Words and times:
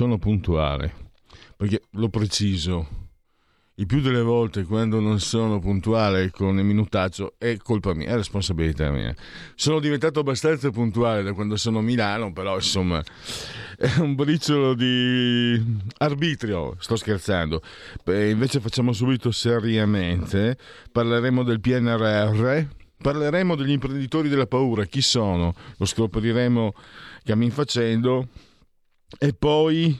Sono 0.00 0.16
puntuale, 0.16 0.94
perché 1.54 1.82
lo 1.90 2.08
preciso. 2.08 3.08
Il 3.74 3.84
più 3.84 4.00
delle 4.00 4.22
volte 4.22 4.64
quando 4.64 4.98
non 4.98 5.20
sono 5.20 5.58
puntuale 5.58 6.30
con 6.30 6.56
il 6.58 6.64
minutaggio 6.64 7.34
è 7.36 7.58
colpa 7.58 7.92
mia, 7.92 8.08
è 8.08 8.14
responsabilità 8.14 8.90
mia. 8.90 9.14
Sono 9.54 9.78
diventato 9.78 10.20
abbastanza 10.20 10.70
puntuale 10.70 11.22
da 11.22 11.34
quando 11.34 11.58
sono 11.58 11.80
a 11.80 11.82
Milano, 11.82 12.32
però 12.32 12.54
insomma 12.54 13.02
è 13.76 13.98
un 13.98 14.14
briciolo 14.14 14.72
di 14.72 15.62
arbitrio, 15.98 16.76
sto 16.78 16.96
scherzando. 16.96 17.60
Beh, 18.02 18.30
invece 18.30 18.60
facciamo 18.60 18.94
subito 18.94 19.30
seriamente, 19.30 20.56
parleremo 20.90 21.42
del 21.42 21.60
PNRR, 21.60 22.62
parleremo 23.02 23.54
degli 23.54 23.72
imprenditori 23.72 24.30
della 24.30 24.46
paura, 24.46 24.86
chi 24.86 25.02
sono? 25.02 25.54
Lo 25.76 25.84
scopriremo 25.84 26.72
cammin 27.22 27.50
facendo 27.50 28.28
e 29.18 29.32
poi 29.32 29.98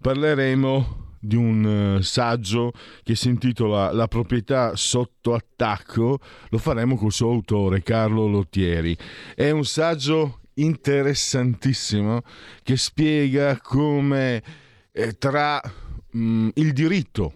parleremo 0.00 1.06
di 1.20 1.36
un 1.36 1.96
uh, 1.96 2.00
saggio 2.00 2.72
che 3.02 3.14
si 3.14 3.28
intitola 3.28 3.92
La 3.92 4.06
proprietà 4.06 4.76
sotto 4.76 5.34
attacco, 5.34 6.18
lo 6.48 6.58
faremo 6.58 6.96
col 6.96 7.12
suo 7.12 7.30
autore 7.30 7.82
Carlo 7.82 8.26
Lottieri. 8.26 8.96
È 9.34 9.50
un 9.50 9.64
saggio 9.64 10.40
interessantissimo 10.54 12.22
che 12.62 12.76
spiega 12.76 13.58
come 13.60 14.42
eh, 14.92 15.12
tra 15.18 15.60
mh, 16.10 16.20
mm, 16.20 16.48
il 16.54 16.72
diritto 16.72 17.34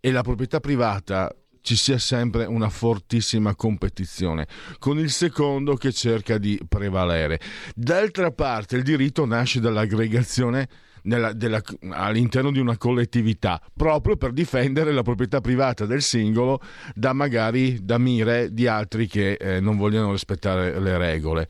e 0.00 0.10
la 0.10 0.22
proprietà 0.22 0.60
privata 0.60 1.34
ci 1.64 1.76
sia 1.76 1.96
sempre 1.96 2.44
una 2.44 2.68
fortissima 2.68 3.54
competizione, 3.54 4.46
con 4.78 4.98
il 4.98 5.10
secondo 5.10 5.76
che 5.76 5.92
cerca 5.92 6.36
di 6.36 6.60
prevalere. 6.68 7.40
D'altra 7.74 8.30
parte 8.32 8.76
il 8.76 8.82
diritto 8.82 9.24
nasce 9.24 9.60
dall'aggregazione 9.60 10.68
nella, 11.04 11.32
della, 11.32 11.62
all'interno 11.92 12.50
di 12.50 12.58
una 12.58 12.76
collettività, 12.76 13.62
proprio 13.74 14.18
per 14.18 14.32
difendere 14.32 14.92
la 14.92 15.00
proprietà 15.00 15.40
privata 15.40 15.86
del 15.86 16.02
singolo 16.02 16.60
da 16.94 17.14
magari 17.14 17.82
da 17.82 17.96
mire 17.96 18.52
di 18.52 18.66
altri 18.66 19.06
che 19.06 19.32
eh, 19.32 19.58
non 19.60 19.78
vogliono 19.78 20.12
rispettare 20.12 20.78
le 20.78 20.98
regole. 20.98 21.48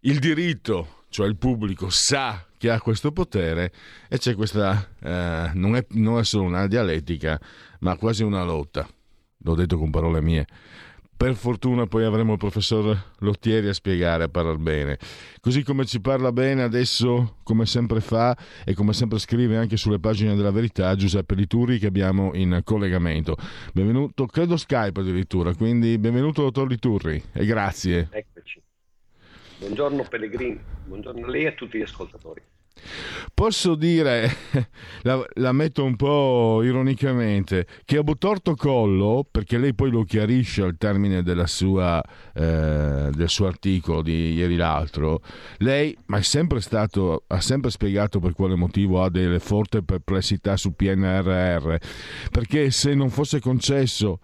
Il 0.00 0.18
diritto, 0.18 1.04
cioè 1.08 1.26
il 1.26 1.36
pubblico, 1.36 1.88
sa 1.88 2.44
che 2.58 2.68
ha 2.68 2.78
questo 2.78 3.10
potere 3.10 3.72
e 4.06 4.18
c'è 4.18 4.34
questa, 4.34 4.86
eh, 5.02 5.50
non, 5.54 5.76
è, 5.76 5.86
non 5.92 6.18
è 6.18 6.24
solo 6.24 6.44
una 6.44 6.66
dialettica, 6.66 7.40
ma 7.80 7.96
quasi 7.96 8.22
una 8.22 8.44
lotta 8.44 8.86
l'ho 9.38 9.54
detto 9.54 9.78
con 9.78 9.90
parole 9.90 10.20
mie. 10.20 10.46
Per 11.16 11.34
fortuna 11.34 11.86
poi 11.86 12.04
avremo 12.04 12.32
il 12.32 12.38
professor 12.38 13.12
Lottieri 13.20 13.68
a 13.68 13.72
spiegare, 13.72 14.24
a 14.24 14.28
parlare 14.28 14.58
bene. 14.58 14.98
Così 15.40 15.62
come 15.62 15.86
ci 15.86 15.98
parla 16.02 16.30
bene 16.30 16.62
adesso, 16.62 17.36
come 17.42 17.64
sempre 17.64 18.00
fa 18.00 18.36
e 18.66 18.74
come 18.74 18.92
sempre 18.92 19.18
scrive 19.18 19.56
anche 19.56 19.78
sulle 19.78 19.98
pagine 19.98 20.34
della 20.34 20.50
verità, 20.50 20.94
Giuseppe 20.94 21.34
Lituri 21.34 21.78
che 21.78 21.86
abbiamo 21.86 22.34
in 22.34 22.60
collegamento. 22.64 23.34
Benvenuto, 23.72 24.26
credo 24.26 24.58
Skype 24.58 25.00
addirittura, 25.00 25.54
quindi 25.54 25.96
benvenuto 25.96 26.42
dottor 26.42 26.68
Liturri 26.68 27.22
e 27.32 27.46
grazie. 27.46 28.08
Eccoci. 28.10 28.60
Buongiorno 29.58 30.02
Pellegrini, 30.02 30.60
buongiorno 30.84 31.24
a 31.24 31.30
lei 31.30 31.44
e 31.44 31.46
a 31.46 31.52
tutti 31.52 31.78
gli 31.78 31.82
ascoltatori. 31.82 32.42
Posso 33.34 33.74
dire, 33.74 34.30
la, 35.02 35.22
la, 35.34 35.52
metto 35.52 35.84
un 35.84 35.96
po' 35.96 36.62
ironicamente, 36.62 37.66
che 37.84 37.98
a 37.98 38.02
Butorto 38.02 38.54
Collo, 38.54 39.26
perché 39.30 39.58
lei 39.58 39.74
poi 39.74 39.90
lo 39.90 40.04
chiarisce 40.04 40.62
al 40.62 40.76
termine 40.78 41.22
sua, 41.46 42.02
eh, 42.34 43.10
del 43.12 43.28
suo 43.28 43.46
articolo 43.46 44.02
di 44.02 44.32
ieri 44.34 44.56
l'altro, 44.56 45.20
lei 45.58 45.96
sempre 46.22 46.60
stato, 46.60 47.24
ha 47.26 47.40
sempre 47.40 47.70
spiegato 47.70 48.20
per 48.20 48.32
quale 48.32 48.54
motivo 48.54 49.02
ha 49.02 49.10
delle 49.10 49.38
forti 49.38 49.82
perplessità 49.82 50.56
su 50.56 50.74
PNRR, 50.74 51.74
perché 52.30 52.70
se 52.70 52.94
non 52.94 53.10
fosse 53.10 53.40
concesso 53.40 54.20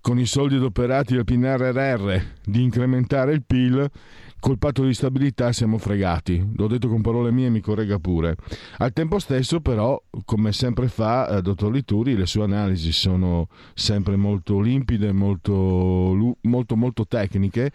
con 0.00 0.18
i 0.20 0.26
soldi 0.26 0.54
adoperati 0.54 1.14
del 1.14 1.24
PNRR 1.24 2.20
di 2.44 2.62
incrementare 2.62 3.32
il 3.32 3.42
PIL, 3.44 3.90
col 4.38 4.58
patto 4.58 4.84
di 4.84 4.94
stabilità 4.94 5.52
siamo 5.52 5.78
fregati. 5.78 6.52
L'ho 6.56 6.66
detto 6.66 6.88
con 6.88 7.00
parole 7.00 7.30
mie, 7.30 7.50
mi 7.50 7.60
corregga 7.60 7.98
pure. 7.98 8.36
Al 8.78 8.92
tempo 8.92 9.18
stesso, 9.18 9.60
però, 9.60 10.00
come 10.24 10.52
sempre 10.52 10.88
fa 10.88 11.28
eh, 11.28 11.42
dottor 11.42 11.72
Lituri, 11.72 12.16
le 12.16 12.26
sue 12.26 12.44
analisi 12.44 12.92
sono 12.92 13.48
sempre 13.74 14.16
molto 14.16 14.60
limpide, 14.60 15.12
molto, 15.12 16.36
molto, 16.42 16.76
molto 16.76 17.06
tecniche 17.06 17.70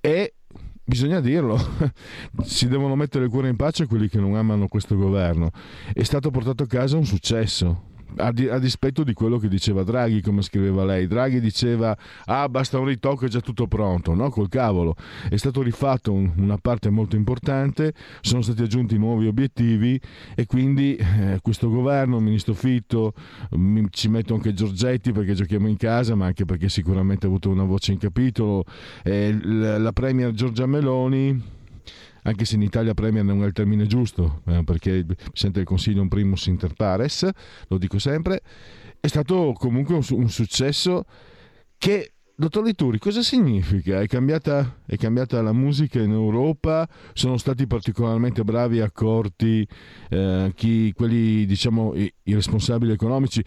e 0.00 0.34
bisogna 0.84 1.20
dirlo, 1.20 1.58
si 2.42 2.68
devono 2.68 2.96
mettere 2.96 3.24
il 3.24 3.30
cuore 3.30 3.48
in 3.48 3.56
pace 3.56 3.86
quelli 3.86 4.08
che 4.08 4.18
non 4.18 4.34
amano 4.34 4.68
questo 4.68 4.96
governo. 4.96 5.50
È 5.92 6.02
stato 6.02 6.30
portato 6.30 6.64
a 6.64 6.66
casa 6.66 6.96
un 6.96 7.06
successo 7.06 7.90
a, 8.16 8.32
di, 8.32 8.48
a, 8.48 8.58
dispetto 8.58 9.04
di 9.04 9.12
quello 9.12 9.38
che 9.38 9.48
diceva 9.48 9.82
Draghi, 9.82 10.20
come 10.20 10.42
scriveva 10.42 10.84
lei. 10.84 11.06
Draghi 11.06 11.40
diceva: 11.40 11.96
Ah, 12.26 12.48
basta 12.48 12.78
un 12.78 12.86
ritocco, 12.86 13.26
è 13.26 13.28
già 13.28 13.40
tutto 13.40 13.66
pronto. 13.66 14.14
No, 14.14 14.30
col 14.30 14.48
cavolo. 14.48 14.94
È 15.28 15.36
stato 15.36 15.62
rifatto 15.62 16.12
un, 16.12 16.32
una 16.36 16.58
parte 16.58 16.90
molto 16.90 17.16
importante, 17.16 17.94
sono 18.20 18.42
stati 18.42 18.62
aggiunti 18.62 18.96
nuovi 18.98 19.26
obiettivi 19.26 20.00
e 20.34 20.46
quindi 20.46 20.96
eh, 20.96 21.38
questo 21.42 21.68
governo, 21.68 22.16
il 22.16 22.22
ministro 22.22 22.54
Fitto, 22.54 23.14
mi, 23.52 23.86
ci 23.90 24.08
metto 24.08 24.34
anche 24.34 24.52
Giorgetti 24.52 25.12
perché 25.12 25.34
giochiamo 25.34 25.68
in 25.68 25.76
casa, 25.76 26.14
ma 26.14 26.26
anche 26.26 26.44
perché 26.44 26.68
sicuramente 26.68 27.26
ha 27.26 27.28
avuto 27.28 27.50
una 27.50 27.64
voce 27.64 27.92
in 27.92 27.98
capitolo. 27.98 28.64
Eh, 29.02 29.38
la, 29.42 29.78
la 29.78 29.92
Premier 29.92 30.32
Giorgia 30.32 30.66
Meloni 30.66 31.60
anche 32.22 32.44
se 32.44 32.54
in 32.54 32.62
Italia 32.62 32.94
Premier 32.94 33.24
non 33.24 33.42
è 33.42 33.46
il 33.46 33.52
termine 33.52 33.86
giusto, 33.86 34.42
eh, 34.46 34.62
perché 34.64 34.90
il 34.90 35.06
Presidente 35.06 35.58
del 35.58 35.64
Consiglio 35.64 35.98
è 35.98 36.02
un 36.02 36.08
primus 36.08 36.46
inter 36.46 36.74
pares, 36.74 37.28
lo 37.68 37.78
dico 37.78 37.98
sempre, 37.98 38.42
è 39.00 39.06
stato 39.06 39.52
comunque 39.56 39.94
un, 39.94 40.04
un 40.10 40.30
successo 40.30 41.04
che 41.78 42.12
Dottor 42.34 42.64
Lituri, 42.64 42.98
cosa 42.98 43.22
significa? 43.22 44.00
È 44.00 44.06
cambiata, 44.06 44.78
è 44.86 44.96
cambiata, 44.96 45.42
la 45.42 45.52
musica 45.52 46.00
in 46.00 46.10
Europa? 46.10 46.88
Sono 47.12 47.36
stati 47.36 47.66
particolarmente 47.66 48.42
bravi 48.42 48.78
e 48.78 48.82
accorti 48.82 49.66
eh, 50.08 50.52
chi, 50.54 50.92
quelli, 50.92 51.44
diciamo, 51.44 51.94
i, 51.94 52.12
i, 52.24 52.34
responsabili 52.34 52.92
economici? 52.92 53.44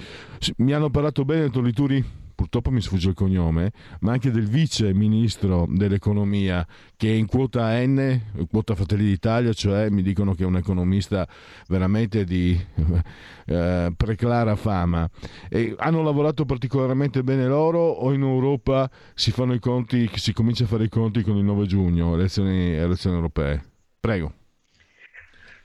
Mi 0.58 0.72
hanno 0.72 0.90
parlato 0.90 1.26
bene, 1.26 1.46
dottor 1.46 1.64
Lituri, 1.64 2.06
purtroppo 2.36 2.70
mi 2.70 2.82
sfugge 2.82 3.10
il 3.10 3.16
cognome, 3.16 3.72
ma 4.02 4.12
anche 4.12 4.30
del 4.30 4.48
vice 4.48 4.94
ministro 4.94 5.66
dell'economia 5.70 6.66
che 6.98 7.10
è 7.10 7.14
in 7.14 7.26
quota 7.26 7.72
N, 7.84 8.48
quota 8.50 8.76
Fratelli 8.76 9.06
d'Italia, 9.06 9.54
cioè 9.54 9.90
mi 9.90 10.02
dicono 10.02 10.34
che 10.34 10.44
è 10.44 10.46
un 10.46 10.58
economista 10.58 11.28
veramente 11.68 12.26
di 12.26 12.60
eh, 13.48 13.94
preclara 13.96 14.56
fama. 14.56 15.10
E 15.50 15.74
hanno 15.78 16.04
lavorato 16.04 16.46
particolarmente 16.46 17.24
bene 17.24 17.48
loro 17.48 17.80
o 17.80 18.14
in 18.14 18.22
Europa 18.22 18.90
si 19.14 19.32
fanno 19.32 19.54
i 19.54 19.60
conti, 19.60 20.10
si 20.16 20.34
comincia 20.34 20.66
a 20.66 20.68
fare 20.68 20.84
i 20.84 20.90
conti 20.90 21.22
con 21.22 21.38
il 21.38 21.44
9 21.44 21.66
giugno, 21.66 22.14
elezioni, 22.16 22.74
elezioni 22.74 23.16
europee? 23.16 23.64
Prego. 24.00 24.34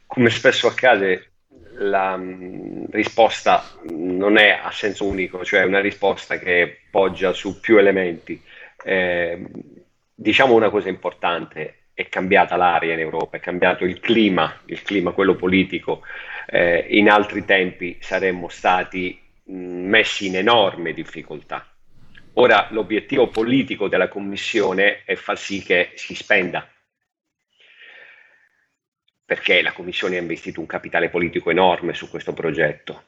Come 0.07 0.31
spesso 0.31 0.67
accade, 0.67 1.30
la 1.81 2.17
mm, 2.17 2.87
risposta 2.91 3.63
non 3.91 4.37
è 4.37 4.59
a 4.63 4.71
senso 4.71 5.07
unico, 5.07 5.45
cioè 5.45 5.65
una 5.65 5.81
risposta 5.81 6.39
che 6.39 6.81
poggia 6.91 7.33
su 7.33 7.61
più 7.61 7.79
elementi. 7.79 8.41
Eh, 8.83 9.45
diciamo 10.15 10.55
una 10.55 10.71
cosa 10.71 10.89
importante, 10.89 11.77
è 11.95 12.09
cambiata 12.09 12.57
l'aria 12.57 12.95
in 12.95 13.01
Europa, 13.01 13.37
è 13.37 13.41
cambiato 13.41 13.85
il 13.85 14.01
clima, 14.01 14.61
il 14.67 14.83
clima 14.83 15.13
quello 15.13 15.37
politico. 15.37 16.03
Eh, 16.47 16.87
in 16.91 17.09
altri 17.09 17.45
tempi 17.45 17.97
saremmo 18.01 18.49
stati 18.49 19.19
mh, 19.45 19.55
mm, 19.55 19.89
messi 19.89 20.27
in 20.27 20.37
enorme 20.37 20.93
difficoltà. 20.93 21.67
Ora 22.35 22.69
l'obiettivo 22.71 23.29
politico 23.29 23.89
della 23.89 24.09
Commissione 24.09 25.03
è 25.05 25.15
far 25.15 25.39
sì 25.39 25.63
che 25.63 25.91
si 25.95 26.15
spenda 26.15 26.67
perché 29.31 29.63
la 29.63 29.71
Commissione 29.71 30.17
ha 30.17 30.21
investito 30.21 30.59
un 30.59 30.67
capitale 30.67 31.09
politico 31.09 31.51
enorme 31.51 31.95
su 31.95 32.11
questo 32.11 32.33
progetto. 32.33 33.05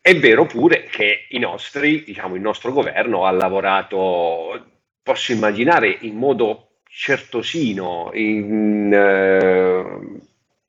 È 0.00 0.18
vero 0.18 0.44
pure 0.44 0.86
che 0.90 1.28
nostri, 1.38 2.02
diciamo, 2.02 2.34
il 2.34 2.40
nostro 2.40 2.72
governo 2.72 3.24
ha 3.24 3.30
lavorato, 3.30 4.80
posso 5.00 5.30
immaginare, 5.30 5.98
in 6.00 6.16
modo 6.16 6.80
certosino, 6.88 8.10
in, 8.14 8.92
eh, 8.92 10.20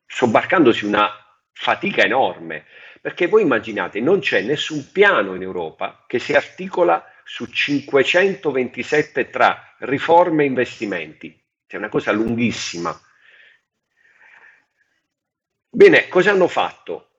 sobbarcandosi 0.05 0.85
una 0.85 1.09
fatica 1.51 2.03
enorme, 2.03 2.65
perché 3.01 3.25
voi 3.25 3.41
immaginate, 3.41 3.99
non 3.99 4.19
c'è 4.19 4.43
nessun 4.43 4.91
piano 4.91 5.33
in 5.33 5.41
Europa 5.41 6.03
che 6.05 6.19
si 6.19 6.33
articola 6.33 7.03
su 7.23 7.47
527 7.47 9.31
tra 9.31 9.73
riforme 9.79 10.43
e 10.43 10.47
investimenti. 10.47 11.35
È 11.65 11.77
una 11.77 11.89
cosa 11.89 12.11
lunghissima. 12.11 12.95
Bene, 15.71 16.07
cosa 16.07 16.31
hanno 16.31 16.47
fatto? 16.47 17.09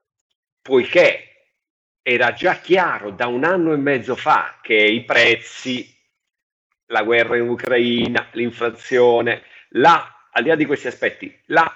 Poiché 0.61 1.55
era 2.03 2.33
già 2.33 2.57
chiaro 2.57 3.13
da 3.13 3.29
un 3.29 3.45
anno 3.45 3.73
e 3.73 3.77
mezzo 3.77 4.17
fa 4.17 4.59
che 4.61 4.75
i 4.75 5.05
prezzi, 5.05 5.97
la 6.87 7.05
guerra 7.05 7.37
in 7.37 7.49
Ucraina, 7.49 8.29
l'inflazione, 8.33 9.45
la, 9.71 10.29
al 10.33 10.43
di 10.43 10.49
là 10.49 10.57
di 10.57 10.67
questi 10.67 10.89
aspetti, 10.89 11.41
la 11.47 11.73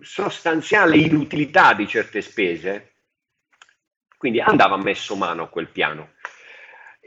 sostanziale 0.00 0.96
inutilità 0.96 1.74
di 1.74 1.88
certe 1.88 2.22
spese, 2.22 2.92
quindi 4.16 4.40
andava 4.40 4.76
messo 4.76 5.16
mano 5.16 5.42
a 5.42 5.48
quel 5.48 5.68
piano. 5.68 6.12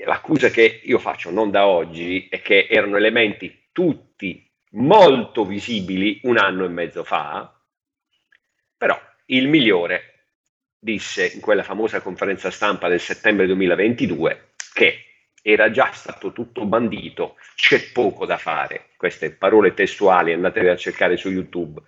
L'accusa 0.04 0.50
che 0.50 0.82
io 0.84 1.00
faccio 1.00 1.32
non 1.32 1.52
da 1.52 1.68
oggi 1.68 2.28
è 2.30 2.42
che 2.42 2.68
erano 2.70 2.98
elementi 2.98 3.70
tutti 3.72 4.46
molto 4.72 5.46
visibili 5.46 6.20
un 6.24 6.38
anno 6.38 6.66
e 6.66 6.68
mezzo 6.68 7.06
fa, 7.06 7.55
però 8.78 9.00
il 9.26 9.48
migliore 9.48 10.28
disse 10.78 11.28
in 11.28 11.42
quella 11.42 11.64
famosa 11.64 12.02
conferenza 12.02 12.52
stampa 12.52 12.88
del 12.88 13.00
settembre 13.00 13.46
2022 13.48 14.50
che 14.74 15.06
era 15.42 15.70
già 15.70 15.92
stato 15.92 16.32
tutto 16.32 16.66
bandito, 16.66 17.38
c'è 17.56 17.92
poco 17.92 18.26
da 18.26 18.38
fare. 18.38 18.90
Queste 18.98 19.32
parole 19.32 19.76
testuali 19.76 20.34
andatele 20.34 20.72
a 20.72 20.76
cercare 20.76 21.18
su 21.18 21.30
YouTube 21.30 21.84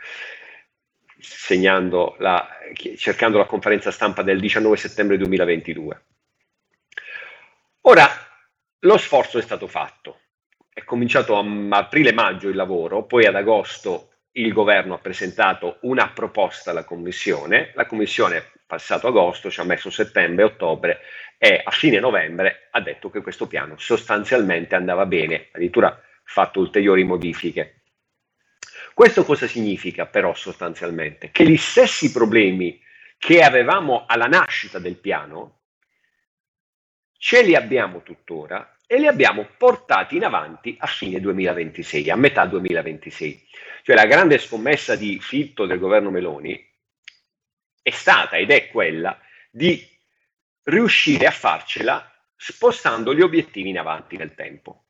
la, 2.20 2.48
cercando 2.98 3.38
la 3.38 3.46
conferenza 3.46 3.92
stampa 3.92 4.22
del 4.22 4.40
19 4.40 4.78
settembre 4.78 5.18
2022. 5.18 6.04
Ora, 7.82 8.08
lo 8.80 8.98
sforzo 8.98 9.40
è 9.40 9.42
stato 9.42 9.68
fatto, 9.68 10.20
è 10.72 10.84
cominciato 10.84 11.38
a 11.38 11.44
aprile-maggio 11.70 12.50
il 12.50 12.56
lavoro, 12.56 13.06
poi 13.06 13.26
ad 13.26 13.36
agosto 13.36 14.12
il 14.38 14.54
governo 14.54 14.96
ha 14.96 15.00
presentato 15.00 15.78
una 15.82 16.10
proposta 16.10 16.72
alla 16.72 16.84
Commissione, 16.84 17.72
la 17.76 17.86
Commissione 17.86 18.52
passato 18.66 19.08
agosto 19.08 19.50
ci 19.50 19.60
ha 19.60 19.64
messo 19.64 19.90
settembre, 19.90 20.44
ottobre 20.44 21.00
e 21.38 21.62
a 21.64 21.72
fine 21.72 22.00
novembre 22.00 22.68
ha 22.72 22.82
detto 22.82 23.10
che 23.10 23.22
questo 23.22 23.48
piano 23.48 23.78
sostanzialmente 23.78 24.76
andava 24.76 25.06
bene, 25.06 25.48
addirittura 25.52 26.00
fatto 26.24 26.60
ulteriori 26.60 27.04
modifiche. 27.04 27.82
Questo 28.94 29.24
cosa 29.24 29.48
significa 29.48 30.06
però 30.06 30.34
sostanzialmente? 30.34 31.32
Che 31.32 31.46
gli 31.46 31.58
stessi 31.58 32.12
problemi 32.12 32.80
che 33.18 33.42
avevamo 33.42 34.06
alla 34.08 34.26
nascita 34.26 34.80
del 34.80 34.98
piano 34.98 35.62
ce 37.18 37.42
li 37.42 37.56
abbiamo 37.56 38.04
tuttora 38.04 38.77
e 38.88 38.98
li 38.98 39.06
abbiamo 39.06 39.46
portati 39.58 40.16
in 40.16 40.24
avanti 40.24 40.78
a 40.80 40.88
fine 40.88 41.20
2026, 41.20 42.10
a 42.10 42.16
metà 42.16 42.46
2026. 42.46 43.48
Cioè 43.84 43.96
la 43.96 44.06
grande 44.06 44.38
scommessa 44.38 44.96
di 44.96 45.20
Fitto 45.20 45.66
del 45.66 45.78
governo 45.78 46.10
Meloni 46.10 46.66
è 47.82 47.90
stata 47.92 48.38
ed 48.38 48.50
è 48.50 48.70
quella 48.70 49.20
di 49.52 49.86
riuscire 50.64 51.26
a 51.28 51.32
farcela 51.32 52.10
spostando 52.36 53.14
gli 53.14 53.22
obiettivi 53.22 53.70
in 53.70 53.78
avanti 53.78 54.16
nel 54.16 54.34
tempo. 54.36 54.86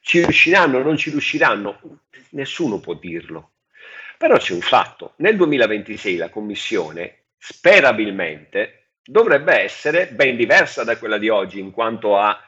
Ci 0.00 0.20
riusciranno 0.20 0.78
o 0.78 0.82
non 0.82 0.96
ci 0.96 1.10
riusciranno? 1.10 2.00
Nessuno 2.30 2.78
può 2.78 2.94
dirlo. 2.94 3.54
Però 4.18 4.36
c'è 4.36 4.52
un 4.52 4.60
fatto, 4.60 5.14
nel 5.16 5.36
2026 5.36 6.16
la 6.16 6.28
Commissione, 6.28 7.24
sperabilmente, 7.38 8.90
dovrebbe 9.02 9.58
essere 9.58 10.08
ben 10.08 10.36
diversa 10.36 10.84
da 10.84 10.96
quella 10.98 11.18
di 11.18 11.28
oggi 11.28 11.58
in 11.58 11.70
quanto 11.70 12.18
a 12.18 12.38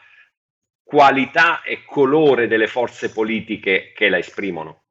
qualità 0.87 1.63
e 1.63 1.83
colore 1.85 2.47
delle 2.47 2.69
forze 2.69 3.11
politiche 3.11 3.91
che 3.93 4.09
la 4.09 4.19
esprimono. 4.19 4.85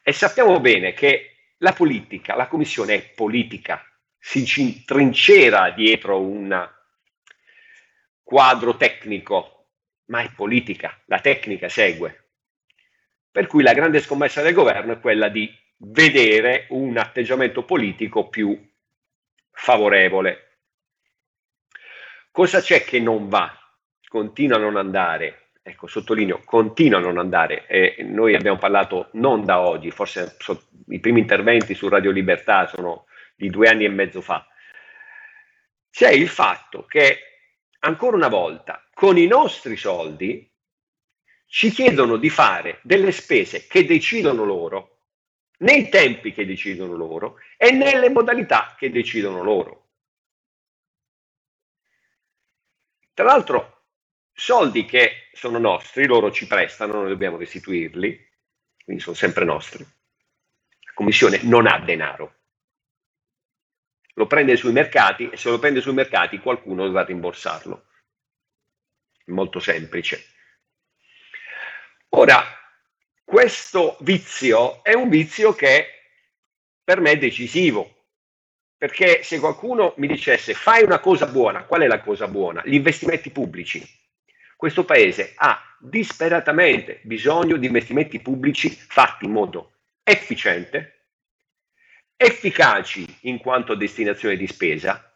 E 0.00 0.12
sappiamo 0.12 0.60
bene 0.60 0.92
che 0.92 1.54
la 1.58 1.72
politica, 1.72 2.36
la 2.36 2.46
Commissione 2.46 2.94
è 2.94 3.12
politica, 3.12 3.84
si 4.16 4.84
trincera 4.84 5.70
dietro 5.70 6.20
un 6.20 6.70
quadro 8.22 8.76
tecnico 8.76 9.70
ma 10.06 10.22
è 10.22 10.30
politica, 10.30 11.02
la 11.06 11.18
tecnica 11.18 11.68
segue. 11.68 12.34
Per 13.28 13.48
cui 13.48 13.64
la 13.64 13.72
grande 13.72 14.00
scommessa 14.00 14.40
del 14.40 14.54
governo 14.54 14.92
è 14.92 15.00
quella 15.00 15.28
di 15.28 15.52
vedere 15.78 16.66
un 16.70 16.96
atteggiamento 16.96 17.64
politico 17.64 18.28
più 18.28 18.56
favorevole. 19.50 20.60
Cosa 22.30 22.60
c'è 22.60 22.84
che 22.84 23.00
non 23.00 23.28
va? 23.28 23.65
Continua 24.16 24.56
a 24.56 24.60
non 24.60 24.78
andare, 24.78 25.50
ecco, 25.62 25.86
sottolineo, 25.86 26.40
continua 26.42 27.00
a 27.00 27.02
non 27.02 27.18
andare. 27.18 27.66
E 27.66 27.96
noi 28.02 28.34
abbiamo 28.34 28.56
parlato 28.56 29.10
non 29.12 29.44
da 29.44 29.60
oggi, 29.60 29.90
forse 29.90 30.36
so, 30.38 30.68
i 30.88 31.00
primi 31.00 31.20
interventi 31.20 31.74
su 31.74 31.86
Radio 31.86 32.12
Libertà 32.12 32.66
sono 32.66 33.04
di 33.34 33.50
due 33.50 33.68
anni 33.68 33.84
e 33.84 33.90
mezzo 33.90 34.22
fa. 34.22 34.48
C'è 35.90 36.10
il 36.12 36.28
fatto 36.28 36.86
che 36.86 37.18
ancora 37.80 38.16
una 38.16 38.28
volta, 38.28 38.82
con 38.94 39.18
i 39.18 39.26
nostri 39.26 39.76
soldi, 39.76 40.50
ci 41.44 41.68
chiedono 41.68 42.16
di 42.16 42.30
fare 42.30 42.78
delle 42.84 43.12
spese 43.12 43.66
che 43.66 43.84
decidono 43.84 44.44
loro, 44.44 45.00
nei 45.58 45.90
tempi 45.90 46.32
che 46.32 46.46
decidono 46.46 46.94
loro 46.94 47.36
e 47.58 47.70
nelle 47.70 48.08
modalità 48.08 48.74
che 48.78 48.90
decidono 48.90 49.42
loro. 49.42 49.88
Tra 53.12 53.26
l'altro, 53.26 53.75
soldi 54.36 54.84
che 54.84 55.28
sono 55.32 55.58
nostri, 55.58 56.06
loro 56.06 56.30
ci 56.30 56.46
prestano, 56.46 56.92
noi 56.92 57.08
dobbiamo 57.08 57.38
restituirli, 57.38 58.28
quindi 58.84 59.02
sono 59.02 59.16
sempre 59.16 59.44
nostri. 59.44 59.82
La 59.82 60.92
Commissione 60.94 61.40
non 61.42 61.66
ha 61.66 61.78
denaro 61.80 62.36
lo 64.16 64.26
prende 64.26 64.56
sui 64.56 64.72
mercati 64.72 65.28
e 65.28 65.36
se 65.36 65.50
lo 65.50 65.58
prende 65.58 65.80
sui 65.80 65.92
mercati 65.92 66.38
qualcuno 66.38 66.84
dovrà 66.84 67.04
rimborsarlo. 67.04 67.84
Molto 69.26 69.58
semplice. 69.58 70.24
Ora, 72.10 72.42
questo 73.24 73.96
vizio 74.00 74.82
è 74.82 74.94
un 74.94 75.08
vizio 75.08 75.52
che 75.54 75.86
per 76.82 77.00
me 77.00 77.12
è 77.12 77.18
decisivo, 77.18 78.04
perché 78.78 79.22
se 79.22 79.38
qualcuno 79.38 79.92
mi 79.98 80.06
dicesse 80.06 80.54
fai 80.54 80.82
una 80.82 81.00
cosa 81.00 81.26
buona, 81.26 81.64
qual 81.64 81.82
è 81.82 81.86
la 81.86 82.00
cosa 82.00 82.28
buona? 82.28 82.62
Gli 82.64 82.74
investimenti 82.74 83.30
pubblici. 83.30 83.84
Questo 84.56 84.86
paese 84.86 85.34
ha 85.36 85.76
disperatamente 85.78 87.00
bisogno 87.02 87.58
di 87.58 87.66
investimenti 87.66 88.20
pubblici 88.20 88.70
fatti 88.70 89.26
in 89.26 89.32
modo 89.32 89.74
efficiente, 90.02 91.08
efficaci 92.16 93.18
in 93.22 93.38
quanto 93.38 93.74
destinazione 93.74 94.36
di 94.36 94.46
spesa 94.46 95.14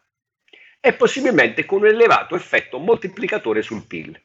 e 0.79 0.93
possibilmente 0.93 1.65
con 1.65 1.79
un 1.79 1.87
elevato 1.87 2.35
effetto 2.35 2.77
moltiplicatore 2.77 3.63
sul 3.63 3.87
PIL. 3.87 4.21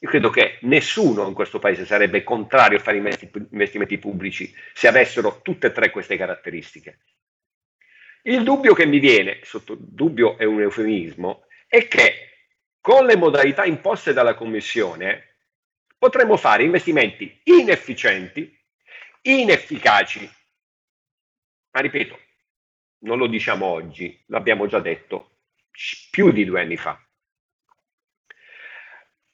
Io 0.00 0.08
credo 0.08 0.30
che 0.30 0.58
nessuno 0.62 1.26
in 1.26 1.34
questo 1.34 1.58
paese 1.58 1.84
sarebbe 1.84 2.22
contrario 2.22 2.78
a 2.78 2.82
fare 2.82 2.98
investimenti 2.98 3.98
pubblici 3.98 4.54
se 4.72 4.86
avessero 4.86 5.40
tutte 5.42 5.68
e 5.68 5.72
tre 5.72 5.90
queste 5.90 6.16
caratteristiche. 6.16 6.98
Il 8.22 8.42
dubbio 8.44 8.74
che 8.74 8.86
mi 8.86 8.98
viene, 8.98 9.40
sotto 9.42 9.76
dubbio 9.78 10.36
è 10.36 10.44
un 10.44 10.60
eufemismo, 10.60 11.46
è 11.66 11.88
che 11.88 12.35
con 12.86 13.04
le 13.04 13.16
modalità 13.16 13.64
imposte 13.64 14.12
dalla 14.12 14.36
Commissione 14.36 15.38
potremmo 15.98 16.36
fare 16.36 16.62
investimenti 16.62 17.40
inefficienti, 17.42 18.56
inefficaci 19.22 20.30
ma 21.72 21.80
ripeto, 21.80 22.16
non 22.98 23.18
lo 23.18 23.26
diciamo 23.26 23.66
oggi, 23.66 24.22
l'abbiamo 24.26 24.68
già 24.68 24.78
detto 24.78 25.40
più 26.12 26.30
di 26.30 26.44
due 26.44 26.60
anni 26.60 26.76
fa. 26.76 26.96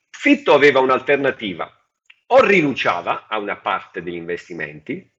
Fitto 0.09 0.53
aveva 0.55 0.79
un'alternativa, 0.79 1.71
o 2.25 2.43
rinunciava 2.43 3.27
a 3.27 3.37
una 3.37 3.57
parte 3.57 4.01
degli 4.01 4.15
investimenti, 4.15 5.13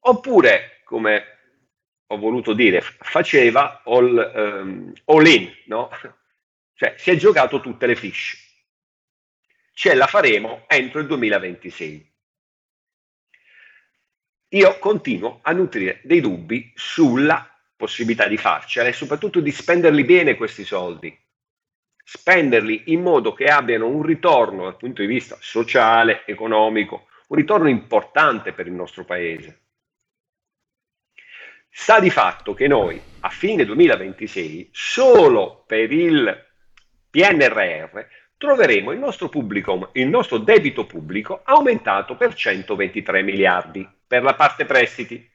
oppure, 0.00 0.82
come 0.84 1.24
ho 2.08 2.18
voluto 2.18 2.52
dire, 2.52 2.82
faceva 2.82 3.80
all, 3.86 4.32
um, 4.34 4.92
all 5.06 5.26
in, 5.26 5.50
no? 5.64 5.88
Cioè 6.76 6.94
si 6.96 7.10
è 7.10 7.16
giocato 7.16 7.60
tutte 7.60 7.86
le 7.86 7.96
fish. 7.96 8.36
Ce 9.72 9.94
la 9.94 10.06
faremo 10.06 10.64
entro 10.68 11.00
il 11.00 11.06
2026 11.06 12.14
io 14.50 14.78
continuo 14.78 15.40
a 15.42 15.52
nutrire 15.52 16.00
dei 16.04 16.20
dubbi 16.20 16.72
sulla 16.74 17.50
possibilità 17.76 18.28
di 18.28 18.36
farcela 18.36 18.88
e 18.88 18.92
soprattutto 18.92 19.40
di 19.40 19.50
spenderli 19.50 20.04
bene 20.04 20.36
questi 20.36 20.64
soldi. 20.64 21.16
spenderli 22.08 22.84
in 22.92 23.02
modo 23.02 23.32
che 23.32 23.46
abbiano 23.46 23.88
un 23.88 24.02
ritorno 24.04 24.62
dal 24.62 24.76
punto 24.76 25.00
di 25.00 25.08
vista 25.08 25.36
sociale, 25.40 26.24
economico, 26.24 27.08
un 27.28 27.36
ritorno 27.36 27.68
importante 27.68 28.52
per 28.52 28.68
il 28.68 28.74
nostro 28.74 29.04
paese. 29.04 29.62
Sta 31.68 31.98
di 31.98 32.10
fatto 32.10 32.54
che 32.54 32.68
noi 32.68 33.02
a 33.20 33.28
fine 33.28 33.64
2026, 33.64 34.68
solo 34.70 35.64
per 35.66 35.90
il 35.90 36.45
PNRR, 37.16 37.98
troveremo 38.36 38.92
il 38.92 38.98
nostro, 38.98 39.30
pubblico, 39.30 39.88
il 39.94 40.06
nostro 40.06 40.36
debito 40.36 40.84
pubblico 40.84 41.40
aumentato 41.44 42.14
per 42.14 42.34
123 42.34 43.22
miliardi 43.22 43.88
per 44.06 44.22
la 44.22 44.34
parte 44.34 44.66
prestiti. 44.66 45.26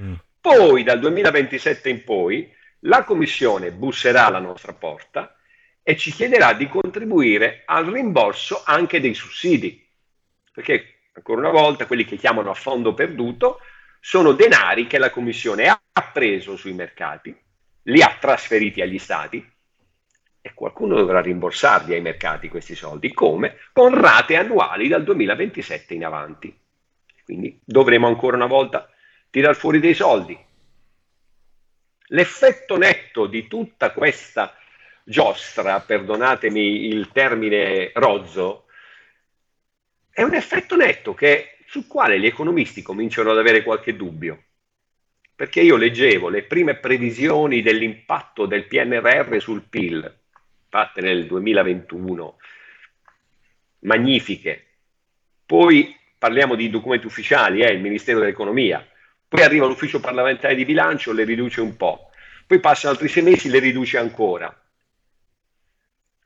Mm. 0.00 0.14
Poi 0.40 0.82
dal 0.84 0.98
2027 0.98 1.90
in 1.90 2.02
poi 2.02 2.50
la 2.80 3.04
Commissione 3.04 3.72
busserà 3.72 4.24
alla 4.24 4.38
nostra 4.38 4.72
porta 4.72 5.36
e 5.82 5.98
ci 5.98 6.10
chiederà 6.12 6.54
di 6.54 6.66
contribuire 6.66 7.64
al 7.66 7.84
rimborso 7.84 8.62
anche 8.64 8.98
dei 8.98 9.12
sussidi, 9.12 9.86
perché 10.50 11.00
ancora 11.12 11.40
una 11.40 11.50
volta 11.50 11.84
quelli 11.84 12.06
che 12.06 12.16
chiamano 12.16 12.48
a 12.48 12.54
fondo 12.54 12.94
perduto 12.94 13.60
sono 14.00 14.32
denari 14.32 14.86
che 14.86 14.96
la 14.96 15.10
Commissione 15.10 15.68
ha 15.68 16.10
preso 16.10 16.56
sui 16.56 16.72
mercati, 16.72 17.38
li 17.82 18.00
ha 18.00 18.16
trasferiti 18.18 18.80
agli 18.80 18.98
stati 18.98 19.54
e 20.46 20.54
qualcuno 20.54 20.94
dovrà 20.94 21.20
rimborsarli 21.20 21.94
ai 21.94 22.00
mercati 22.00 22.48
questi 22.48 22.76
soldi, 22.76 23.12
come? 23.12 23.56
Con 23.72 24.00
rate 24.00 24.36
annuali 24.36 24.86
dal 24.86 25.02
2027 25.02 25.94
in 25.94 26.04
avanti. 26.04 26.56
Quindi 27.24 27.60
dovremo 27.64 28.06
ancora 28.06 28.36
una 28.36 28.46
volta 28.46 28.88
tirar 29.28 29.56
fuori 29.56 29.80
dei 29.80 29.94
soldi. 29.94 30.38
L'effetto 32.10 32.76
netto 32.76 33.26
di 33.26 33.48
tutta 33.48 33.90
questa 33.90 34.54
giostra, 35.02 35.80
perdonatemi 35.80 36.86
il 36.86 37.08
termine 37.10 37.90
rozzo, 37.94 38.66
è 40.08 40.22
un 40.22 40.34
effetto 40.34 40.76
netto 40.76 41.12
che, 41.12 41.58
sul 41.66 41.88
quale 41.88 42.20
gli 42.20 42.26
economisti 42.26 42.82
cominciano 42.82 43.32
ad 43.32 43.38
avere 43.38 43.64
qualche 43.64 43.96
dubbio. 43.96 44.44
Perché 45.34 45.60
io 45.60 45.74
leggevo 45.74 46.28
le 46.28 46.44
prime 46.44 46.76
previsioni 46.76 47.62
dell'impatto 47.62 48.46
del 48.46 48.66
PNRR 48.66 49.38
sul 49.38 49.64
PIL, 49.68 50.24
fatte 50.68 51.00
nel 51.00 51.26
2021, 51.26 52.36
magnifiche. 53.80 54.66
Poi 55.44 55.96
parliamo 56.18 56.54
di 56.54 56.70
documenti 56.70 57.06
ufficiali, 57.06 57.62
eh, 57.62 57.72
il 57.72 57.80
Ministero 57.80 58.18
dell'Economia, 58.18 58.86
poi 59.28 59.42
arriva 59.42 59.66
l'ufficio 59.66 60.00
parlamentare 60.00 60.54
di 60.54 60.64
bilancio, 60.64 61.12
le 61.12 61.24
riduce 61.24 61.60
un 61.60 61.76
po', 61.76 62.10
poi 62.46 62.60
passano 62.60 62.92
altri 62.92 63.08
sei 63.08 63.22
mesi, 63.22 63.48
le 63.48 63.58
riduce 63.58 63.98
ancora. 63.98 64.54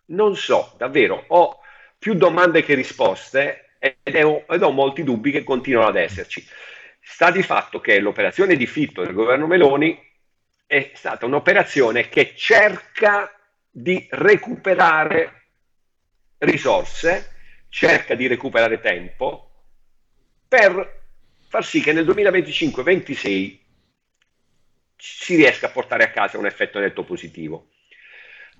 Non 0.06 0.36
so, 0.36 0.74
davvero, 0.76 1.24
ho 1.28 1.60
più 1.98 2.14
domande 2.14 2.62
che 2.62 2.74
risposte 2.74 3.76
ed 3.78 4.22
ho, 4.22 4.44
ed 4.48 4.62
ho 4.62 4.70
molti 4.70 5.02
dubbi 5.02 5.30
che 5.30 5.44
continuano 5.44 5.88
ad 5.88 5.96
esserci. 5.96 6.46
Sta 7.00 7.30
di 7.30 7.42
fatto 7.42 7.80
che 7.80 7.98
l'operazione 7.98 8.56
di 8.56 8.66
Fitto 8.66 9.02
del 9.02 9.14
governo 9.14 9.46
Meloni 9.46 9.98
è 10.66 10.92
stata 10.94 11.26
un'operazione 11.26 12.08
che 12.08 12.34
cerca 12.36 13.32
di 13.70 14.06
recuperare 14.10 15.48
risorse, 16.38 17.36
cerca 17.68 18.14
di 18.14 18.26
recuperare 18.26 18.80
tempo 18.80 19.50
per 20.48 21.02
far 21.46 21.64
sì 21.64 21.80
che 21.80 21.92
nel 21.92 22.04
2025-26 22.06 23.58
si 24.96 25.36
riesca 25.36 25.68
a 25.68 25.70
portare 25.70 26.04
a 26.04 26.10
casa 26.10 26.38
un 26.38 26.46
effetto 26.46 26.78
netto 26.80 27.04
positivo. 27.04 27.70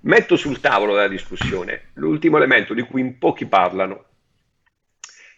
Metto 0.03 0.35
sul 0.35 0.59
tavolo 0.59 0.95
della 0.95 1.07
discussione 1.07 1.91
l'ultimo 1.93 2.37
elemento 2.37 2.73
di 2.73 2.81
cui 2.81 3.01
in 3.01 3.17
pochi 3.17 3.45
parlano. 3.45 4.05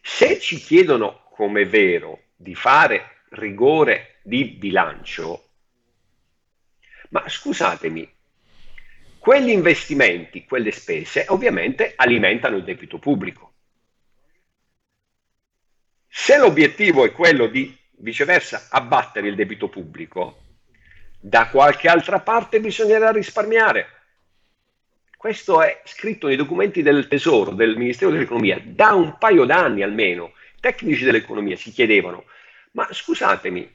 Se 0.02 0.40
ci 0.40 0.58
chiedono 0.58 1.26
come 1.32 1.66
vero 1.66 2.28
di 2.36 2.56
fare 2.56 3.24
rigore 3.30 4.20
di 4.24 4.46
bilancio, 4.46 5.50
ma 7.10 7.28
scusatemi, 7.28 8.13
quegli 9.24 9.52
investimenti, 9.52 10.44
quelle 10.44 10.72
spese, 10.72 11.28
ovviamente 11.30 11.94
alimentano 11.96 12.58
il 12.58 12.66
debito 12.66 13.00
pubblico. 13.00 13.54
Se 16.10 16.38
l'obiettivo 16.38 17.06
è 17.06 17.14
quello 17.14 17.48
di 17.48 17.74
viceversa 18.00 18.68
abbattere 18.70 19.30
il 19.30 19.36
debito 19.36 19.70
pubblico, 19.70 20.40
da 21.22 21.48
qualche 21.48 21.88
altra 21.88 22.20
parte 22.20 22.60
bisognerà 22.60 23.12
risparmiare. 23.12 23.88
Questo 25.16 25.62
è 25.62 25.82
scritto 25.86 26.28
nei 26.28 26.36
documenti 26.36 26.82
del 26.82 27.08
Tesoro, 27.08 27.52
del 27.52 27.78
Ministero 27.78 28.12
dell'Economia, 28.12 28.62
da 28.62 28.92
un 28.92 29.18
paio 29.18 29.46
d'anni 29.46 29.84
almeno. 29.84 30.34
Tecnici 30.60 31.06
dell'economia 31.06 31.56
si 31.56 31.72
chiedevano, 31.72 32.26
ma 32.72 32.90
scusatemi, 32.92 33.74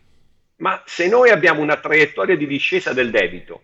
ma 0.56 0.82
se 0.84 1.08
noi 1.08 1.30
abbiamo 1.30 1.62
una 1.62 1.78
traiettoria 1.78 2.36
di 2.36 2.46
discesa 2.46 2.92
del 2.92 3.10
debito 3.10 3.62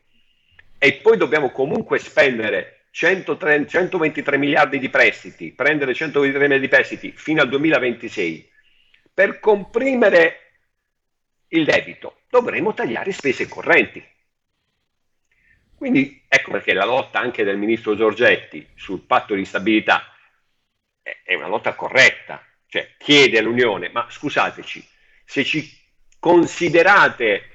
e 0.84 0.96
poi 0.96 1.16
dobbiamo 1.16 1.50
comunque 1.50 1.98
spendere 1.98 2.88
130, 2.90 3.70
123 3.70 4.36
miliardi 4.36 4.78
di 4.78 4.90
prestiti, 4.90 5.50
prendere 5.50 5.94
123 5.94 6.38
miliardi 6.42 6.66
di 6.66 6.70
prestiti 6.70 7.10
fino 7.16 7.40
al 7.40 7.48
2026, 7.48 8.50
per 9.14 9.40
comprimere 9.40 10.40
il 11.48 11.64
debito 11.64 12.24
dovremo 12.28 12.74
tagliare 12.74 13.12
spese 13.12 13.48
correnti. 13.48 14.06
Quindi 15.74 16.22
ecco 16.28 16.50
perché 16.50 16.74
la 16.74 16.84
lotta 16.84 17.18
anche 17.18 17.44
del 17.44 17.56
ministro 17.56 17.96
Giorgetti 17.96 18.68
sul 18.74 19.00
patto 19.06 19.34
di 19.34 19.46
stabilità 19.46 20.14
è 21.00 21.32
una 21.32 21.48
lotta 21.48 21.72
corretta, 21.72 22.44
cioè 22.66 22.90
chiede 22.98 23.38
all'Unione, 23.38 23.88
ma 23.88 24.06
scusateci, 24.10 24.86
se 25.24 25.44
ci 25.44 25.66
considerate 26.18 27.53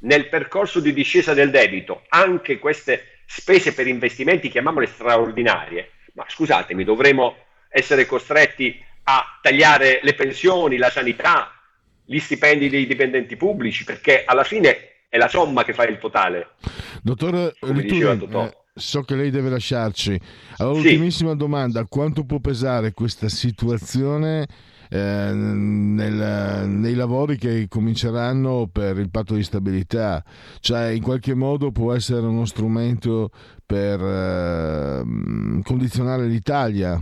nel 0.00 0.28
percorso 0.28 0.80
di 0.80 0.92
discesa 0.92 1.34
del 1.34 1.50
debito 1.50 2.04
anche 2.08 2.58
queste 2.58 3.20
spese 3.26 3.72
per 3.74 3.86
investimenti, 3.86 4.48
chiamiamole 4.48 4.86
straordinarie, 4.86 5.90
ma 6.14 6.24
scusatemi, 6.28 6.84
dovremo 6.84 7.36
essere 7.68 8.06
costretti 8.06 8.82
a 9.04 9.38
tagliare 9.40 10.00
le 10.02 10.14
pensioni, 10.14 10.76
la 10.76 10.90
sanità, 10.90 11.52
gli 12.04 12.18
stipendi 12.18 12.68
dei 12.68 12.86
dipendenti 12.86 13.36
pubblici, 13.36 13.84
perché 13.84 14.24
alla 14.24 14.42
fine 14.42 15.04
è 15.08 15.16
la 15.16 15.28
somma 15.28 15.64
che 15.64 15.72
fa 15.72 15.84
il 15.84 15.98
totale. 15.98 16.54
Dottor 17.02 17.54
Rituri, 17.60 18.00
eh, 18.02 18.56
so 18.74 19.02
che 19.02 19.14
lei 19.14 19.30
deve 19.30 19.50
lasciarci. 19.50 20.20
Allora, 20.58 20.80
sì. 20.80 20.88
ultimissima 20.88 21.34
domanda, 21.34 21.84
quanto 21.86 22.24
può 22.24 22.40
pesare 22.40 22.92
questa 22.92 23.28
situazione 23.28 24.46
eh, 24.90 25.30
nel, 25.32 26.68
nei 26.68 26.94
lavori 26.94 27.38
che 27.38 27.66
cominceranno 27.68 28.68
per 28.70 28.98
il 28.98 29.10
patto 29.10 29.34
di 29.34 29.42
stabilità? 29.42 30.22
Cioè, 30.60 30.88
in 30.88 31.02
qualche 31.02 31.34
modo 31.34 31.70
può 31.70 31.94
essere 31.94 32.26
uno 32.26 32.44
strumento 32.44 33.30
per 33.64 34.00
eh, 34.00 35.02
condizionare 35.62 36.26
l'Italia? 36.26 37.00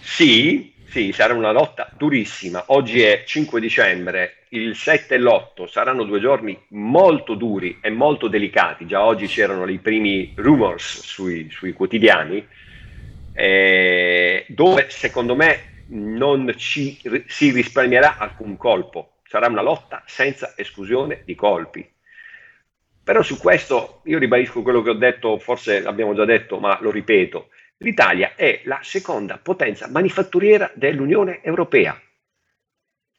Sì, 0.00 0.72
sì, 0.88 1.12
sarà 1.12 1.34
una 1.34 1.52
lotta 1.52 1.90
durissima. 1.94 2.64
Oggi 2.68 3.02
è 3.02 3.24
5 3.26 3.60
dicembre, 3.60 4.44
il 4.50 4.74
7 4.74 5.16
e 5.16 5.18
l'8 5.18 5.68
saranno 5.68 6.04
due 6.04 6.20
giorni 6.20 6.58
molto 6.68 7.34
duri 7.34 7.78
e 7.82 7.90
molto 7.90 8.28
delicati. 8.28 8.86
Già 8.86 9.04
oggi 9.04 9.26
c'erano 9.26 9.68
i 9.68 9.78
primi 9.78 10.32
rumors 10.36 11.02
sui, 11.02 11.50
sui 11.50 11.72
quotidiani, 11.72 12.46
eh, 13.36 14.46
dove 14.48 14.88
secondo 14.88 15.36
me 15.36 15.84
non 15.88 16.52
ci, 16.56 16.98
si 17.26 17.50
risparmierà 17.50 18.16
alcun 18.16 18.56
colpo. 18.56 19.18
Sarà 19.24 19.48
una 19.48 19.62
lotta 19.62 20.02
senza 20.06 20.54
esclusione 20.56 21.22
di 21.24 21.34
colpi. 21.34 21.88
Però 23.04 23.22
su 23.22 23.38
questo 23.38 24.00
io 24.04 24.18
ribadisco 24.18 24.62
quello 24.62 24.82
che 24.82 24.90
ho 24.90 24.94
detto, 24.94 25.38
forse 25.38 25.80
l'abbiamo 25.80 26.14
già 26.14 26.24
detto, 26.24 26.58
ma 26.58 26.78
lo 26.80 26.90
ripeto 26.90 27.50
L'Italia 27.78 28.34
è 28.36 28.62
la 28.64 28.80
seconda 28.82 29.36
potenza 29.36 29.88
manifatturiera 29.88 30.70
dell'Unione 30.74 31.42
Europea. 31.42 32.00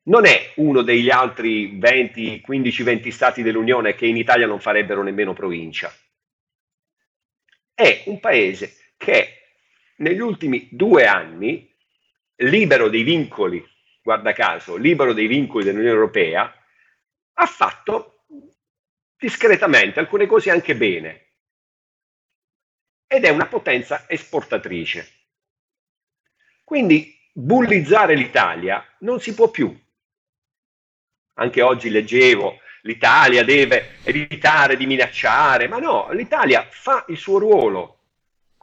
Non 0.04 0.26
è 0.26 0.54
uno 0.56 0.82
degli 0.82 1.10
altri 1.10 1.78
20, 1.78 2.44
15-20 2.48 3.10
stati 3.10 3.44
dell'Unione 3.44 3.94
che 3.94 4.08
in 4.08 4.18
Italia 4.18 4.48
non 4.48 4.60
farebbero 4.60 5.04
nemmeno 5.04 5.34
provincia. 5.34 5.94
È 7.74 8.04
un 8.06 8.20
paese 8.20 8.94
che 8.98 9.37
negli 9.98 10.20
ultimi 10.20 10.68
due 10.72 11.06
anni, 11.06 11.74
libero 12.38 12.90
dei 12.90 13.04
vincoli, 13.04 13.66
guarda 14.02 14.34
caso, 14.34 14.76
libero 14.76 15.14
dei 15.14 15.28
vincoli 15.28 15.64
dell'Unione 15.64 15.94
Europea, 15.94 16.54
ha 17.34 17.46
fatto 17.46 18.24
discretamente 19.18 20.00
alcune 20.00 20.26
cose 20.26 20.52
anche 20.52 20.76
bene 20.76 21.26
ed 23.08 23.24
è 23.24 23.30
una 23.30 23.48
potenza 23.48 24.06
esportatrice. 24.08 25.14
Quindi 26.64 27.18
bullizzare 27.32 28.16
l'Italia 28.16 28.86
non 29.00 29.20
si 29.20 29.34
può 29.34 29.50
più. 29.50 29.76
Anche 31.36 31.62
oggi 31.62 31.90
leggevo 31.90 32.60
l'Italia 32.82 33.44
deve 33.44 33.98
evitare 34.04 34.76
di 34.76 34.86
minacciare, 34.86 35.68
ma 35.68 35.78
no, 35.78 36.12
l'Italia 36.12 36.68
fa 36.70 37.06
il 37.10 37.18
suo 37.18 37.38
ruolo, 37.38 37.97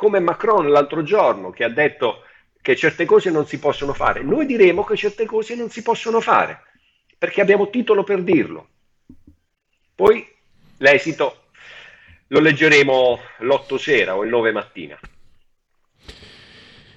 come 0.04 0.20
Macron 0.20 0.68
l'altro 0.68 1.02
giorno 1.02 1.48
che 1.48 1.64
ha 1.64 1.70
detto 1.70 2.24
che 2.60 2.76
certe 2.76 3.06
cose 3.06 3.30
non 3.30 3.46
si 3.46 3.58
possono 3.58 3.94
fare. 3.94 4.22
Noi 4.22 4.44
diremo 4.44 4.84
che 4.84 4.96
certe 4.96 5.24
cose 5.24 5.54
non 5.54 5.70
si 5.70 5.80
possono 5.80 6.20
fare, 6.20 6.60
perché 7.16 7.40
abbiamo 7.40 7.70
titolo 7.70 8.04
per 8.04 8.22
dirlo. 8.22 8.68
Poi 9.94 10.26
l'esito 10.76 11.44
lo 12.26 12.38
leggeremo 12.38 13.18
l'8 13.38 13.76
sera 13.76 14.14
o 14.14 14.24
il 14.24 14.28
9 14.28 14.52
mattina. 14.52 14.98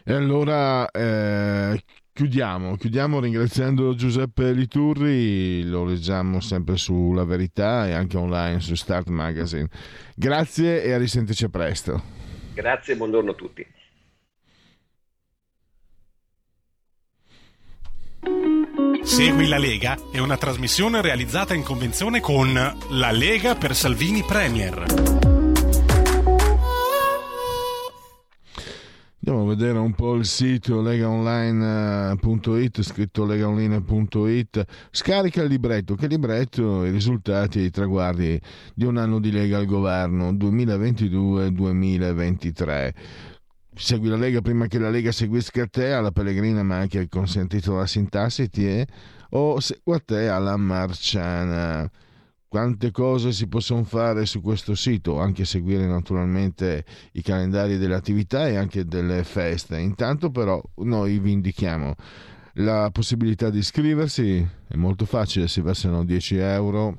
E 0.03 0.13
allora 0.13 0.89
eh, 0.91 1.81
chiudiamo, 2.11 2.75
chiudiamo 2.75 3.21
ringraziando 3.21 3.95
Giuseppe 3.95 4.51
Liturri, 4.51 5.63
lo 5.63 5.85
leggiamo 5.85 6.41
sempre 6.41 6.75
sulla 6.75 7.23
Verità 7.23 7.87
e 7.87 7.93
anche 7.93 8.17
online 8.17 8.59
su 8.59 8.75
Start 8.75 9.07
Magazine. 9.07 9.69
Grazie 10.13 10.83
e 10.83 10.91
a 10.91 10.97
risentirci 10.97 11.49
presto. 11.49 12.16
Grazie 12.57 12.95
e 12.95 12.97
buongiorno 12.97 13.29
a 13.29 13.33
tutti. 13.35 13.67
Segui 19.03 19.47
la 19.47 19.59
Lega 19.59 19.95
è 20.11 20.17
una 20.17 20.37
trasmissione 20.37 21.03
realizzata 21.03 21.53
in 21.53 21.61
convenzione 21.61 22.19
con 22.19 22.53
La 22.53 23.11
Lega 23.11 23.53
per 23.53 23.75
Salvini 23.75 24.23
Premier. 24.23 25.06
Andiamo 29.27 29.51
a 29.51 29.55
vedere 29.55 29.77
un 29.77 29.91
po' 29.91 30.15
il 30.15 30.25
sito 30.25 30.81
legaonline.it, 30.81 32.81
scritto 32.81 33.25
legaonline.it. 33.25 34.63
Scarica 34.89 35.41
il 35.41 35.49
libretto. 35.49 35.95
Che 35.95 36.07
libretto? 36.07 36.85
I 36.85 36.91
risultati 36.91 37.59
e 37.59 37.63
i 37.63 37.69
traguardi 37.69 38.39
di 38.73 38.85
un 38.85 38.95
anno 38.95 39.19
di 39.19 39.29
Lega 39.29 39.57
al 39.57 39.65
governo 39.65 40.31
2022-2023. 40.31 42.93
Segui 43.75 44.07
la 44.07 44.15
Lega 44.15 44.39
prima 44.39 44.67
che 44.67 44.79
la 44.79 44.89
Lega 44.89 45.11
seguisca 45.11 45.67
te 45.67 45.91
alla 45.91 46.11
Pellegrina, 46.11 46.63
ma 46.63 46.77
anche 46.77 46.99
il 46.99 47.09
consentito 47.09 47.75
la 47.75 47.85
sintassi, 47.85 48.49
eh? 48.53 48.87
o 49.31 49.59
segua 49.59 49.99
te 49.99 50.29
alla 50.29 50.55
Marciana 50.55 51.91
quante 52.47 52.91
cose 52.91 53.31
si 53.31 53.47
possono 53.47 53.83
fare 53.83 54.25
su 54.25 54.41
questo 54.41 54.73
sito, 54.73 55.19
anche 55.19 55.45
seguire 55.45 55.85
naturalmente 55.85 56.85
i 57.13 57.21
calendari 57.21 57.77
delle 57.77 57.95
attività 57.95 58.47
e 58.47 58.55
anche 58.55 58.85
delle 58.85 59.23
feste. 59.23 59.77
Intanto 59.79 60.29
però 60.29 60.61
noi 60.77 61.19
vi 61.19 61.31
indichiamo 61.31 61.95
la 62.59 62.89
possibilità 62.91 63.49
di 63.49 63.59
iscriversi, 63.59 64.45
è 64.67 64.75
molto 64.75 65.05
facile, 65.05 65.47
si 65.47 65.61
versano 65.61 66.03
10 66.03 66.37
euro 66.37 66.97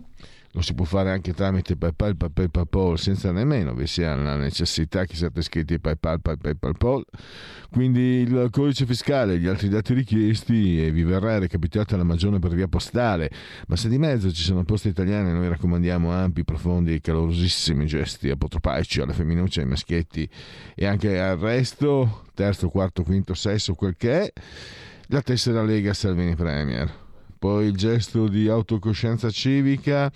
lo 0.53 0.63
si 0.63 0.73
può 0.75 0.85
fare 0.85 1.11
anche 1.11 1.35
tramite 1.35 1.77
PayPal, 1.77 2.17
PayPal, 2.17 2.49
PayPal 2.51 2.99
senza 2.99 3.31
nemmeno 3.33 3.75
vi 3.75 3.87
sia 3.87 4.15
la 4.15 4.37
necessità 4.37 5.05
che 5.05 5.15
siate 5.15 5.41
iscritti 5.41 5.79
PayPal, 5.79 6.21
PayPal, 6.21 6.57
PayPal. 6.57 7.05
Quindi 7.71 8.01
il 8.01 8.49
codice 8.51 8.87
fiscale 8.87 9.35
e 9.35 9.39
gli 9.39 9.47
altri 9.47 9.69
dati 9.69 9.93
richiesti 9.93 10.83
e 10.83 10.91
vi 10.91 11.03
verrà 11.03 11.39
recapitata 11.39 11.97
la 11.99 12.03
magione 12.03 12.39
per 12.39 12.55
via 12.55 12.67
postale. 12.67 13.31
Ma 13.67 13.77
se 13.77 13.91
di 13.91 13.99
mezzo 13.99 14.33
ci 14.33 14.43
sono 14.43 14.65
poste 14.65 14.89
italiane, 14.89 15.33
noi 15.33 15.49
raccomandiamo 15.49 16.11
ampi, 16.11 16.45
profondi 16.45 16.95
e 16.95 17.01
calorosissimi 17.03 17.85
gesti 17.85 18.31
apotropaici 18.31 19.03
alle 19.03 19.13
femminucce, 19.13 19.61
ai 19.61 19.67
maschietti 19.67 20.29
e 20.75 20.87
anche 20.87 21.21
al 21.21 21.37
resto, 21.37 22.25
terzo, 22.35 22.71
quarto, 22.71 23.03
quinto, 23.03 23.35
sesto, 23.35 23.75
quel 23.75 23.97
che 23.99 24.23
è, 24.23 24.33
la 25.09 25.21
tessera 25.21 25.63
Lega 25.63 25.93
Salvini 25.93 26.35
Premier 26.35 27.07
poi 27.39 27.67
il 27.67 27.77
gesto 27.77 28.27
di 28.29 28.49
autocoscienza 28.49 29.31
civica 29.31 30.11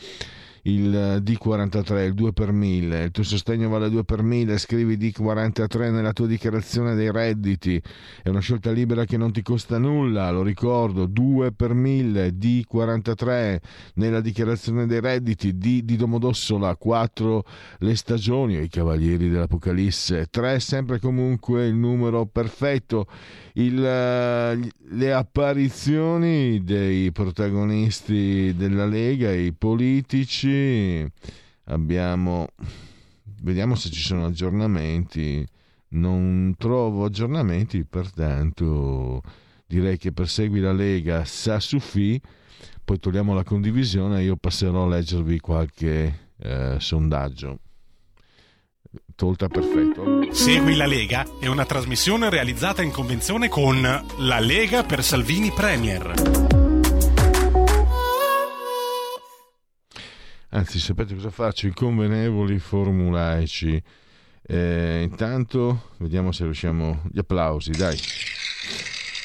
il 0.65 1.21
D43, 1.23 2.05
il 2.05 2.15
2 2.15 2.33
per 2.33 2.53
1000, 2.53 3.05
il 3.05 3.11
tuo 3.11 3.25
sostegno 3.25 3.69
vale 3.69 3.91
2 3.91 4.05
per 4.05 4.23
1000, 4.23 4.59
scrivi 4.59 4.97
D43 4.97 5.91
nella 5.91 6.13
tua 6.13 6.27
dichiarazione 6.27 6.95
dei 6.95 7.11
redditi, 7.11 7.83
è 8.23 8.29
una 8.29 8.41
scelta 8.41 8.71
libera 8.71 9.05
che 9.05 9.17
non 9.17 9.33
ti 9.33 9.43
costa 9.43 9.79
nulla, 9.79 10.31
lo 10.31 10.43
ricordo, 10.43 11.07
2 11.07 11.53
per 11.53 11.75
1000, 11.75 12.29
D43 12.35 13.59
nella 13.95 14.21
dichiarazione 14.21 14.87
dei 14.87 15.01
redditi, 15.01 15.57
D 15.57 15.83
di 15.83 15.97
Domodossola, 15.97 16.77
4 16.77 17.45
le 17.79 17.97
stagioni, 17.97 18.61
i 18.61 18.69
cavalieri 18.69 19.29
dell'Apocalisse, 19.29 20.27
3 20.31 20.61
sempre 20.61 21.01
comunque 21.01 21.67
il 21.67 21.75
numero 21.75 22.27
perfetto, 22.27 23.07
il, 23.55 23.81
le 23.81 25.13
apparizioni 25.13 26.63
dei 26.63 27.13
protagonisti 27.13 28.55
della 28.57 28.87
Lega, 28.87 29.33
i 29.33 29.53
politici, 29.53 31.07
abbiamo 31.65 32.49
vediamo 33.43 33.75
se 33.75 33.91
ci 33.91 34.01
sono 34.01 34.27
aggiornamenti. 34.27 35.47
Non 35.95 36.55
trovo 36.57 37.05
aggiornamenti 37.05 37.85
pertanto 37.85 39.21
direi 39.67 39.99
che 39.99 40.13
persegui 40.13 40.61
la 40.61 40.73
Lega 40.73 41.25
sa 41.27 41.61
su 41.61 41.79
fi 41.79 42.21
poi 42.85 42.99
togliamo 42.99 43.35
la 43.35 43.45
condivisione 43.45 44.23
io 44.23 44.37
passerò 44.37 44.85
a 44.85 44.89
leggervi 44.89 45.39
qualche 45.39 46.31
eh, 46.39 46.77
sondaggio 46.79 47.59
tolta 49.15 49.49
perfetto 49.49 50.33
Segui 50.33 50.77
la 50.77 50.87
Lega 50.87 51.27
è 51.41 51.47
una 51.47 51.65
trasmissione 51.65 52.31
realizzata 52.31 52.83
in 52.83 52.91
convenzione 52.91 53.49
con 53.49 53.81
La 54.19 54.39
Lega 54.41 54.85
per 54.85 55.03
Salvini 55.03 55.51
Premier 55.51 56.61
Anzi, 60.55 60.79
sapete 60.81 61.15
cosa 61.15 61.31
faccio? 61.31 61.67
I 61.67 61.73
convenevoli 61.73 62.59
formulaici. 62.59 63.83
Eh, 64.43 65.01
intanto 65.03 65.93
vediamo 65.97 66.31
se 66.31 66.45
riusciamo. 66.45 67.05
Gli 67.11 67.19
applausi, 67.19 67.71
dai. 67.71 67.99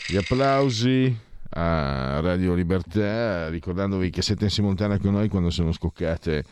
Gli 0.08 0.16
applausi 0.16 1.14
a 1.50 2.22
Radio 2.22 2.54
Libertà, 2.54 3.50
ricordandovi 3.50 4.10
che 4.10 4.22
siete 4.22 4.46
in 4.46 4.50
simultanea 4.50 5.00
con 5.00 5.12
noi 5.12 5.28
quando 5.28 5.50
sono 5.50 5.74
scoccate 5.74 6.46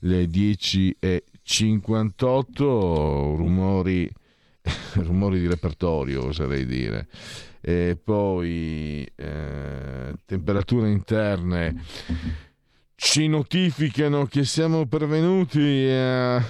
le 0.00 0.28
10.58, 1.50 3.34
rumori, 3.36 4.08
rumori 5.02 5.40
di 5.40 5.48
repertorio, 5.48 6.26
oserei 6.26 6.64
dire. 6.64 7.08
E 7.60 7.98
poi 8.02 9.06
eh, 9.16 10.14
temperature 10.24 10.88
interne 10.90 11.82
ci 12.94 13.26
notificano 13.26 14.26
che 14.26 14.44
siamo 14.44 14.86
pervenuti 14.86 15.88
a 15.90 16.42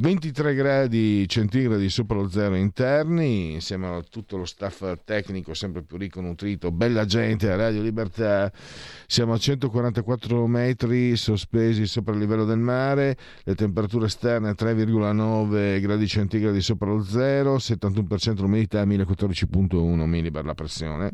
23 0.00 0.54
gradi 0.54 1.28
centigradi 1.28 1.90
sopra 1.90 2.16
lo 2.16 2.30
zero 2.30 2.54
interni, 2.54 3.52
insieme 3.52 3.86
a 3.86 4.02
tutto 4.08 4.38
lo 4.38 4.46
staff 4.46 4.94
tecnico 5.04 5.52
sempre 5.52 5.82
più 5.82 5.98
ricco, 5.98 6.22
nutrito, 6.22 6.72
bella 6.72 7.04
gente 7.04 7.50
a 7.50 7.56
Radio 7.56 7.82
Libertà. 7.82 8.50
Siamo 9.06 9.34
a 9.34 9.38
144 9.38 10.46
metri 10.46 11.16
sospesi 11.16 11.86
sopra 11.86 12.14
il 12.14 12.20
livello 12.20 12.46
del 12.46 12.60
mare, 12.60 13.14
le 13.44 13.54
temperature 13.54 14.06
esterne 14.06 14.52
3,9 14.52 15.78
gradi 15.82 16.08
centigradi 16.08 16.62
sopra 16.62 16.88
lo 16.88 17.02
zero, 17.04 17.56
71% 17.56 18.40
l'umidità, 18.40 18.82
1014,1 18.86 20.04
millibar 20.06 20.46
la 20.46 20.54
pressione. 20.54 21.12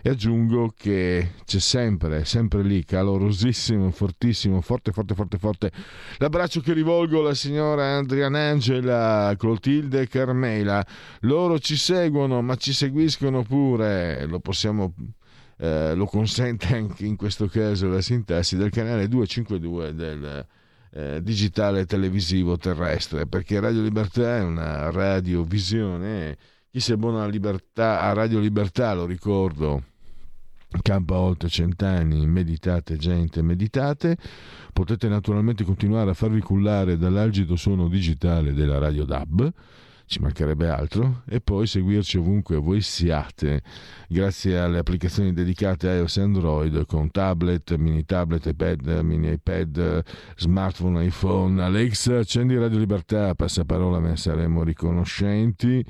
E 0.00 0.08
aggiungo 0.08 0.72
che 0.74 1.32
c'è 1.44 1.58
sempre, 1.58 2.24
sempre 2.24 2.62
lì, 2.62 2.82
calorosissimo, 2.82 3.90
fortissimo, 3.90 4.62
forte, 4.62 4.90
forte, 4.90 5.14
forte, 5.14 5.36
forte. 5.36 5.70
L'abbraccio 6.16 6.62
che 6.62 6.72
rivolgo 6.72 7.20
alla 7.20 7.34
signora 7.34 7.84
Andrea 7.96 8.20
Angela, 8.24 9.34
Clotilde 9.36 10.02
e 10.02 10.08
Carmela. 10.08 10.84
Loro 11.20 11.58
ci 11.58 11.76
seguono, 11.76 12.42
ma 12.42 12.56
ci 12.56 12.72
seguiscono 12.72 13.42
pure, 13.42 14.26
lo 14.26 14.40
possiamo 14.40 14.94
eh, 15.62 15.94
lo 15.94 16.06
consente 16.06 16.74
anche 16.74 17.06
in 17.06 17.14
questo 17.14 17.46
caso 17.46 17.86
la 17.86 18.00
sintassi 18.00 18.56
del 18.56 18.70
canale 18.70 19.06
252 19.06 19.94
del 19.94 20.46
eh, 20.94 21.22
digitale 21.22 21.86
televisivo 21.86 22.56
terrestre, 22.56 23.26
perché 23.26 23.60
Radio 23.60 23.82
Libertà 23.82 24.38
è 24.38 24.42
una 24.42 24.90
radiovisione. 24.90 26.36
Chi 26.68 26.80
si 26.80 26.92
abbona 26.92 27.22
a 27.22 28.12
Radio 28.12 28.40
Libertà, 28.40 28.92
lo 28.92 29.06
ricordo, 29.06 29.84
campa 30.80 31.16
oltre 31.16 31.48
cent'anni, 31.48 32.26
meditate 32.26 32.96
gente, 32.96 33.42
meditate. 33.42 34.16
Potete 34.72 35.08
naturalmente 35.08 35.64
continuare 35.64 36.10
a 36.10 36.14
farvi 36.14 36.40
cullare 36.40 36.96
dall'algido 36.96 37.56
suono 37.56 37.88
digitale 37.88 38.54
della 38.54 38.78
Radio 38.78 39.04
DAB, 39.04 39.52
ci 40.06 40.20
mancherebbe 40.20 40.68
altro, 40.68 41.22
e 41.28 41.40
poi 41.40 41.66
seguirci 41.66 42.18
ovunque 42.18 42.56
voi 42.56 42.80
siate, 42.80 43.62
grazie 44.08 44.58
alle 44.58 44.78
applicazioni 44.78 45.32
dedicate 45.32 45.88
a 45.88 45.94
iOS 45.94 46.16
e 46.18 46.20
Android 46.22 46.86
con 46.86 47.10
tablet, 47.10 47.76
mini 47.76 48.04
tablet, 48.04 48.44
iPad, 48.46 49.00
mini 49.02 49.32
iPad, 49.32 50.02
smartphone, 50.36 51.04
iPhone. 51.04 51.62
Alexa, 51.62 52.18
accendi 52.18 52.58
Radio 52.58 52.78
Libertà, 52.78 53.34
passaparola, 53.34 54.00
ne 54.00 54.16
saremo 54.16 54.62
riconoscenti. 54.62 55.84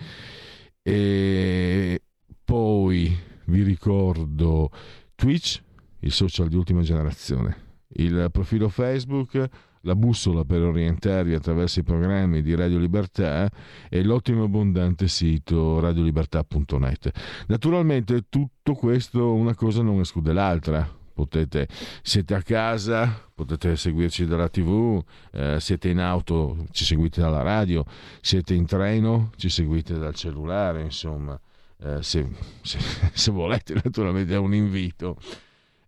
E 0.83 2.03
poi 2.45 3.17
vi 3.47 3.63
ricordo 3.63 4.71
Twitch, 5.15 5.61
il 6.01 6.13
social 6.13 6.49
di 6.49 6.57
ultima 6.57 6.83
generazione. 6.83 7.71
Il 7.95 8.29
profilo 8.31 8.69
Facebook, 8.69 9.49
la 9.83 9.95
bussola 9.95 10.45
per 10.45 10.63
orientarvi 10.63 11.35
attraverso 11.35 11.81
i 11.81 11.83
programmi 11.83 12.43
di 12.43 12.55
Radio 12.55 12.79
Libertà 12.79 13.51
e 13.89 14.03
l'ottimo 14.03 14.45
abbondante 14.45 15.09
sito 15.09 15.81
radiolibertà.net. 15.81 17.11
Naturalmente 17.49 18.25
tutto 18.29 18.75
questo 18.75 19.33
una 19.33 19.55
cosa 19.55 19.83
non 19.83 20.01
esclude 20.01 20.33
l'altra. 20.33 21.01
Potete, 21.15 21.69
siete 22.01 22.35
a 22.35 22.43
casa, 22.43 23.29
potete 23.35 23.77
seguirci 23.77 24.25
dalla 24.25 24.49
tv, 24.49 25.03
eh, 25.33 25.61
siete 25.61 25.91
in 25.91 25.99
auto, 25.99 26.65
ci 26.71 26.87
seguite 26.87 27.21
dalla 27.21 27.43
radio, 27.43 27.85
siete 28.23 28.55
in 28.55 28.65
treno, 28.65 29.31
ci 29.37 29.51
seguite 29.51 29.99
dal 29.99 30.15
cellulare, 30.15 30.81
insomma, 30.81 31.39
eh, 31.83 32.03
se, 32.03 32.29
se, 32.63 32.79
se 33.13 33.31
volete 33.31 33.75
naturalmente 33.75 34.35
è 34.35 34.39
un 34.39 34.55
invito 34.55 35.17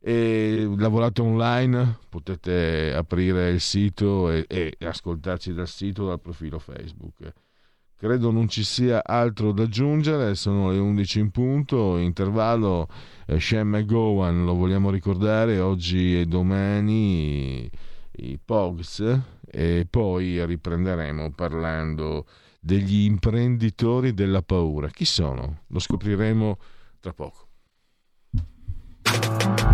e 0.07 0.69
lavorate 0.77 1.23
online, 1.23 2.01
potete 2.11 2.93
aprire 2.95 3.49
il 3.49 3.61
sito 3.61 4.31
e, 4.31 4.45
e, 4.47 4.77
ascoltarci 4.81 5.55
dal 5.55 5.67
sito, 5.67 6.09
dal 6.09 6.21
profilo 6.21 6.59
Facebook. 6.59 7.33
Credo 7.97 8.31
non 8.31 8.47
ci 8.47 8.65
sia 8.65 9.03
altro 9.03 9.53
da 9.53 9.63
aggiungere, 9.63 10.35
sono 10.35 10.71
le 10.71 10.77
11 10.77 11.21
in 11.21 11.31
punto, 11.31 11.97
intervallo 11.97 12.87
eh, 13.25 13.39
e 13.39 13.85
Gowan, 13.87 14.45
lo 14.45 14.53
vogliamo 14.53 14.91
ricordare, 14.91 15.59
oggi 15.59 16.21
e 16.21 16.27
domani 16.27 17.71
i 18.17 18.39
Pogs 18.45 19.21
e 19.51 19.87
poi 19.89 20.45
riprenderemo 20.45 21.31
parlando 21.31 22.27
degli 22.65 23.05
imprenditori 23.05 24.15
della 24.15 24.41
paura. 24.41 24.89
Chi 24.89 25.05
sono? 25.05 25.65
Lo 25.69 25.79
scopriremo 25.79 26.57
tra 26.99 27.13
poco. 27.13 27.49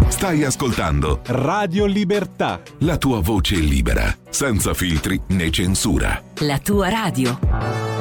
Stai 0.08 0.42
ascoltando 0.42 1.20
Radio 1.26 1.86
Libertà. 1.86 2.60
La 2.78 2.98
tua 2.98 3.20
voce 3.20 3.54
libera, 3.54 4.12
senza 4.28 4.74
filtri 4.74 5.20
né 5.28 5.50
censura. 5.50 6.20
La 6.40 6.58
tua 6.58 6.88
radio. 6.88 7.99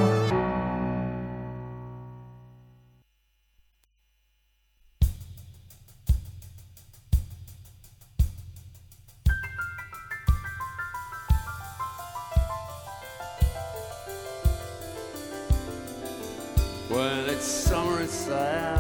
When 17.09 17.27
it's 17.27 17.45
summer, 17.45 18.01
it's 18.03 18.13
sad, 18.13 18.79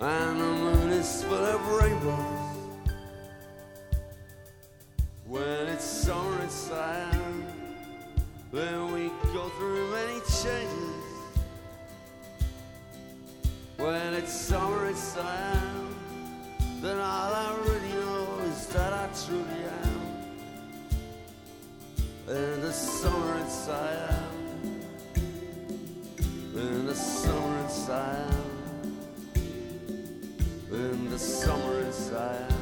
and 0.00 0.40
the 0.40 0.52
moon 0.64 0.88
is 0.88 1.22
full 1.22 1.34
of 1.34 1.60
rainbows. 1.68 2.88
When 5.26 5.66
it's 5.68 5.84
summer, 5.84 6.42
it's 6.44 6.54
sad, 6.54 7.20
then 8.52 8.92
we 8.94 9.10
go 9.34 9.50
through 9.58 9.90
many 9.90 10.20
changes. 10.40 11.04
When 13.76 14.14
it's 14.14 14.32
summer, 14.32 14.86
it's 14.86 14.98
sad, 14.98 15.60
then 16.80 16.96
all 16.96 17.34
I 17.34 17.54
really 17.66 17.92
know 18.00 18.38
is 18.44 18.66
that 18.68 18.94
I 18.94 19.10
truly 19.26 19.62
am. 19.84 20.00
In 22.28 22.62
the 22.62 22.72
summer, 22.72 23.42
it's 23.42 23.52
sad. 23.52 24.27
In 26.58 26.86
the 26.86 26.94
summer 26.94 27.58
inside 27.60 28.34
In 30.72 31.08
the 31.08 31.18
summer 31.18 31.80
inside 31.82 32.57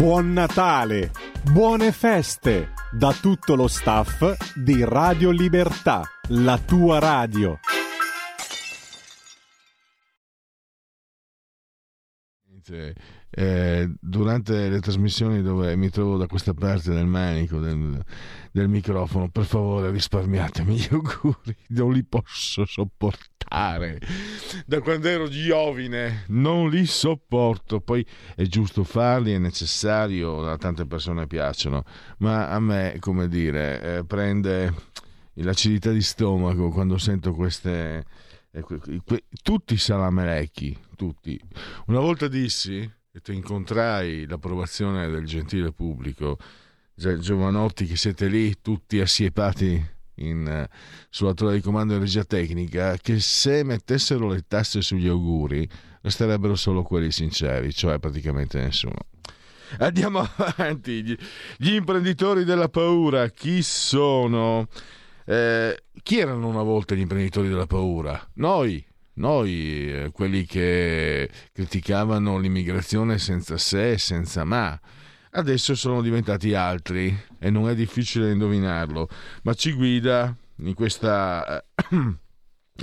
Buon 0.00 0.32
Natale, 0.32 1.10
buone 1.52 1.92
feste 1.92 2.72
da 2.90 3.12
tutto 3.12 3.54
lo 3.54 3.68
staff 3.68 4.54
di 4.54 4.82
Radio 4.82 5.30
Libertà, 5.30 6.00
la 6.28 6.56
tua 6.56 6.98
radio. 6.98 7.58
Eh, 13.32 13.88
durante 14.00 14.68
le 14.68 14.80
trasmissioni 14.80 15.40
dove 15.40 15.76
mi 15.76 15.88
trovo 15.88 16.16
da 16.16 16.26
questa 16.26 16.52
parte 16.52 16.92
del 16.92 17.06
manico 17.06 17.60
del, 17.60 18.02
del 18.50 18.68
microfono, 18.68 19.28
per 19.28 19.44
favore 19.44 19.90
risparmiatemi 19.90 20.76
gli 20.76 20.88
auguri, 20.90 21.56
non 21.68 21.92
li 21.92 22.02
posso 22.02 22.64
sopportare. 22.64 24.00
Da 24.66 24.80
quando 24.80 25.08
ero 25.08 25.28
giovine 25.28 26.24
non 26.28 26.70
li 26.70 26.86
sopporto, 26.86 27.80
poi 27.80 28.04
è 28.34 28.42
giusto 28.42 28.82
farli, 28.82 29.32
è 29.32 29.38
necessario, 29.38 30.48
a 30.48 30.56
tante 30.56 30.86
persone 30.86 31.26
piacciono, 31.26 31.84
ma 32.18 32.48
a 32.48 32.58
me, 32.58 32.96
come 32.98 33.28
dire, 33.28 33.98
eh, 33.98 34.04
prende 34.04 34.74
l'acidità 35.34 35.90
di 35.92 36.02
stomaco 36.02 36.70
quando 36.70 36.98
sento 36.98 37.32
queste 37.32 38.04
tutti 39.42 39.74
i 39.74 39.78
salamelecchi, 39.78 40.76
tutti. 40.96 41.40
Una 41.86 42.00
volta 42.00 42.28
dissi 42.28 42.78
e 43.12 43.20
ti 43.20 43.34
incontrai 43.34 44.26
l'approvazione 44.26 45.08
del 45.08 45.24
gentile 45.24 45.72
pubblico, 45.72 46.38
giovanotti 46.94 47.86
che 47.86 47.96
siete 47.96 48.26
lì 48.26 48.60
tutti 48.60 49.00
assiepati 49.00 49.98
in, 50.16 50.66
sulla 51.08 51.32
torre 51.32 51.54
di 51.54 51.60
comando 51.60 51.94
di 51.94 52.00
regia 52.00 52.24
tecnica, 52.24 52.96
che 52.96 53.20
se 53.20 53.62
mettessero 53.62 54.28
le 54.28 54.44
tasse 54.46 54.82
sugli 54.82 55.08
auguri 55.08 55.68
resterebbero 56.02 56.54
solo 56.54 56.82
quelli 56.82 57.10
sinceri, 57.10 57.72
cioè 57.72 57.98
praticamente 57.98 58.60
nessuno. 58.60 58.98
Andiamo 59.78 60.20
avanti. 60.36 61.16
Gli 61.56 61.72
imprenditori 61.72 62.44
della 62.44 62.68
paura, 62.68 63.28
chi 63.28 63.62
sono? 63.62 64.68
Eh, 65.30 65.84
chi 66.02 66.18
erano 66.18 66.48
una 66.48 66.64
volta 66.64 66.96
gli 66.96 67.00
imprenditori 67.00 67.46
della 67.46 67.66
paura? 67.66 68.20
Noi, 68.34 68.84
noi, 69.14 69.92
eh, 69.92 70.10
quelli 70.10 70.44
che 70.44 71.30
criticavano 71.52 72.36
l'immigrazione 72.36 73.16
senza 73.18 73.56
se 73.56 73.92
e 73.92 73.98
senza 73.98 74.42
ma. 74.42 74.76
Adesso 75.30 75.76
sono 75.76 76.02
diventati 76.02 76.52
altri 76.54 77.16
e 77.38 77.48
non 77.48 77.68
è 77.68 77.76
difficile 77.76 78.32
indovinarlo, 78.32 79.08
ma 79.44 79.54
ci 79.54 79.70
guida 79.72 80.36
in 80.62 80.74
questa 80.74 81.62
eh, 81.62 81.64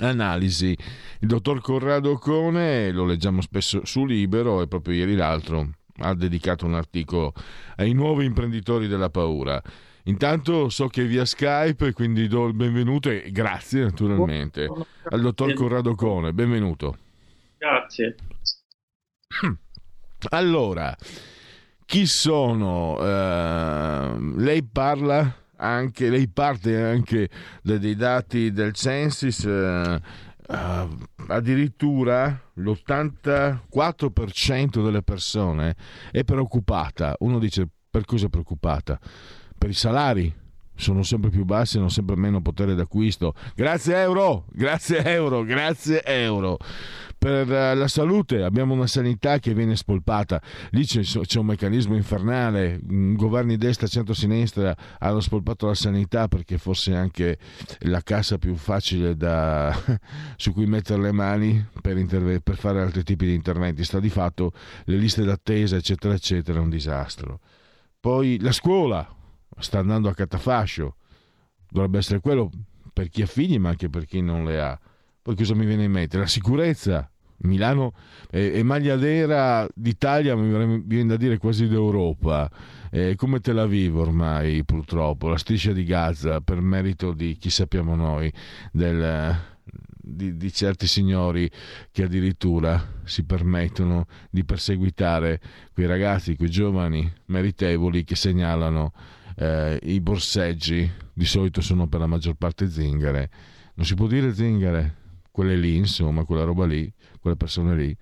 analisi 0.00 0.74
il 1.20 1.28
dottor 1.28 1.60
Corrado 1.60 2.16
Cone, 2.16 2.90
lo 2.92 3.04
leggiamo 3.04 3.42
spesso 3.42 3.84
su 3.84 4.06
Libero 4.06 4.62
e 4.62 4.68
proprio 4.68 4.94
ieri 4.94 5.16
l'altro 5.16 5.68
ha 5.98 6.14
dedicato 6.14 6.64
un 6.64 6.74
articolo 6.74 7.34
ai 7.76 7.92
nuovi 7.92 8.24
imprenditori 8.24 8.86
della 8.86 9.10
paura. 9.10 9.62
Intanto 10.08 10.68
so 10.70 10.88
che 10.88 11.02
è 11.02 11.06
via 11.06 11.26
Skype, 11.26 11.92
quindi 11.92 12.28
do 12.28 12.46
il 12.46 12.54
benvenuto 12.54 13.10
e 13.10 13.30
grazie 13.30 13.82
naturalmente 13.82 14.66
al 15.10 15.20
dottor 15.20 15.52
Corrado 15.52 15.94
Cone. 15.94 16.32
Benvenuto. 16.32 16.96
Grazie. 17.58 18.14
Allora, 20.30 20.96
chi 21.84 22.06
sono? 22.06 22.94
Uh, 22.94 24.34
lei 24.36 24.64
parla 24.64 25.44
anche, 25.56 26.08
lei 26.08 26.26
parte 26.28 26.80
anche 26.80 27.28
dei 27.60 27.94
dati 27.94 28.50
del 28.50 28.72
Censis. 28.72 29.44
Uh, 29.44 30.00
Uh, 30.48 30.88
addirittura 31.26 32.40
l'84% 32.54 34.82
delle 34.82 35.02
persone 35.02 35.76
è 36.10 36.24
preoccupata. 36.24 37.14
Uno 37.18 37.38
dice 37.38 37.68
per 37.90 38.06
cosa 38.06 38.26
è 38.26 38.28
preoccupata? 38.30 38.98
Per 39.58 39.70
i 39.70 39.74
salari 39.74 40.32
sono 40.78 41.02
sempre 41.02 41.28
più 41.28 41.44
bassi 41.44 41.76
e 41.76 41.80
hanno 41.80 41.88
sempre 41.88 42.16
meno 42.16 42.40
potere 42.40 42.74
d'acquisto. 42.74 43.34
Grazie 43.54 44.00
euro, 44.00 44.44
grazie 44.52 45.04
euro, 45.04 45.42
grazie 45.42 46.04
euro. 46.04 46.56
Per 47.18 47.52
eh, 47.52 47.74
la 47.74 47.88
salute 47.88 48.44
abbiamo 48.44 48.74
una 48.74 48.86
sanità 48.86 49.40
che 49.40 49.52
viene 49.52 49.74
spolpata, 49.74 50.40
lì 50.70 50.84
c'è, 50.84 51.00
c'è 51.00 51.40
un 51.40 51.46
meccanismo 51.46 51.96
infernale, 51.96 52.78
governi 52.80 53.56
destra, 53.56 53.88
centro-sinistra 53.88 54.76
hanno 54.98 55.18
spolpato 55.18 55.66
la 55.66 55.74
sanità 55.74 56.28
perché 56.28 56.58
fosse 56.58 56.94
anche 56.94 57.38
la 57.80 58.02
cassa 58.02 58.38
più 58.38 58.54
facile 58.54 59.16
da, 59.16 59.76
su 60.36 60.52
cui 60.52 60.66
mettere 60.66 61.02
le 61.02 61.12
mani 61.12 61.66
per, 61.82 61.98
interve- 61.98 62.40
per 62.40 62.56
fare 62.56 62.80
altri 62.80 63.02
tipi 63.02 63.26
di 63.26 63.34
interventi. 63.34 63.82
Sta 63.82 63.98
di 63.98 64.10
fatto 64.10 64.52
le 64.84 64.96
liste 64.96 65.24
d'attesa, 65.24 65.74
eccetera, 65.74 66.14
eccetera, 66.14 66.60
è 66.60 66.62
un 66.62 66.70
disastro. 66.70 67.40
Poi 67.98 68.38
la 68.40 68.52
scuola, 68.52 69.16
sta 69.58 69.78
andando 69.78 70.08
a 70.08 70.14
catafascio. 70.14 70.96
Dovrebbe 71.70 71.98
essere 71.98 72.20
quello 72.20 72.50
per 72.92 73.08
chi 73.08 73.22
ha 73.22 73.26
figli, 73.26 73.58
ma 73.58 73.70
anche 73.70 73.88
per 73.88 74.04
chi 74.06 74.20
non 74.20 74.44
le 74.44 74.60
ha. 74.60 74.78
Poi 75.22 75.36
cosa 75.36 75.54
mi 75.54 75.66
viene 75.66 75.84
in 75.84 75.92
mente? 75.92 76.18
La 76.18 76.26
sicurezza. 76.26 77.10
Milano 77.40 77.92
è, 78.28 78.50
è 78.50 78.62
maglia 78.62 78.96
nera 78.96 79.68
d'Italia, 79.72 80.34
mi 80.34 80.82
viene 80.84 81.10
da 81.10 81.16
dire 81.16 81.38
quasi 81.38 81.68
d'Europa. 81.68 82.50
È 82.90 83.14
come 83.14 83.40
Tel 83.40 83.58
Aviv 83.58 83.96
ormai, 83.96 84.64
purtroppo. 84.64 85.28
La 85.28 85.38
striscia 85.38 85.72
di 85.72 85.84
Gaza, 85.84 86.40
per 86.40 86.60
merito 86.60 87.12
di 87.12 87.36
chi 87.36 87.50
sappiamo 87.50 87.94
noi, 87.94 88.32
del, 88.72 89.36
di, 90.08 90.36
di, 90.36 90.52
certi 90.52 90.86
signori 90.86 91.50
che 91.92 92.04
addirittura 92.04 93.00
si 93.04 93.24
permettono 93.24 94.06
di 94.30 94.44
perseguitare 94.44 95.40
quei 95.72 95.86
ragazzi, 95.86 96.36
quei 96.36 96.50
giovani 96.50 97.10
meritevoli 97.26 98.04
che 98.04 98.16
segnalano 98.16 98.92
eh, 99.38 99.78
i 99.82 100.00
borseggi 100.00 100.90
di 101.12 101.24
solito 101.24 101.60
sono 101.60 101.86
per 101.86 102.00
la 102.00 102.06
maggior 102.06 102.34
parte 102.34 102.68
zingare. 102.68 103.30
Non 103.74 103.86
si 103.86 103.94
può 103.94 104.06
dire 104.06 104.34
zingare, 104.34 104.96
quelle 105.30 105.56
lì, 105.56 105.76
insomma, 105.76 106.24
quella 106.24 106.44
roba 106.44 106.66
lì, 106.66 106.92
quelle 107.20 107.36
persone 107.36 107.76
lì, 107.76 107.96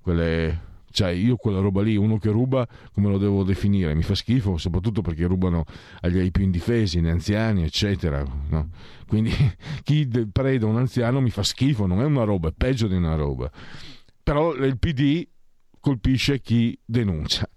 quelle 0.00 0.70
cioè 0.92 1.08
io 1.08 1.36
quella 1.36 1.58
roba 1.58 1.82
lì, 1.82 1.96
uno 1.96 2.18
che 2.18 2.28
ruba, 2.30 2.68
come 2.92 3.08
lo 3.08 3.16
devo 3.16 3.42
definire? 3.42 3.94
Mi 3.94 4.02
fa 4.02 4.14
schifo, 4.14 4.58
soprattutto 4.58 5.00
perché 5.00 5.24
rubano 5.24 5.64
agli 6.02 6.18
ai 6.18 6.30
più 6.30 6.44
indifesi, 6.44 6.98
agli 6.98 7.08
anziani, 7.08 7.64
eccetera. 7.64 8.22
No? 8.48 8.68
Quindi 9.08 9.32
chi 9.82 10.06
preda 10.30 10.66
un 10.66 10.76
anziano 10.76 11.20
mi 11.20 11.30
fa 11.30 11.42
schifo, 11.42 11.86
non 11.86 12.00
è 12.02 12.04
una 12.04 12.24
roba, 12.24 12.50
è 12.50 12.52
peggio 12.54 12.86
di 12.86 12.94
una 12.94 13.14
roba. 13.14 13.50
Però 14.22 14.54
il 14.54 14.78
PD 14.78 15.26
colpisce 15.80 16.40
chi 16.40 16.78
denuncia. 16.84 17.48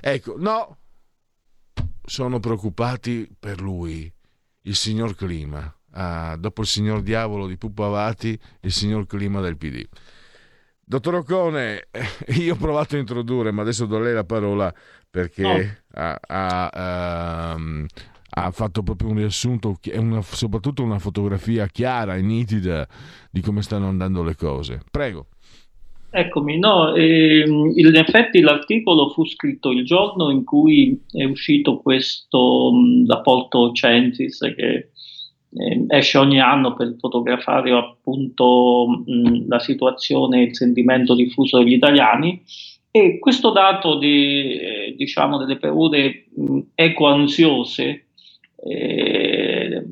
Ecco, 0.00 0.34
no, 0.38 0.78
sono 2.04 2.40
preoccupati 2.40 3.28
per 3.38 3.60
lui, 3.60 4.12
il 4.62 4.74
signor 4.74 5.14
Clima. 5.14 5.74
Ah, 5.94 6.36
dopo 6.36 6.62
il 6.62 6.66
signor 6.66 7.02
Diavolo 7.02 7.46
di 7.46 7.58
Puppo 7.58 7.84
Avati, 7.84 8.38
il 8.60 8.72
signor 8.72 9.06
Clima 9.06 9.40
del 9.40 9.56
PD. 9.56 9.86
Dottor 10.84 11.16
Ocone, 11.16 11.88
io 12.38 12.54
ho 12.54 12.56
provato 12.56 12.96
a 12.96 12.98
introdurre, 12.98 13.50
ma 13.50 13.62
adesso 13.62 13.86
do 13.86 13.98
lei 13.98 14.14
la 14.14 14.24
parola 14.24 14.72
perché 15.08 15.42
no. 15.42 16.00
ha, 16.02 16.18
ha, 16.26 17.54
um, 17.54 17.86
ha, 18.30 18.50
fatto 18.50 18.82
proprio 18.82 19.10
un 19.10 19.16
riassunto 19.16 19.78
e 19.82 19.98
una, 19.98 20.22
soprattutto 20.22 20.82
una 20.82 20.98
fotografia 20.98 21.66
chiara 21.66 22.16
e 22.16 22.22
nitida 22.22 22.88
di 23.30 23.40
come 23.42 23.62
stanno 23.62 23.88
andando 23.88 24.22
le 24.22 24.34
cose. 24.34 24.80
Prego. 24.90 25.28
Eccomi, 26.14 26.58
no, 26.58 26.94
ehm, 26.94 27.72
in 27.74 27.96
effetti 27.96 28.40
l'articolo 28.40 29.08
fu 29.08 29.24
scritto 29.24 29.70
il 29.70 29.82
giorno 29.86 30.28
in 30.28 30.44
cui 30.44 31.02
è 31.10 31.24
uscito 31.24 31.78
questo 31.78 32.70
mh, 32.70 33.06
rapporto 33.06 33.72
Censis 33.72 34.40
che 34.54 34.90
eh, 35.54 35.86
esce 35.88 36.18
ogni 36.18 36.38
anno 36.38 36.74
per 36.74 36.96
fotografare 36.98 37.72
appunto 37.72 39.04
mh, 39.06 39.48
la 39.48 39.58
situazione 39.58 40.40
e 40.40 40.44
il 40.48 40.54
sentimento 40.54 41.14
diffuso 41.14 41.58
degli 41.58 41.72
italiani. 41.72 42.42
E 42.90 43.18
questo 43.18 43.50
dato 43.50 43.96
di, 43.96 44.58
eh, 44.58 44.94
diciamo 44.94 45.38
delle 45.38 45.56
paure 45.56 46.26
eco-ansiose 46.74 48.08
eh, 48.56 49.82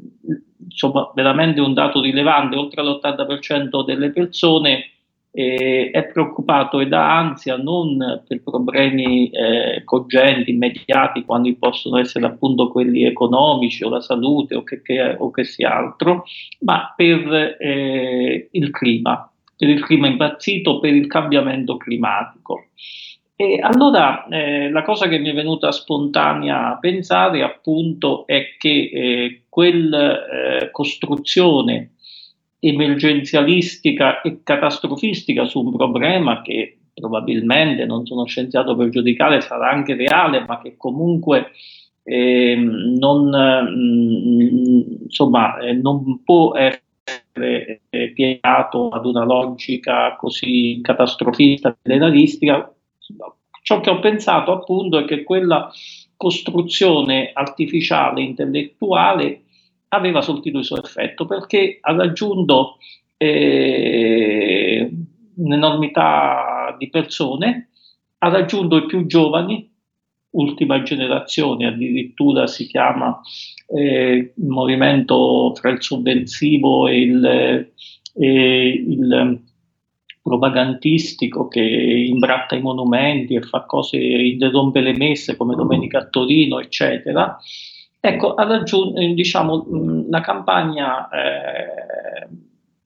insomma 0.62 1.10
veramente 1.14 1.62
un 1.62 1.72
dato 1.72 2.02
rilevante, 2.02 2.56
oltre 2.56 2.82
all'80% 2.82 3.86
delle 3.86 4.10
persone 4.10 4.84
eh, 5.32 5.90
è 5.92 6.06
preoccupato 6.06 6.80
ed 6.80 6.92
ha 6.92 7.16
ansia 7.16 7.56
non 7.56 8.22
per 8.26 8.42
problemi 8.42 9.30
eh, 9.30 9.82
cogenti, 9.84 10.50
immediati, 10.50 11.24
quando 11.24 11.54
possono 11.58 11.98
essere 11.98 12.26
appunto 12.26 12.70
quelli 12.70 13.04
economici 13.04 13.84
o 13.84 13.88
la 13.88 14.00
salute 14.00 14.56
o 14.56 14.62
che, 14.62 14.82
che, 14.82 15.16
o 15.18 15.30
che 15.30 15.44
sia 15.44 15.76
altro, 15.76 16.24
ma 16.60 16.92
per 16.96 17.56
eh, 17.58 18.48
il 18.50 18.70
clima, 18.70 19.30
per 19.56 19.68
il 19.68 19.82
clima 19.84 20.08
impazzito, 20.08 20.80
per 20.80 20.94
il 20.94 21.06
cambiamento 21.06 21.76
climatico. 21.76 22.66
E 23.36 23.58
allora 23.58 24.26
eh, 24.26 24.68
la 24.68 24.82
cosa 24.82 25.08
che 25.08 25.18
mi 25.18 25.30
è 25.30 25.32
venuta 25.32 25.72
spontanea 25.72 26.72
a 26.72 26.78
pensare 26.78 27.42
appunto 27.42 28.26
è 28.26 28.56
che 28.58 28.90
eh, 28.92 29.42
quella 29.48 30.26
eh, 30.26 30.70
costruzione 30.70 31.92
emergenzialistica 32.60 34.20
e 34.20 34.42
catastrofistica 34.44 35.46
su 35.46 35.60
un 35.60 35.74
problema 35.74 36.42
che 36.42 36.76
probabilmente, 36.94 37.86
non 37.86 38.06
sono 38.06 38.26
scienziato 38.26 38.76
per 38.76 38.90
giudicare, 38.90 39.40
sarà 39.40 39.70
anche 39.70 39.94
reale, 39.94 40.44
ma 40.46 40.60
che 40.60 40.76
comunque 40.76 41.52
eh, 42.02 42.54
non, 42.56 43.32
insomma, 45.02 45.56
non 45.80 46.22
può 46.22 46.54
essere 46.56 47.80
eh, 47.88 48.10
piegato 48.12 48.90
ad 48.90 49.06
una 49.06 49.24
logica 49.24 50.14
così 50.16 50.80
catastrofista, 50.82 51.76
generalistica. 51.82 52.72
Ciò 53.62 53.80
che 53.80 53.90
ho 53.90 53.98
pensato 53.98 54.52
appunto 54.52 54.98
è 54.98 55.04
che 55.04 55.22
quella 55.22 55.70
costruzione 56.16 57.30
artificiale, 57.32 58.20
intellettuale, 58.22 59.44
aveva 59.90 60.20
sortito 60.22 60.58
il 60.58 60.64
suo 60.64 60.82
effetto 60.82 61.26
perché 61.26 61.78
ha 61.80 61.92
raggiunto 61.92 62.78
eh, 63.16 64.90
un'enormità 65.36 66.74
di 66.78 66.88
persone, 66.88 67.70
ha 68.18 68.28
raggiunto 68.28 68.76
i 68.76 68.86
più 68.86 69.06
giovani, 69.06 69.68
ultima 70.30 70.82
generazione, 70.82 71.66
addirittura 71.66 72.46
si 72.46 72.66
chiama 72.66 73.20
eh, 73.66 74.32
il 74.34 74.46
movimento 74.46 75.52
fra 75.54 75.70
il 75.70 75.82
sovversivo 75.82 76.86
e 76.86 77.00
il, 77.00 77.72
e 78.14 78.68
il 78.68 79.42
propagandistico 80.22 81.48
che 81.48 81.60
imbratta 81.60 82.54
i 82.54 82.60
monumenti 82.60 83.34
e 83.34 83.42
fa 83.42 83.64
cose, 83.64 83.96
interrompe 83.96 84.80
le 84.80 84.96
messe 84.96 85.36
come 85.36 85.56
Domenica 85.56 85.98
a 85.98 86.06
Torino, 86.06 86.60
eccetera. 86.60 87.36
Ecco, 88.00 88.34
ha 88.34 88.44
raggiunto, 88.44 88.98
diciamo, 88.98 89.66
la 90.08 90.20
campagna 90.20 91.08
eh, 91.08 92.28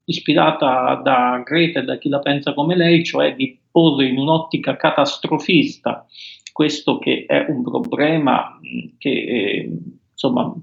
ispirata 0.05 0.97
da 0.97 1.41
Greta 1.45 1.81
e 1.81 1.85
da 1.85 1.99
chi 1.99 2.09
la 2.09 2.19
pensa 2.19 2.53
come 2.53 2.77
lei, 2.77 3.05
cioè 3.05 3.35
di 3.35 3.59
porre 3.71 4.07
in 4.07 4.19
un'ottica 4.19 4.77
catastrofista 4.77 6.07
questo 6.55 7.01
che 7.01 7.25
è 7.27 7.47
un 7.49 7.65
problema 7.65 8.61
che 8.97 9.11
eh, 9.11 9.71
insomma 10.13 10.55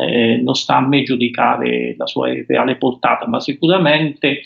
eh, 0.00 0.40
non 0.42 0.54
sta 0.56 0.78
a 0.78 0.86
me 0.86 1.04
giudicare 1.04 1.94
la 1.96 2.06
sua 2.08 2.32
reale 2.46 2.76
portata, 2.76 3.28
ma 3.28 3.38
sicuramente 3.38 4.40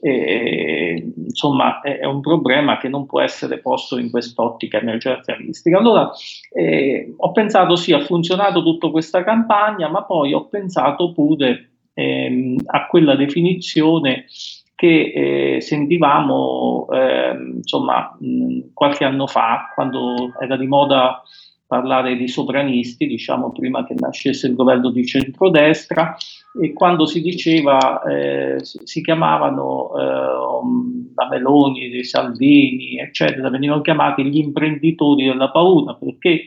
eh, 0.00 1.12
insomma 1.16 1.80
è 1.80 2.04
un 2.04 2.20
problema 2.20 2.78
che 2.78 2.88
non 2.88 3.06
può 3.06 3.20
essere 3.20 3.58
posto 3.58 3.98
in 3.98 4.10
quest'ottica 4.10 4.78
emergenzialistica. 4.78 5.78
Allora 5.78 6.10
eh, 6.52 7.14
ho 7.16 7.32
pensato 7.32 7.76
sì, 7.76 7.92
ha 7.92 8.00
funzionato 8.00 8.62
tutta 8.62 8.90
questa 8.90 9.24
campagna, 9.24 9.88
ma 9.88 10.04
poi 10.04 10.32
ho 10.32 10.46
pensato 10.46 11.12
pure 11.12 11.70
ehm, 11.94 12.56
a 12.66 12.86
quella 12.86 13.16
definizione 13.16 14.26
che 14.74 15.12
eh, 15.56 15.60
sentivamo 15.60 16.88
eh, 16.90 17.36
insomma 17.56 18.16
mh, 18.18 18.72
qualche 18.72 19.04
anno 19.04 19.26
fa 19.26 19.70
quando 19.74 20.32
era 20.40 20.56
di 20.56 20.66
moda 20.66 21.22
parlare 21.66 22.16
di 22.16 22.28
sovranisti, 22.28 23.06
diciamo 23.06 23.50
prima 23.52 23.86
che 23.86 23.94
nascesse 23.96 24.46
il 24.46 24.54
governo 24.54 24.90
di 24.90 25.06
centrodestra 25.06 26.16
e 26.60 26.72
quando 26.72 27.06
si 27.06 27.20
diceva 27.20 28.02
eh, 28.02 28.58
si 28.62 29.02
chiamavano 29.02 29.90
eh, 29.96 31.12
la 31.14 31.28
Meloni, 31.28 31.86
i 31.96 32.04
Salvini, 32.04 32.98
eccetera, 32.98 33.50
venivano 33.50 33.80
chiamati 33.80 34.24
gli 34.24 34.38
imprenditori 34.38 35.24
della 35.24 35.50
paura 35.50 35.94
perché 35.94 36.46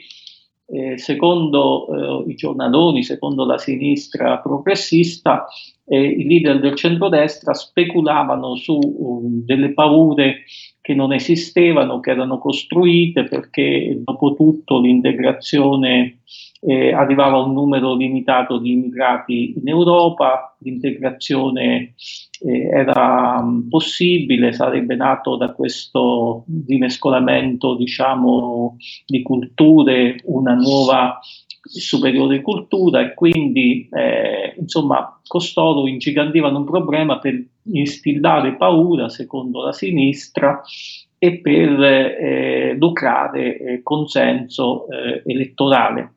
eh, 0.70 0.98
secondo 0.98 2.26
eh, 2.26 2.32
i 2.32 2.36
giornaloni, 2.36 3.04
secondo 3.04 3.46
la 3.46 3.58
sinistra 3.58 4.40
progressista, 4.40 5.46
eh, 5.86 6.02
i 6.02 6.26
leader 6.26 6.60
del 6.60 6.76
centrodestra 6.76 7.54
speculavano 7.54 8.56
su 8.56 8.78
um, 8.78 9.46
delle 9.46 9.74
paure 9.74 10.44
che 10.82 10.94
non 10.94 11.14
esistevano, 11.14 12.00
che 12.00 12.12
erano 12.12 12.38
costruite 12.38 13.24
perché 13.26 13.98
dopo 14.02 14.34
tutto 14.36 14.80
l'integrazione 14.80 16.20
eh, 16.62 16.94
arrivava 16.94 17.38
un 17.40 17.54
numero 17.54 17.96
limitato 17.96 18.58
di 18.58 18.72
immigrati 18.72 19.54
in 19.58 19.68
Europa, 19.68 20.56
l'integrazione 20.60 21.94
eh, 22.42 22.68
era 22.68 23.40
um, 23.40 23.68
possibile, 23.70 24.54
sarebbe 24.54 24.96
nato 24.96 25.36
da 25.36 25.54
questo 25.54 26.46
rimescolamento 26.66 27.76
diciamo, 27.76 28.78
di 29.06 29.22
culture 29.22 30.20
una 30.26 30.54
nuova 30.54 31.20
superiore 31.70 32.42
cultura 32.42 33.02
e 33.02 33.14
quindi 33.14 33.90
eh, 33.92 34.56
insomma 34.58 35.20
costoro 35.28 35.86
ingigantivano 35.88 36.60
un 36.60 36.66
problema 36.66 37.20
per 37.20 37.44
instillare 37.74 38.56
paura 38.56 39.10
secondo 39.10 39.64
la 39.64 39.74
sinistra 39.74 40.62
e 41.20 41.40
per 41.40 41.82
eh, 41.82 42.76
lucrare 42.80 43.58
eh, 43.58 43.84
consenso 43.84 44.88
eh, 44.90 45.24
elettorale. 45.26 46.17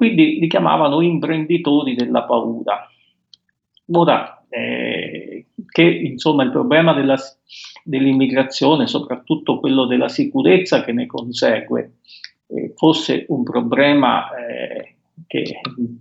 Quindi 0.00 0.38
li 0.38 0.48
chiamavano 0.48 1.02
imprenditori 1.02 1.94
della 1.94 2.22
paura. 2.22 2.88
Ora, 3.92 4.46
eh, 4.48 5.48
che 5.66 5.82
insomma 5.82 6.42
il 6.42 6.50
problema 6.50 6.94
della, 6.94 7.18
dell'immigrazione, 7.84 8.86
soprattutto 8.86 9.60
quello 9.60 9.84
della 9.84 10.08
sicurezza 10.08 10.82
che 10.84 10.92
ne 10.92 11.04
consegue, 11.04 11.96
eh, 12.46 12.72
fosse 12.76 13.26
un 13.28 13.42
problema 13.42 14.30
eh, 14.34 14.94
che 15.26 15.60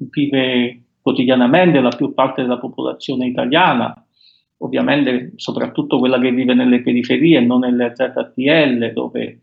vive 0.09 0.83
quotidianamente 1.01 1.81
la 1.81 1.89
più 1.89 2.13
parte 2.13 2.43
della 2.43 2.57
popolazione 2.57 3.27
italiana, 3.27 3.93
ovviamente 4.59 5.33
soprattutto 5.35 5.99
quella 5.99 6.21
che 6.21 6.31
vive 6.31 6.53
nelle 6.53 6.81
periferie, 6.81 7.41
non 7.41 7.59
nelle 7.59 7.91
ZTL, 7.93 8.93
dove 8.93 9.39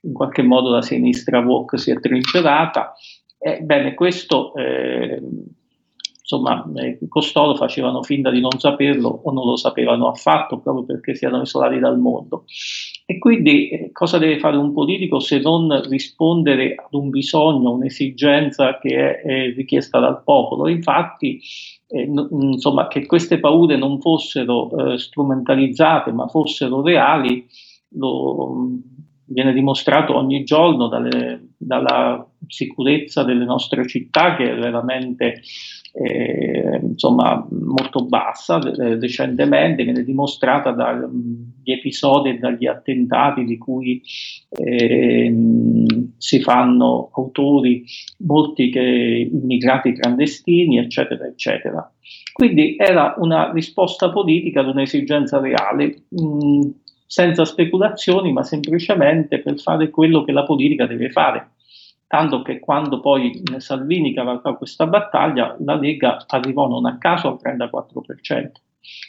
in 0.00 0.14
qualche 0.14 0.40
modo 0.42 0.70
la 0.70 0.80
sinistra 0.80 1.40
walk 1.40 1.78
si 1.78 1.90
è 1.90 2.00
trincerata. 2.00 2.94
Ebbene, 3.38 3.94
questo 3.94 4.52
eh, 4.54 5.20
insomma, 6.28 6.70
eh, 6.74 6.98
costoro 7.08 7.54
facevano 7.54 8.02
finta 8.02 8.30
di 8.30 8.40
non 8.40 8.58
saperlo 8.58 9.08
o 9.24 9.32
non 9.32 9.46
lo 9.46 9.56
sapevano 9.56 10.08
affatto 10.08 10.58
proprio 10.58 10.84
perché 10.84 11.14
si 11.14 11.24
erano 11.24 11.42
isolati 11.42 11.78
dal 11.78 11.98
mondo. 11.98 12.44
E 13.06 13.18
quindi 13.18 13.70
eh, 13.70 13.92
cosa 13.92 14.18
deve 14.18 14.38
fare 14.38 14.58
un 14.58 14.74
politico 14.74 15.20
se 15.20 15.38
non 15.38 15.80
rispondere 15.88 16.74
ad 16.74 16.92
un 16.92 17.08
bisogno, 17.08 17.70
un'esigenza 17.72 18.78
che 18.78 19.20
è, 19.20 19.22
è 19.22 19.54
richiesta 19.54 19.98
dal 19.98 20.22
popolo? 20.22 20.68
Infatti, 20.68 21.40
eh, 21.86 22.06
n- 22.06 22.28
insomma, 22.30 22.88
che 22.88 23.06
queste 23.06 23.40
paure 23.40 23.78
non 23.78 23.98
fossero 23.98 24.92
eh, 24.92 24.98
strumentalizzate 24.98 26.12
ma 26.12 26.26
fossero 26.26 26.82
reali, 26.82 27.46
lo, 27.92 28.68
viene 29.24 29.54
dimostrato 29.54 30.14
ogni 30.14 30.44
giorno 30.44 30.88
dalle, 30.88 31.52
dalla 31.56 32.27
sicurezza 32.48 33.22
delle 33.22 33.44
nostre 33.44 33.86
città 33.86 34.34
che 34.36 34.50
è 34.50 34.58
veramente 34.58 35.40
eh, 35.92 36.78
insomma, 36.82 37.46
molto 37.50 38.04
bassa 38.04 38.58
eh, 38.58 38.98
recentemente, 38.98 39.84
viene 39.84 40.04
dimostrata 40.04 40.70
dagli 40.70 41.72
episodi 41.72 42.30
e 42.30 42.38
dagli 42.38 42.66
attentati 42.66 43.44
di 43.44 43.58
cui 43.58 44.00
eh, 44.50 45.34
si 46.16 46.40
fanno 46.40 47.10
autori, 47.14 47.84
molti 48.18 48.70
che, 48.70 49.28
immigrati 49.32 49.92
clandestini, 49.92 50.78
eccetera, 50.78 51.26
eccetera. 51.26 51.92
Quindi 52.32 52.76
era 52.78 53.14
una 53.18 53.50
risposta 53.52 54.10
politica 54.10 54.60
ad 54.60 54.68
un'esigenza 54.68 55.40
reale, 55.40 56.04
mh, 56.08 56.68
senza 57.06 57.44
speculazioni, 57.44 58.32
ma 58.32 58.42
semplicemente 58.42 59.40
per 59.40 59.58
fare 59.58 59.90
quello 59.90 60.22
che 60.24 60.32
la 60.32 60.44
politica 60.44 60.86
deve 60.86 61.10
fare 61.10 61.50
tanto 62.08 62.42
che 62.42 62.58
quando 62.58 63.00
poi 63.00 63.42
Salvini 63.58 64.14
cavalcò 64.14 64.56
questa 64.56 64.86
battaglia, 64.86 65.54
la 65.60 65.76
Lega 65.76 66.24
arrivò 66.26 66.66
non 66.66 66.86
a 66.86 66.96
caso 66.98 67.28
al 67.28 67.38
34%, 67.40 68.50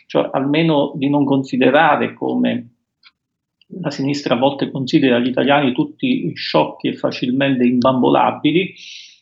cioè 0.06 0.30
almeno 0.34 0.91
di 0.95 1.10
non 1.10 1.24
considerare 1.24 2.14
come 2.14 2.74
la 3.82 3.89
sinistra 3.89 4.36
a 4.36 4.38
volte 4.38 4.70
considera 4.70 5.18
gli 5.18 5.28
italiani 5.28 5.72
tutti 5.72 6.34
sciocchi 6.36 6.89
e 6.89 6.93
facilmente 6.93 7.64
imbambolabili, 7.64 8.74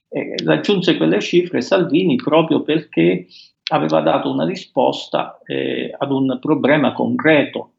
eh, 0.09 0.36
raggiunse 0.43 0.97
quelle 0.97 1.19
cifre 1.19 1.61
Salvini 1.61 2.15
proprio 2.15 2.63
perché 2.63 3.28
aveva 3.69 4.01
dato 4.01 4.32
una 4.32 4.45
risposta 4.45 5.39
eh, 5.45 5.93
ad 5.95 6.11
un 6.11 6.38
problema 6.41 6.93
concreto 6.93 7.73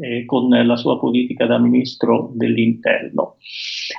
eh, 0.00 0.24
con 0.24 0.48
la 0.48 0.76
sua 0.76 0.98
politica 0.98 1.46
da 1.46 1.58
ministro 1.58 2.30
dell'interno. 2.34 3.36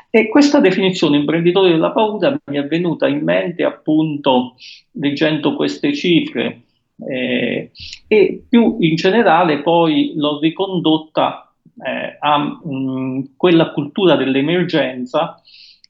E 0.10 0.30
questa 0.30 0.60
definizione 0.60 1.18
imprenditore 1.18 1.72
della 1.72 1.92
paura 1.92 2.40
mi 2.46 2.58
è 2.58 2.66
venuta 2.66 3.08
in 3.08 3.24
mente 3.24 3.64
appunto 3.64 4.56
leggendo 4.92 5.56
queste 5.56 5.94
cifre 5.94 6.64
eh, 7.08 7.72
e 8.08 8.44
più 8.48 8.78
in 8.80 8.96
generale 8.96 9.62
poi 9.62 10.14
l'ho 10.16 10.40
ricondotta 10.40 11.54
eh, 11.86 12.18
a 12.20 12.38
mh, 12.38 12.60
mm, 12.74 13.22
quella 13.36 13.72
cultura 13.72 14.16
dell'emergenza 14.16 15.42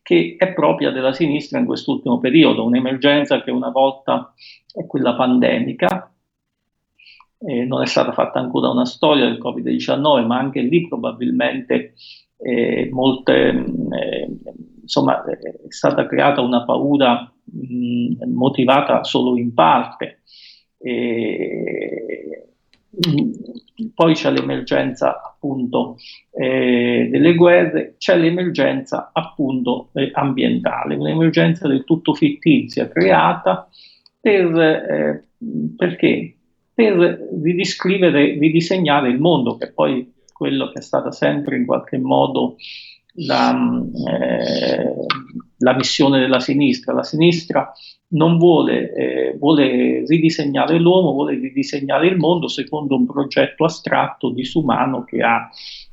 che 0.01 0.35
è 0.37 0.53
propria 0.53 0.91
della 0.91 1.13
sinistra 1.13 1.57
in 1.57 1.65
quest'ultimo 1.65 2.19
periodo, 2.19 2.63
un'emergenza 2.63 3.41
che 3.41 3.49
una 3.49 3.69
volta 3.69 4.33
è 4.71 4.85
quella 4.85 5.15
pandemica, 5.15 6.11
eh, 7.39 7.65
non 7.65 7.81
è 7.81 7.85
stata 7.85 8.11
fatta 8.11 8.39
ancora 8.39 8.69
una 8.69 8.85
storia 8.85 9.25
del 9.25 9.39
Covid-19, 9.41 10.25
ma 10.25 10.37
anche 10.37 10.61
lì 10.61 10.87
probabilmente 10.87 11.93
eh, 12.37 12.89
molte, 12.91 13.49
eh, 13.49 14.29
insomma, 14.81 15.23
è 15.23 15.37
stata 15.69 16.05
creata 16.07 16.41
una 16.41 16.63
paura 16.63 17.31
mh, 17.43 18.31
motivata 18.31 19.03
solo 19.03 19.37
in 19.37 19.53
parte. 19.53 20.21
E, 20.77 22.45
poi 23.93 24.13
c'è 24.13 24.31
l'emergenza 24.31 25.21
appunto 25.21 25.97
eh, 26.31 27.09
delle 27.11 27.35
guerre, 27.35 27.95
c'è 27.97 28.17
l'emergenza 28.17 29.11
appunto 29.13 29.89
eh, 29.93 30.11
ambientale, 30.13 30.95
un'emergenza 30.95 31.67
del 31.67 31.83
tutto 31.83 32.13
fittizia 32.13 32.87
creata 32.87 33.67
per, 34.19 34.59
eh, 34.59 35.27
perché? 35.75 36.35
Per 36.75 37.29
ridiscrivere, 37.41 38.37
ridisegnare 38.37 39.09
il 39.09 39.19
mondo, 39.19 39.55
che 39.55 39.67
è 39.67 39.71
poi 39.71 40.13
quello 40.33 40.69
che 40.69 40.79
è 40.79 40.81
stata 40.81 41.11
sempre 41.13 41.55
in 41.55 41.65
qualche 41.65 41.97
modo 41.97 42.57
la, 43.19 43.57
eh, 44.09 44.93
la 45.59 45.73
missione 45.73 46.19
della 46.19 46.41
sinistra. 46.41 46.93
La 46.93 47.03
sinistra 47.03 47.71
non 48.09 48.37
vuole, 48.37 48.93
eh, 48.93 49.37
vuole 49.37 50.03
ridisegnare 50.05 50.77
l'uomo, 50.77 51.13
vuole 51.13 51.35
ridisegnare 51.35 52.07
il 52.07 52.17
mondo 52.17 52.49
secondo 52.49 52.97
un 52.97 53.05
progetto 53.05 53.63
astratto, 53.63 54.31
disumano 54.31 55.05
che 55.05 55.21
ha 55.21 55.49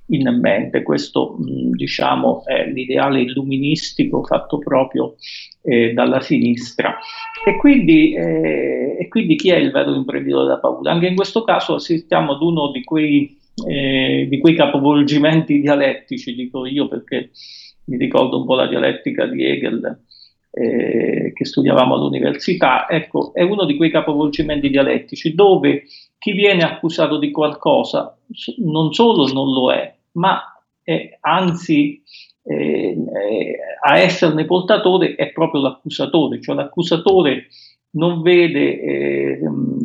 in 0.06 0.38
mente. 0.40 0.82
Questo 0.82 1.36
mh, 1.38 1.70
diciamo 1.72 2.44
è 2.44 2.66
l'ideale 2.66 3.20
illuministico 3.20 4.22
fatto 4.24 4.58
proprio 4.58 5.16
eh, 5.62 5.92
dalla 5.92 6.20
sinistra. 6.20 6.98
E 7.44 7.56
quindi, 7.56 8.14
eh, 8.14 8.96
e 8.98 9.08
quindi, 9.08 9.36
chi 9.36 9.50
è 9.50 9.56
il 9.56 9.70
vero 9.70 9.94
imprenditore 9.94 10.44
della 10.44 10.58
paura? 10.58 10.92
Anche 10.92 11.06
in 11.06 11.14
questo 11.14 11.42
caso 11.44 11.74
assistiamo 11.74 12.32
ad 12.32 12.42
uno 12.42 12.70
di 12.70 12.82
quei, 12.82 13.36
eh, 13.66 14.26
di 14.28 14.38
quei 14.38 14.54
capovolgimenti 14.54 15.60
dialettici, 15.60 16.34
dico 16.34 16.66
io 16.66 16.88
perché 16.88 17.30
mi 17.84 17.96
ricordo 17.96 18.38
un 18.38 18.46
po' 18.46 18.54
la 18.54 18.66
dialettica 18.66 19.26
di 19.26 19.44
Hegel 19.44 20.00
eh, 20.52 21.32
che 21.34 21.44
studiavamo 21.44 21.94
all'università, 21.94 22.86
ecco, 22.88 23.32
è 23.32 23.42
uno 23.42 23.64
di 23.64 23.76
quei 23.76 23.90
capovolgimenti 23.90 24.68
dialettici 24.68 25.34
dove 25.34 25.84
chi 26.22 26.30
viene 26.30 26.62
accusato 26.62 27.18
di 27.18 27.32
qualcosa 27.32 28.16
non 28.58 28.92
solo 28.92 29.26
non 29.32 29.50
lo 29.50 29.72
è, 29.72 29.92
ma 30.12 30.40
è, 30.80 31.18
anzi 31.18 32.00
eh, 32.44 32.90
eh, 32.90 33.58
a 33.82 33.98
esserne 33.98 34.44
portatore 34.44 35.16
è 35.16 35.32
proprio 35.32 35.62
l'accusatore, 35.62 36.40
cioè 36.40 36.54
l'accusatore 36.54 37.48
non 37.94 38.22
vede 38.22 38.80
eh, 38.80 39.40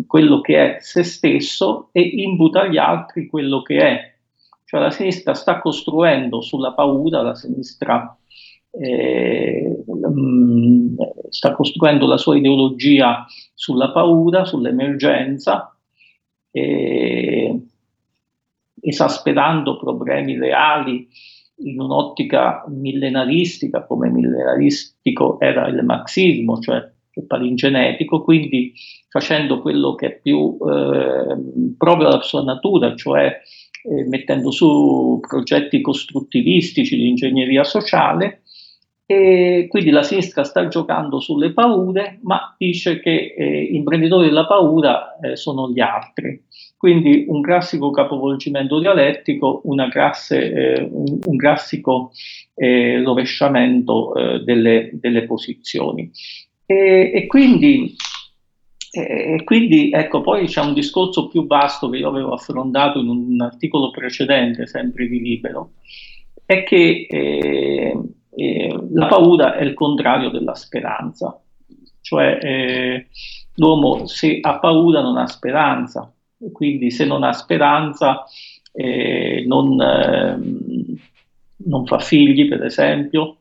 quello 0.05 0.39
che 0.41 0.75
è 0.75 0.79
se 0.79 1.01
stesso 1.01 1.89
e 1.91 2.01
imputa 2.01 2.61
agli 2.61 2.77
altri 2.77 3.25
quello 3.25 3.63
che 3.63 3.77
è. 3.77 4.15
Cioè 4.63 4.79
la 4.79 4.91
sinistra 4.91 5.33
sta 5.33 5.59
costruendo 5.59 6.41
sulla 6.41 6.73
paura, 6.73 7.23
la 7.23 7.33
sinistra 7.33 8.15
eh, 8.79 9.83
mm, 9.91 10.97
sta 11.29 11.53
costruendo 11.53 12.05
la 12.05 12.17
sua 12.17 12.37
ideologia 12.37 13.25
sulla 13.55 13.89
paura, 13.89 14.45
sull'emergenza, 14.45 15.71
eh, 16.57 17.59
esasperando 18.81 19.77
problemi 19.77 20.37
reali 20.37 21.07
in 21.59 21.79
un'ottica 21.79 22.65
millenaristica, 22.67 23.85
come 23.85 24.09
millenaristico 24.09 25.39
era 25.39 25.67
il 25.67 25.83
marxismo, 25.83 26.59
cioè 26.59 26.77
il 27.13 27.25
palingenetico, 27.25 28.21
quindi 28.21 28.73
facendo 29.09 29.61
quello 29.61 29.95
che 29.95 30.07
è 30.07 30.19
più 30.21 30.57
eh, 30.61 31.35
proprio 31.77 32.09
la 32.09 32.21
sua 32.21 32.43
natura, 32.43 32.95
cioè 32.95 33.41
eh, 33.83 34.07
mettendo 34.07 34.51
su 34.51 35.19
progetti 35.25 35.81
costruttivistici 35.81 36.95
di 36.95 37.07
ingegneria 37.07 37.63
sociale. 37.63 38.41
E 39.09 39.67
quindi 39.69 39.89
la 39.89 40.03
sinistra 40.03 40.43
sta 40.43 40.67
giocando 40.67 41.21
sulle 41.21 41.53
paure, 41.53 42.19
ma 42.23 42.53
dice 42.57 42.99
che 42.99 43.33
eh, 43.37 43.63
imprenditori 43.71 44.27
della 44.27 44.45
paura 44.45 45.17
eh, 45.19 45.37
sono 45.37 45.71
gli 45.71 45.79
altri. 45.79 46.43
Quindi 46.77 47.25
un 47.27 47.41
classico 47.41 47.89
capovolgimento 47.89 48.79
dialettico, 48.79 49.63
classe, 49.89 50.51
eh, 50.51 50.87
un, 50.91 51.19
un, 51.23 51.35
classico 51.35 52.11
eh, 52.53 53.01
rovesciamento 53.03 54.13
eh, 54.13 54.43
delle, 54.43 54.91
delle, 54.93 55.25
posizioni. 55.25 56.11
E, 56.67 57.11
e 57.15 57.25
quindi, 57.25 57.95
quindi, 59.43 59.89
ecco, 59.91 60.21
poi 60.21 60.45
c'è 60.45 60.61
un 60.61 60.75
discorso 60.75 61.27
più 61.27 61.47
vasto 61.47 61.89
che 61.89 61.97
io 61.97 62.09
avevo 62.09 62.33
affrontato 62.33 62.99
in 62.99 63.07
un 63.07 63.41
articolo 63.41 63.89
precedente, 63.89 64.67
sempre 64.67 65.07
di 65.07 65.19
Libero, 65.19 65.71
è 66.45 66.63
che 66.63 67.07
eh, 67.09 67.99
eh, 68.35 68.79
la 68.93 69.07
paura 69.07 69.55
è 69.55 69.63
il 69.63 69.73
contrario 69.73 70.29
della 70.29 70.53
speranza, 70.53 71.41
cioè 72.01 72.37
eh, 72.41 73.07
l'uomo 73.55 74.05
se 74.05 74.37
ha 74.41 74.59
paura 74.59 75.01
non 75.01 75.17
ha 75.17 75.27
speranza, 75.27 76.11
quindi 76.51 76.91
se 76.91 77.05
non 77.05 77.23
ha 77.23 77.33
speranza 77.33 78.25
eh, 78.71 79.43
non, 79.47 79.81
eh, 79.81 80.37
non, 81.65 81.85
fa 81.85 81.99
figli, 81.99 82.47
per 82.47 82.63
esempio, 82.63 83.37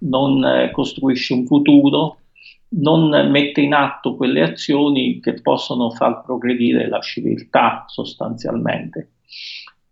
non 0.00 0.44
eh, 0.44 0.70
costruisce 0.70 1.32
un 1.32 1.44
futuro, 1.46 2.18
non 2.68 3.30
mette 3.30 3.60
in 3.60 3.74
atto 3.74 4.14
quelle 4.14 4.42
azioni 4.42 5.20
che 5.20 5.40
possono 5.40 5.90
far 5.90 6.22
progredire 6.22 6.88
la 6.88 7.00
civiltà 7.00 7.84
sostanzialmente. 7.88 9.10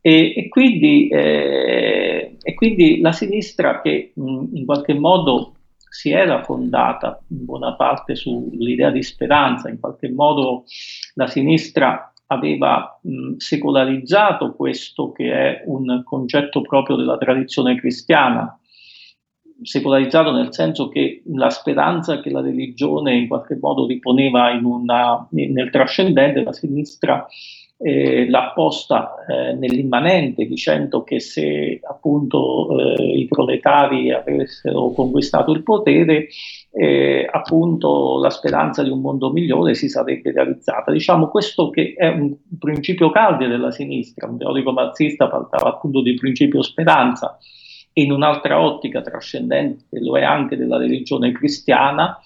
E, 0.00 0.34
e, 0.36 0.48
quindi, 0.48 1.09
eh, 1.09 2.36
e 2.40 2.55
quindi, 2.55 3.00
la 3.00 3.12
sinistra 3.12 3.80
che 3.80 4.12
mh, 4.14 4.44
in 4.52 4.64
qualche 4.64 4.94
modo 4.94 5.55
si 5.76 6.11
era 6.11 6.42
fondata 6.42 7.22
in 7.28 7.44
buona 7.44 7.74
parte 7.74 8.14
sull'idea 8.14 8.90
di 8.90 9.02
speranza, 9.02 9.68
in 9.68 9.80
qualche 9.80 10.11
modo 10.11 10.64
la 11.14 11.26
sinistra 11.26 12.12
aveva 12.26 12.98
mh, 13.02 13.34
secolarizzato 13.36 14.54
questo 14.54 15.12
che 15.12 15.32
è 15.32 15.62
un 15.66 16.02
concetto 16.04 16.62
proprio 16.62 16.96
della 16.96 17.18
tradizione 17.18 17.76
cristiana, 17.76 18.58
secolarizzato 19.62 20.32
nel 20.32 20.52
senso 20.52 20.88
che 20.88 21.22
la 21.26 21.50
speranza 21.50 22.20
che 22.20 22.30
la 22.30 22.40
religione 22.40 23.14
in 23.14 23.28
qualche 23.28 23.56
modo 23.60 23.86
riponeva 23.86 24.50
una, 24.62 25.26
nel 25.30 25.70
trascendente, 25.70 26.42
la 26.42 26.52
sinistra 26.52 27.26
eh, 27.87 28.26
l'ha 28.30 28.53
posta 28.55 29.14
eh, 29.28 29.53
nell'immanente 29.53 30.47
dicendo 30.47 31.05
che 31.05 31.20
se 31.20 31.80
appunto 31.87 32.78
eh, 32.78 33.18
i 33.18 33.26
proletari 33.26 34.11
avessero 34.11 34.91
conquistato 34.93 35.53
il 35.53 35.62
potere 35.62 36.28
eh, 36.72 37.28
appunto 37.30 38.18
la 38.22 38.30
speranza 38.30 38.82
di 38.82 38.89
un 38.89 39.03
mondo 39.03 39.30
migliore 39.30 39.74
si 39.74 39.91
sarebbe 39.91 40.32
realizzata. 40.32 40.91
Diciamo 40.91 41.28
questo 41.28 41.68
che 41.68 41.93
è 41.95 42.09
un 42.09 42.35
principio 42.59 43.11
cardine 43.11 43.51
della 43.51 43.70
sinistra, 43.70 44.28
un 44.28 44.39
teorico 44.39 44.72
marxista 44.72 45.28
parlava 45.28 45.68
appunto 45.68 46.01
di 46.01 46.14
principio 46.14 46.62
speranza 46.62 47.39
in 47.97 48.12
un'altra 48.12 48.62
ottica 48.62 49.03
trascendente 49.03 50.01
lo 50.01 50.16
è 50.16 50.22
anche 50.22 50.57
della 50.57 50.78
religione 50.78 51.32
cristiana 51.32 52.18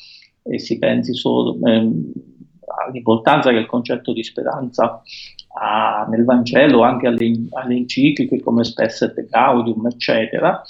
e 0.45 0.61
si 0.61 0.79
pensi 0.79 1.15
solo 1.15 1.59
ehm, 1.67 2.13
all'importanza 2.87 3.51
che 3.51 3.57
il 3.57 3.67
concetto 3.67 4.13
di 4.13 4.23
speranza 4.23 5.03
ha 5.59 6.07
nel 6.09 6.25
Vangelo, 6.25 6.83
anche 6.83 7.07
alle, 7.07 7.33
alle 7.53 7.75
encicliche 7.75 8.41
come 8.41 8.65
Spesset 8.65 9.17
et 9.19 9.29
Gaudium, 9.29 9.87
eccetera, 9.87 10.63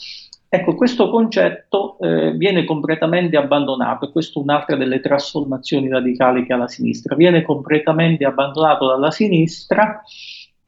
Ecco, 0.50 0.74
questo 0.74 1.10
concetto 1.10 1.98
eh, 2.00 2.32
viene 2.32 2.64
completamente 2.64 3.36
abbandonato 3.36 4.06
e 4.06 4.10
questa 4.10 4.40
è 4.40 4.42
un'altra 4.42 4.76
delle 4.76 5.00
trasformazioni 5.00 5.90
radicali 5.90 6.46
che 6.46 6.54
ha 6.54 6.56
la 6.56 6.68
sinistra, 6.68 7.14
viene 7.14 7.42
completamente 7.42 8.24
abbandonato 8.24 8.86
dalla 8.86 9.10
sinistra 9.10 10.02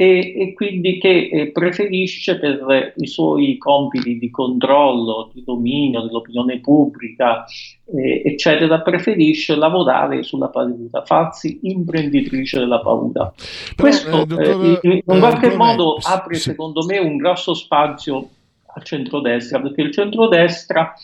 e, 0.01 0.33
e 0.35 0.55
quindi 0.55 0.97
che 0.97 1.29
eh, 1.31 1.51
preferisce 1.51 2.39
per 2.39 2.95
i 2.97 3.07
suoi 3.07 3.59
compiti 3.59 4.17
di 4.17 4.31
controllo, 4.31 5.31
di 5.35 5.45
dominio 5.45 6.01
dell'opinione 6.01 6.59
pubblica, 6.61 7.45
eh, 7.85 8.23
eccetera, 8.25 8.81
preferisce 8.81 9.57
lavorare 9.57 10.23
sulla 10.23 10.49
paura, 10.49 11.05
farsi 11.05 11.59
imprenditrice 11.65 12.61
della 12.61 12.81
paura. 12.81 13.31
Però, 13.77 13.89
Questo 13.89 14.23
eh, 14.23 14.25
dottore, 14.25 14.79
in, 14.81 15.03
in 15.05 15.19
qualche 15.19 15.55
modo 15.55 15.99
apre, 16.01 16.37
sì. 16.37 16.49
secondo 16.49 16.83
me, 16.87 16.97
un 16.97 17.19
grosso 17.19 17.53
spazio 17.53 18.27
al 18.69 18.83
centrodestra, 18.83 19.61
perché 19.61 19.83
il 19.83 19.93
centrodestra 19.93 20.95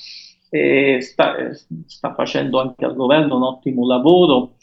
eh, 0.49 1.03
sta, 1.03 1.34
sta, 1.84 2.14
facendo 2.14 2.61
anche 2.61 2.86
al 2.86 2.94
governo 2.94 3.36
un 3.36 3.42
ottimo 3.42 3.86
lavoro, 3.86 4.55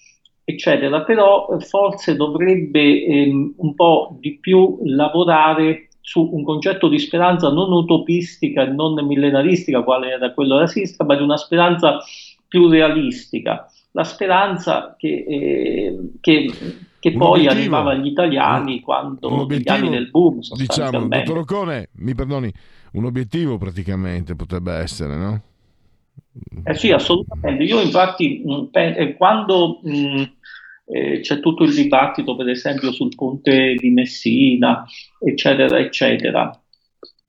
eccetera, 0.44 1.04
però 1.04 1.58
forse 1.60 2.16
dovrebbe 2.16 3.06
ehm, 3.06 3.54
un 3.58 3.76
po' 3.76 4.18
di 4.20 4.38
più 4.40 4.80
lavorare 4.84 5.90
su 6.02 6.30
un 6.34 6.44
concetto 6.44 6.90
di 6.90 7.00
speranza 7.00 7.50
non 7.50 7.72
utopistica 7.72 8.64
e 8.64 8.68
non 8.68 8.94
millenaristica, 9.06 9.84
quale 9.84 10.12
era 10.12 10.34
quello 10.34 10.56
della 10.56 10.68
sinistra, 10.68 11.06
ma 11.06 11.16
di 11.16 11.24
una 11.24 11.38
speranza 11.38 12.00
più 12.48 12.68
realistica. 12.68 13.72
La 13.92 14.04
speranza 14.04 14.96
che, 14.98 15.26
eh, 15.28 15.98
che 16.20 16.52
che 17.04 17.12
poi 17.12 17.48
arrivava 17.48 17.92
agli 17.92 18.08
italiani 18.08 18.80
quando 18.80 19.28
un 19.28 19.46
negli 19.46 19.68
anni 19.68 19.90
del 19.90 20.10
boom 20.10 20.40
Diciamo, 20.56 21.10
dottor 21.10 21.40
Ocone, 21.40 21.90
mi 21.98 22.16
perdoni, 22.16 22.50
un 22.94 23.04
obiettivo 23.04 23.58
praticamente 23.58 24.38
potrebbe 24.38 24.72
essere, 24.76 25.18
no? 25.18 25.42
Eh 26.66 26.74
sì, 26.76 26.92
assolutamente. 26.92 27.64
Io 27.64 27.82
infatti 27.82 28.42
pe- 28.72 28.96
eh, 28.96 29.16
quando 29.16 29.80
mh, 29.84 30.24
eh, 30.86 31.20
c'è 31.20 31.40
tutto 31.40 31.64
il 31.64 31.74
dibattito, 31.74 32.36
per 32.36 32.50
esempio, 32.50 32.92
sul 32.92 33.14
ponte 33.16 33.76
di 33.76 33.90
Messina, 33.90 34.86
eccetera, 35.20 35.78
eccetera, 35.80 36.58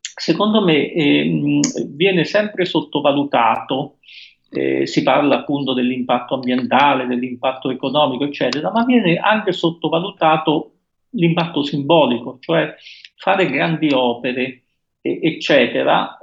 secondo 0.01 0.63
me 0.63 0.93
eh, 0.93 1.61
viene 1.89 2.25
sempre 2.25 2.65
sottovalutato, 2.65 3.99
eh, 4.51 4.87
si 4.87 5.03
parla 5.03 5.39
appunto 5.41 5.73
dell'impatto 5.73 6.35
ambientale, 6.35 7.07
dell'impatto 7.07 7.71
economico, 7.71 8.25
eccetera, 8.25 8.71
ma 8.71 8.85
viene 8.85 9.17
anche 9.17 9.53
sottovalutato 9.53 10.71
l'impatto 11.11 11.63
simbolico, 11.63 12.39
cioè 12.41 12.75
fare 13.17 13.51
grandi 13.51 13.91
opere, 13.93 14.63
eccetera, 15.01 16.19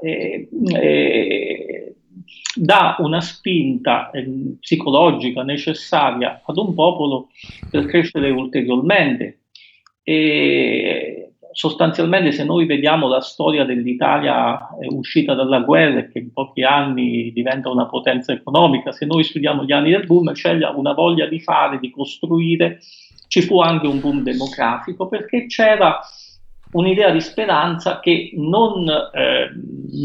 dà 2.55 2.97
una 2.99 3.22
spinta 3.22 4.09
eh, 4.12 4.55
psicologica 4.59 5.43
necessaria 5.43 6.41
ad 6.45 6.57
un 6.57 6.74
popolo 6.74 7.30
per 7.70 7.86
crescere 7.86 8.30
ulteriormente. 8.30 9.39
E 10.03 11.34
sostanzialmente, 11.51 12.32
se 12.32 12.43
noi 12.43 12.66
vediamo 12.66 13.07
la 13.07 13.22
storia 13.22 13.66
dell'Italia 13.66 14.70
eh, 14.80 14.88
uscita 14.89 15.34
dalla 15.34 15.59
guerra 15.59 15.99
e 15.99 16.12
che 16.12 16.20
in 16.20 16.34
pochi 16.34 16.64
anni 16.64 17.32
diventa 17.32 17.70
una 17.70 17.88
potenza 17.88 18.32
economica, 18.32 18.91
se 18.91 19.05
noi 19.05 19.24
studiamo 19.24 19.64
gli 19.64 19.72
anni 19.72 19.91
del 19.91 20.05
boom, 20.05 20.32
c'è 20.34 20.53
una 20.53 20.93
voglia 20.93 21.28
di 21.28 21.39
fare, 21.39 21.80
di 21.80 21.89
costruire. 21.89 22.80
Ci 23.28 23.41
fu 23.43 23.62
anche 23.62 23.88
un 23.88 24.01
boom 24.01 24.24
demografico 24.24 25.07
perché 25.07 25.45
c'era 25.45 26.01
un'idea 26.74 27.11
di 27.11 27.22
speranza 27.22 27.99
che 27.99 28.32
non, 28.36 28.88
eh, 28.88 29.49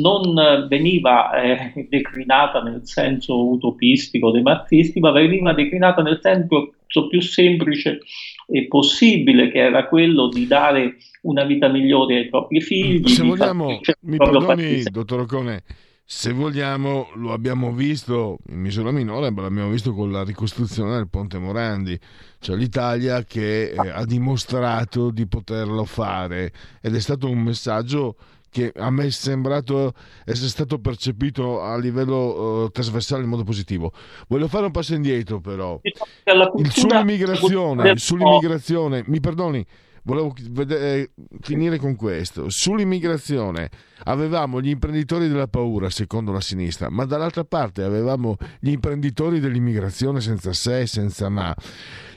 non 0.01 0.67
veniva 0.69 1.31
eh, 1.41 1.87
declinata 1.89 2.63
nel 2.63 2.81
senso 2.85 3.49
utopistico 3.51 4.31
dei 4.31 4.43
marxisti, 4.43 5.01
ma 5.01 5.11
veniva 5.11 5.53
declinata 5.53 6.03
nel 6.03 6.19
senso 6.21 6.73
più 7.09 7.21
semplice 7.21 8.01
e 8.49 8.67
possibile, 8.69 9.51
che 9.51 9.59
era 9.59 9.87
quello 9.87 10.29
di 10.29 10.47
dare 10.47 10.97
una 11.23 11.45
vita 11.45 11.69
migliore 11.69 12.17
ai 12.17 12.29
propri 12.29 12.61
figli. 12.61 13.07
Se 13.09 13.23
di 13.23 13.29
vogliamo, 13.29 13.81
mi 14.01 14.17
perdoni, 14.17 14.83
dottor 14.85 15.21
Ocone, 15.21 15.63
se 16.09 16.31
vogliamo, 16.31 17.09
lo 17.15 17.33
abbiamo 17.33 17.73
visto 17.73 18.39
in 18.51 18.61
misura 18.61 18.93
minore, 18.93 19.33
ma 19.33 19.43
l'abbiamo 19.43 19.71
visto 19.71 19.93
con 19.93 20.13
la 20.13 20.23
ricostruzione 20.23 20.95
del 20.95 21.09
Ponte 21.09 21.37
Morandi, 21.37 21.99
cioè 22.39 22.55
l'Italia 22.55 23.25
che 23.25 23.71
eh, 23.71 23.89
ha 23.89 24.05
dimostrato 24.05 25.11
di 25.11 25.27
poterlo 25.27 25.85
fare 25.85 26.53
ed 26.81 26.95
è 26.95 27.01
stato 27.01 27.29
un 27.29 27.41
messaggio 27.41 28.15
che 28.49 28.73
a 28.77 28.89
me 28.89 29.07
è 29.07 29.11
sembrato 29.11 29.95
essere 30.25 30.49
stato 30.49 30.79
percepito 30.79 31.61
a 31.61 31.77
livello 31.77 32.67
eh, 32.67 32.71
trasversale 32.71 33.25
in 33.25 33.29
modo 33.29 33.43
positivo. 33.43 33.93
Voglio 34.29 34.47
fare 34.47 34.67
un 34.67 34.71
passo 34.71 34.95
indietro 34.95 35.41
però. 35.41 35.81
Diciamo 35.83 36.53
Il 36.57 36.71
sull'immigrazione, 36.71 37.97
sull'immigrazione, 37.97 39.03
mi 39.09 39.19
perdoni, 39.19 39.67
volevo 40.07 40.33
vedere- 40.51 41.01
eh, 41.01 41.11
finire 41.41 41.79
con 41.79 41.97
questo. 41.97 42.49
Sull'immigrazione 42.49 43.69
avevamo 44.05 44.61
gli 44.61 44.71
imprenditori 44.71 45.29
della 45.29 45.49
paura, 45.49 45.91
secondo 45.91 46.33
la 46.33 46.41
sinistra, 46.41 46.89
ma 46.89 47.05
dall'altra 47.05 47.45
parte 47.45 47.83
avevamo 47.83 48.37
gli 48.61 48.71
imprenditori 48.71 49.41
dell'immigrazione 49.41 50.21
senza 50.21 50.53
se 50.53 50.81
e 50.81 50.87
senza 50.87 51.29
ma. 51.29 51.55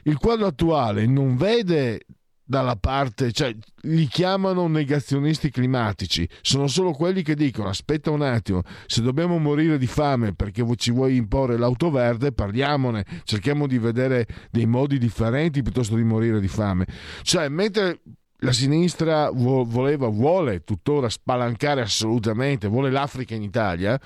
Il 0.04 0.18
quadro 0.18 0.46
attuale 0.46 1.06
non 1.06 1.36
vede 1.36 2.06
dalla 2.50 2.76
parte, 2.78 3.32
cioè 3.32 3.56
li 3.82 4.08
chiamano 4.08 4.66
negazionisti 4.68 5.52
climatici, 5.52 6.28
sono 6.42 6.66
solo 6.66 6.94
quelli 6.94 7.22
che 7.22 7.36
dicono 7.36 7.70
aspetta 7.70 8.10
un 8.10 8.24
attimo, 8.24 8.64
se 8.88 9.04
dobbiamo 9.04 9.38
morire 9.38 9.78
di 9.78 9.86
fame 9.86 10.34
perché 10.34 10.66
ci 10.76 10.90
vuoi 10.90 11.16
imporre 11.16 11.60
l'auto 11.60 11.92
verde, 11.92 12.32
parliamone, 12.32 13.06
cerchiamo 13.24 13.68
di 13.68 13.78
vedere 13.78 14.26
dei 14.50 14.66
modi 14.66 14.98
differenti 14.98 15.62
piuttosto 15.62 15.96
di 15.96 16.04
morire 16.04 16.40
di 16.40 16.48
fame. 16.48 16.88
Cioè, 17.22 17.50
mentre 17.50 18.00
la 18.40 18.52
sinistra 18.52 19.30
vo- 19.30 19.64
voleva, 19.64 20.08
vuole 20.08 20.64
tuttora 20.64 21.08
spalancare 21.08 21.82
assolutamente, 21.82 22.68
vuole 22.68 22.90
l'Africa 22.90 23.36
in 23.36 23.44
Italia, 23.44 24.00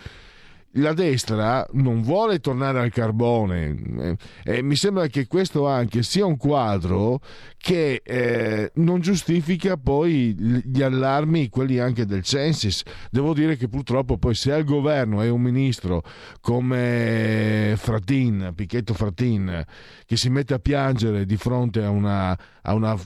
la 0.73 0.93
destra 0.93 1.67
non 1.73 2.01
vuole 2.01 2.39
tornare 2.39 2.79
al 2.79 2.91
carbone 2.91 3.75
eh, 3.99 4.17
e 4.43 4.61
mi 4.61 4.75
sembra 4.75 5.07
che 5.07 5.27
questo 5.27 5.67
anche 5.67 6.03
sia 6.03 6.25
un 6.25 6.37
quadro 6.37 7.19
che 7.57 8.01
eh, 8.03 8.71
non 8.75 8.99
giustifica 8.99 9.77
poi 9.77 10.35
gli 10.35 10.81
allarmi, 10.81 11.47
quelli 11.49 11.79
anche 11.79 12.05
del 12.05 12.23
Censis. 12.23 12.83
Devo 13.09 13.33
dire 13.33 13.55
che 13.55 13.69
purtroppo 13.69 14.17
poi 14.17 14.35
se 14.35 14.51
al 14.51 14.63
governo 14.65 15.21
è 15.21 15.29
un 15.29 15.41
ministro 15.41 16.03
come 16.41 17.73
Fratin, 17.77 18.51
Pichetto 18.55 18.93
Fratin, 18.93 19.63
che 20.05 20.17
si 20.17 20.29
mette 20.29 20.53
a 20.53 20.59
piangere 20.59 21.25
di 21.25 21.37
fronte 21.37 21.83
a 21.83 21.89
una, 21.89 22.37
a 22.63 22.73
una 22.73 22.97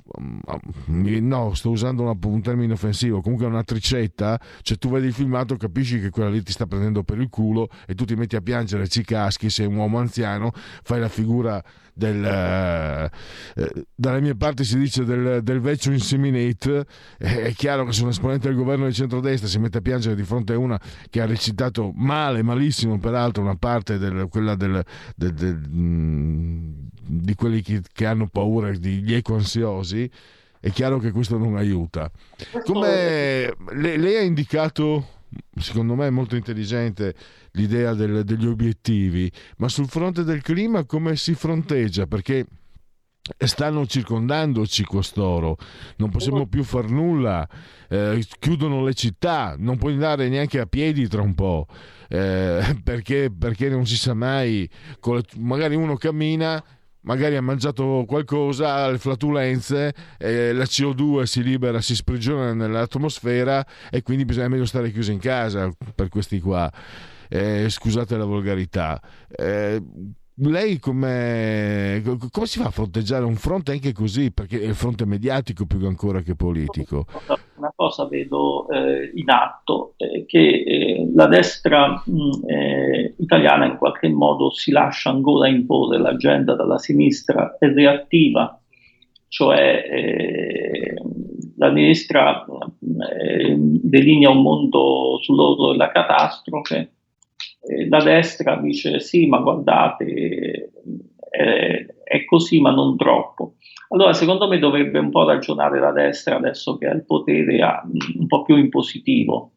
no, 0.88 1.53
sto 1.53 1.70
usando 1.70 2.01
una- 2.01 2.18
un 2.20 2.41
termine 2.41 2.74
offensivo, 2.74 3.22
comunque 3.22 3.45
a 3.45 3.49
una 3.49 3.63
tricetta, 3.63 4.39
cioè 4.63 4.78
tu 4.78 4.89
vedi 4.89 5.07
il 5.07 5.13
filmato 5.13 5.55
capisci 5.55 5.99
che 5.99 6.09
quella 6.09 6.30
lì 6.30 6.41
ti 6.41 6.51
sta 6.51 6.65
prendendo 6.65 7.03
per 7.03 7.20
il 7.20 7.30
culo 7.30 7.56
e 7.87 7.95
tu 7.95 8.05
ti 8.05 8.15
metti 8.15 8.35
a 8.35 8.41
piangere, 8.41 8.87
ci 8.87 9.03
caschi, 9.03 9.49
sei 9.49 9.65
un 9.65 9.75
uomo 9.75 9.97
anziano, 9.99 10.51
fai 10.83 10.99
la 10.99 11.09
figura 11.09 11.63
del 11.93 12.23
eh, 12.23 13.09
eh, 13.55 13.85
dalle 13.95 14.21
mie 14.21 14.35
parti 14.35 14.63
si 14.63 14.77
dice 14.77 15.03
del, 15.03 15.41
del 15.41 15.59
vecchio 15.59 15.91
inseminate 15.91 16.85
Eh, 17.17 17.43
è 17.45 17.53
chiaro 17.53 17.85
che 17.85 17.93
se 17.93 18.03
un 18.03 18.09
esponente 18.09 18.47
del 18.47 18.55
governo 18.55 18.85
di 18.85 18.93
centrodestra 18.93 19.47
si 19.47 19.57
mette 19.57 19.79
a 19.79 19.81
piangere 19.81 20.15
di 20.15 20.23
fronte 20.23 20.53
a 20.53 20.57
una 20.59 20.79
che 21.09 21.21
ha 21.21 21.25
recitato 21.25 21.91
male, 21.95 22.43
malissimo 22.43 22.99
peraltro 22.99 23.41
una 23.41 23.55
parte 23.55 23.97
del, 23.97 24.27
quella 24.29 24.53
del, 24.55 24.83
del- 25.15 25.33
del- 25.33 25.67
mm, 25.67 26.73
di 27.09 27.33
quelli 27.35 27.61
che, 27.61 27.81
che 27.91 28.05
hanno 28.05 28.27
paura 28.27 28.69
degli 28.71 29.13
ecoansiosi 29.13 30.09
è 30.59 30.69
chiaro 30.71 30.99
che 30.99 31.11
questo 31.11 31.37
non 31.37 31.55
aiuta. 31.57 32.09
Come 32.63 33.53
lei, 33.73 33.97
lei 33.97 34.15
ha 34.17 34.21
indicato 34.21 35.07
secondo 35.59 35.93
me 35.95 36.07
è 36.07 36.09
molto 36.09 36.35
intelligente 36.35 37.13
l'idea 37.51 37.93
del- 37.93 38.23
degli 38.23 38.45
obiettivi, 38.45 39.29
ma 39.57 39.67
sul 39.67 39.87
fronte 39.87 40.23
del 40.23 40.41
clima 40.41 40.85
come 40.85 41.15
si 41.15 41.33
fronteggia? 41.33 42.05
Perché 42.07 42.45
stanno 43.37 43.85
circondandoci 43.85 44.85
costoro, 44.85 45.57
non 45.97 46.09
possiamo 46.09 46.47
più 46.47 46.63
far 46.63 46.89
nulla, 46.89 47.45
eh, 47.89 48.25
chiudono 48.39 48.85
le 48.85 48.93
città, 48.93 49.55
non 49.57 49.77
puoi 49.77 49.93
andare 49.93 50.29
neanche 50.29 50.59
a 50.61 50.65
piedi 50.65 51.07
tra 51.09 51.21
un 51.21 51.35
po', 51.35 51.67
eh, 52.07 52.61
perché, 52.83 53.29
perché 53.37 53.67
non 53.67 53.85
si 53.85 53.97
sa 53.97 54.13
mai, 54.13 54.69
le- 55.01 55.23
magari 55.39 55.75
uno 55.75 55.97
cammina 55.97 56.63
magari 57.01 57.35
ha 57.35 57.41
mangiato 57.41 58.03
qualcosa, 58.07 58.89
le 58.89 58.97
flatulenze, 58.97 59.93
eh, 60.17 60.53
la 60.53 60.63
CO2 60.63 61.23
si 61.23 61.43
libera, 61.43 61.81
si 61.81 61.95
sprigiona 61.95 62.53
nell'atmosfera 62.53 63.65
e 63.89 64.01
quindi 64.01 64.25
bisogna 64.25 64.47
meglio 64.47 64.65
stare 64.65 64.91
chiusi 64.91 65.13
in 65.13 65.19
casa 65.19 65.71
per 65.95 66.09
questi 66.09 66.39
qua. 66.39 66.71
Eh, 67.29 67.67
scusate 67.69 68.17
la 68.17 68.25
volgarità. 68.25 69.01
Eh, 69.29 69.81
lei 70.39 70.79
come, 70.79 72.01
come 72.31 72.45
si 72.45 72.59
fa 72.59 72.67
a 72.67 72.71
fronteggiare 72.71 73.25
un 73.25 73.35
fronte 73.35 73.71
anche 73.71 73.91
così? 73.91 74.31
Perché 74.31 74.61
è 74.61 74.67
il 74.67 74.75
fronte 74.75 75.05
mediatico 75.05 75.65
più 75.65 75.85
ancora 75.88 76.21
che 76.21 76.35
politico. 76.35 77.05
Una 77.55 77.73
cosa 77.75 78.07
vedo 78.07 78.69
eh, 78.69 79.11
in 79.15 79.29
atto, 79.29 79.93
eh, 79.97 80.25
che 80.25 81.09
la 81.13 81.27
destra 81.27 82.03
mh, 82.05 82.49
eh, 82.49 83.15
italiana 83.17 83.65
in 83.65 83.77
qualche 83.77 84.09
modo 84.09 84.51
si 84.51 84.71
lascia 84.71 85.09
ancora 85.09 85.47
imporre 85.47 85.97
l'agenda 85.97 86.55
dalla 86.55 86.77
sinistra, 86.77 87.57
è 87.57 87.67
reattiva, 87.67 88.59
cioè 89.29 89.83
eh, 89.89 90.93
la 91.57 91.69
sinistra 91.69 92.45
eh, 92.45 93.55
delinea 93.57 94.29
un 94.29 94.41
mondo 94.43 95.17
sull'orlo 95.19 95.71
della 95.71 95.91
catastrofe, 95.91 96.91
la 97.89 98.03
destra 98.03 98.55
dice 98.57 98.99
sì, 98.99 99.28
ma 99.28 99.39
guardate, 99.39 100.72
eh, 101.30 101.86
è 102.03 102.26
così, 102.26 102.61
ma 102.61 102.72
non 102.72 102.95
troppo. 102.97 103.55
Allora, 103.89 104.13
secondo 104.13 104.47
me 104.47 104.59
dovrebbe 104.59 104.99
un 104.99 105.09
po' 105.11 105.26
ragionare 105.26 105.80
la 105.80 105.91
destra 105.91 106.36
adesso 106.38 106.78
che 106.78 106.88
ha 106.88 106.93
il 106.93 107.05
potere 107.05 107.61
a- 107.61 107.84
un 108.18 108.28
po' 108.28 108.43
più 108.43 108.57
in 108.57 108.70
positivo, 108.70 109.53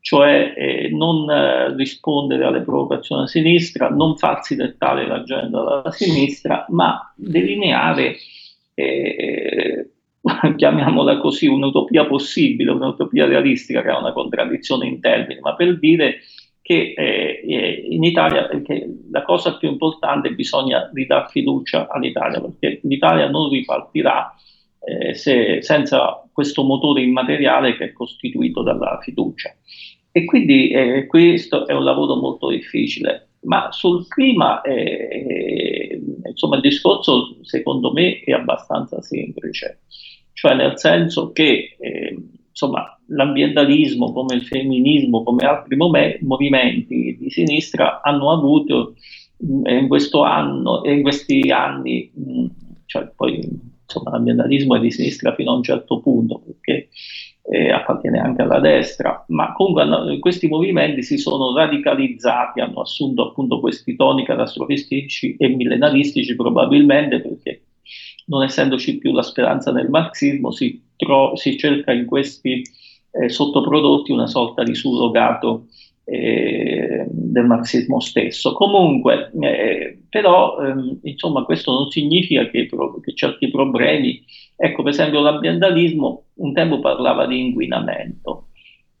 cioè 0.00 0.54
eh, 0.56 0.88
non 0.90 1.30
eh, 1.30 1.74
rispondere 1.76 2.44
alle 2.44 2.62
provocazioni 2.62 3.22
a 3.22 3.26
sinistra, 3.26 3.88
non 3.88 4.16
farsi 4.16 4.56
dettare 4.56 5.06
l'agenda 5.06 5.62
dalla 5.62 5.90
sinistra, 5.92 6.64
ma 6.70 7.12
delineare, 7.16 8.16
eh, 8.74 9.90
chiamiamola 10.56 11.18
così, 11.18 11.46
un'utopia 11.46 12.06
possibile, 12.06 12.70
un'utopia 12.72 13.26
realistica, 13.26 13.82
che 13.82 13.90
è 13.90 13.96
una 13.96 14.12
contraddizione 14.12 14.86
in 14.86 15.00
termini, 15.00 15.40
ma 15.40 15.54
per 15.54 15.78
dire 15.78 16.20
che 16.68 16.92
eh, 16.94 17.86
in 17.88 18.04
Italia 18.04 18.46
che 18.62 18.86
la 19.10 19.22
cosa 19.22 19.56
più 19.56 19.70
importante 19.70 20.28
è 20.28 20.32
bisogna 20.32 20.90
ridare 20.92 21.28
fiducia 21.30 21.88
all'Italia, 21.88 22.42
perché 22.42 22.80
l'Italia 22.82 23.30
non 23.30 23.48
ripartirà 23.48 24.34
eh, 24.84 25.14
se, 25.14 25.62
senza 25.62 26.28
questo 26.30 26.64
motore 26.64 27.00
immateriale 27.00 27.74
che 27.74 27.84
è 27.86 27.92
costituito 27.94 28.60
dalla 28.60 28.98
fiducia. 29.00 29.50
E 30.12 30.26
quindi 30.26 30.68
eh, 30.68 31.06
questo 31.06 31.66
è 31.66 31.72
un 31.72 31.84
lavoro 31.84 32.16
molto 32.16 32.50
difficile. 32.50 33.30
Ma 33.44 33.72
sul 33.72 34.06
clima, 34.06 34.60
eh, 34.60 35.98
insomma, 36.22 36.56
il 36.56 36.60
discorso 36.60 37.38
secondo 37.44 37.92
me 37.94 38.20
è 38.20 38.32
abbastanza 38.32 39.00
semplice, 39.00 39.84
cioè 40.34 40.54
nel 40.54 40.78
senso 40.78 41.32
che 41.32 41.76
eh, 41.78 42.16
insomma, 42.60 42.98
l'ambientalismo, 43.06 44.12
come 44.12 44.34
il 44.34 44.42
femminismo, 44.42 45.22
come 45.22 45.46
altri 45.46 45.76
mom- 45.76 46.18
movimenti 46.22 47.16
di 47.16 47.30
sinistra 47.30 48.00
hanno 48.02 48.32
avuto 48.32 48.96
eh, 49.62 49.76
in 49.76 49.86
questo 49.86 50.22
anno 50.22 50.82
e 50.82 50.92
in 50.92 51.02
questi 51.02 51.50
anni, 51.52 52.10
mh, 52.12 52.46
cioè 52.86 53.12
poi 53.14 53.48
insomma, 53.80 54.10
l'ambientalismo 54.10 54.74
è 54.74 54.80
di 54.80 54.90
sinistra 54.90 55.34
fino 55.36 55.52
a 55.52 55.54
un 55.54 55.62
certo 55.62 56.00
punto, 56.00 56.42
perché 56.44 56.88
eh, 57.42 57.70
appartiene 57.70 58.18
anche 58.18 58.42
alla 58.42 58.58
destra, 58.58 59.24
ma 59.28 59.52
comunque 59.52 59.82
hanno, 59.82 60.18
questi 60.18 60.48
movimenti 60.48 61.04
si 61.04 61.16
sono 61.16 61.54
radicalizzati, 61.54 62.60
hanno 62.60 62.80
assunto 62.80 63.28
appunto 63.28 63.60
questi 63.60 63.94
toni 63.94 64.24
catastrofistici 64.24 65.36
e 65.36 65.48
millenaristici 65.48 66.34
probabilmente 66.34 67.20
perché 67.20 67.62
non 68.26 68.42
essendoci 68.42 68.98
più 68.98 69.12
la 69.12 69.22
speranza 69.22 69.72
nel 69.72 69.88
marxismo 69.88 70.50
si, 70.50 70.82
tro- 70.98 71.34
si 71.36 71.56
cerca 71.56 71.92
in 71.92 72.04
questi 72.04 72.62
eh, 73.12 73.30
sottoprodotti 73.30 74.12
una 74.12 74.26
sorta 74.26 74.62
di 74.62 74.74
surrogato 74.74 75.68
eh, 76.04 77.06
del 77.08 77.46
marxismo 77.46 78.00
stesso. 78.00 78.52
Comunque, 78.52 79.30
eh, 79.40 79.98
però, 80.10 80.58
ehm, 80.60 80.98
insomma, 81.04 81.44
questo 81.44 81.72
non 81.72 81.90
significa 81.90 82.50
che, 82.50 82.66
pro- 82.66 83.00
che 83.00 83.14
certi 83.14 83.48
problemi 83.50 84.22
Ecco, 84.60 84.82
per 84.82 84.90
esempio, 84.90 85.20
l'ambientalismo 85.20 86.24
un 86.34 86.52
tempo 86.52 86.80
parlava 86.80 87.26
di 87.28 87.38
inquinamento. 87.38 88.48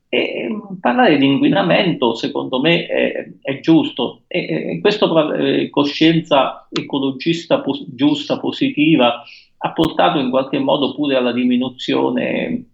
E 0.08 0.46
mm, 0.48 0.76
parlare 0.80 1.18
di 1.18 1.26
inquinamento, 1.26 2.14
secondo 2.14 2.60
me, 2.60 2.86
è, 2.86 3.28
è 3.42 3.58
giusto. 3.58 4.22
E, 4.28 4.74
e 4.74 4.80
questa 4.80 5.08
eh, 5.34 5.68
coscienza 5.68 6.68
ecologista 6.70 7.60
pos- 7.60 7.84
giusta, 7.92 8.38
positiva, 8.38 9.24
ha 9.58 9.72
portato 9.72 10.18
in 10.18 10.30
qualche 10.30 10.58
modo 10.58 10.94
pure 10.94 11.16
alla 11.16 11.32
diminuzione, 11.32 12.64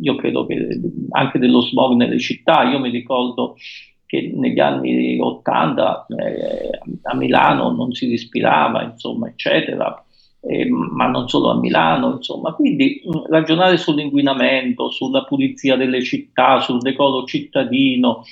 io 0.00 0.16
credo 0.16 0.46
che 0.46 0.80
anche 1.10 1.38
dello 1.38 1.60
smog 1.60 1.94
nelle 1.94 2.18
città. 2.18 2.64
Io 2.64 2.78
mi 2.78 2.90
ricordo 2.90 3.56
che 4.04 4.32
negli 4.34 4.60
anni 4.60 5.18
80 5.18 6.06
eh, 6.08 6.80
a 7.02 7.14
Milano 7.14 7.70
non 7.70 7.92
si 7.92 8.08
respirava, 8.08 8.82
insomma, 8.82 9.28
eccetera 9.28 10.00
eh, 10.46 10.68
ma 10.70 11.06
non 11.08 11.28
solo 11.28 11.50
a 11.50 11.58
Milano, 11.58 12.12
insomma. 12.16 12.52
Quindi 12.52 13.02
mh, 13.04 13.18
mm, 13.18 13.22
ragionare 13.28 13.76
sull'inquinamento, 13.76 14.90
sulla 14.90 15.24
pulizia 15.24 15.76
delle 15.76 16.02
città, 16.02 16.60
sul 16.60 16.80
decoro 16.80 17.24
cittadino, 17.24 18.24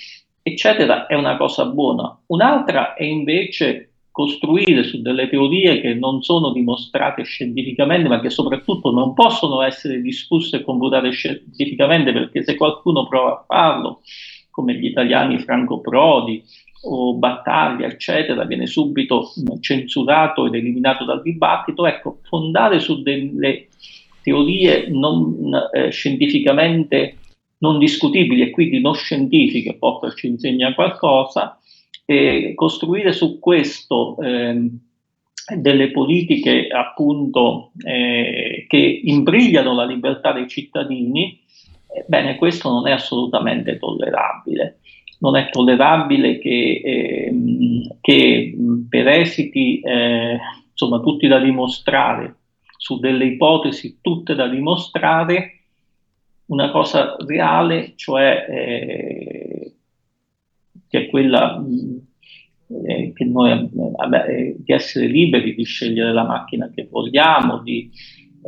eccetera, 0.43 1.07
è 1.07 1.15
una 1.15 1.37
cosa 1.37 1.67
buona. 1.67 2.17
Un'altra 2.27 2.95
è 2.95 3.05
invece 3.05 3.94
costruire 4.15 4.85
su 4.85 5.03
delle 5.03 5.29
teorie 5.29 5.81
che 5.81 5.93
non 5.93 6.23
sono 6.23 6.53
dimostrate 6.53 7.25
scientificamente, 7.25 8.09
ma 8.09 8.21
che 8.21 8.31
soprattutto 8.31 8.93
non 8.93 9.13
possono 9.13 9.61
essere 9.61 10.01
discusse 10.01 10.59
e 10.59 10.63
computate 10.63 11.11
scientificamente, 11.11 12.13
perché 12.13 12.45
se 12.45 12.55
qualcuno 12.55 13.09
prova 13.09 13.33
a 13.33 13.45
farlo, 13.45 14.03
come 14.53 14.75
gli 14.75 14.85
italiani 14.85 15.41
Franco 15.41 15.81
Prodi, 15.81 16.41
o 16.83 17.17
battaglia, 17.17 17.89
eccetera, 17.89 18.45
viene 18.45 18.69
subito 18.69 19.33
censurato 19.59 20.47
ed 20.47 20.55
eliminato 20.55 21.05
dal 21.05 21.21
dibattito. 21.21 21.85
Ecco, 21.85 22.21
fondare 22.23 22.79
su 22.79 23.03
delle 23.03 23.67
teorie 24.23 24.87
non, 24.91 25.51
eh, 25.73 25.91
scientificamente 25.91 27.17
non 27.59 27.81
discutibili 27.81 28.43
e 28.43 28.51
quindi 28.51 28.81
non 28.81 28.95
scientifiche, 28.95 29.75
Popper 29.75 30.15
ci 30.15 30.29
insegna 30.29 30.73
qualcosa, 30.73 31.59
e 32.05 32.53
costruire 32.55 33.13
su 33.13 33.39
questo 33.39 34.17
eh, 34.21 34.71
delle 35.57 35.91
politiche 35.91 36.69
appunto 36.69 37.73
eh, 37.85 38.65
che 38.69 39.01
imbrigliano 39.05 39.75
la 39.75 39.85
libertà 39.85 40.33
dei 40.33 40.49
cittadini, 40.49 41.41
bene, 42.07 42.37
questo 42.37 42.71
non 42.71 42.87
è 42.87 42.93
assolutamente 42.93 43.79
tollerabile. 43.79 44.79
Non 45.21 45.37
è 45.37 45.49
tollerabile 45.49 46.39
che, 46.39 46.83
eh, 46.85 47.33
che 48.01 48.55
per 48.89 49.09
esiti 49.09 49.81
eh, 49.81 50.39
insomma 50.71 51.01
tutti 51.01 51.27
da 51.29 51.39
dimostrare, 51.39 52.37
su 52.77 52.99
delle 52.99 53.25
ipotesi 53.25 53.99
tutte 54.03 54.35
da 54.35 54.49
dimostrare, 54.49 55.61
una 56.47 56.71
cosa 56.71 57.17
reale, 57.27 57.93
cioè 57.97 58.47
eh, 58.49 59.24
che 60.95 61.07
è 61.07 61.09
quella 61.09 61.61
eh, 62.87 63.13
che 63.13 63.25
noi, 63.25 63.69
vabbè, 63.73 64.29
eh, 64.29 64.57
di 64.59 64.73
essere 64.73 65.09
liberi 65.09 65.57
di 65.57 65.65
scegliere 65.65 66.13
la 66.13 66.25
macchina 66.25 66.71
che 66.73 66.87
vogliamo, 66.89 67.59
di, 67.59 67.91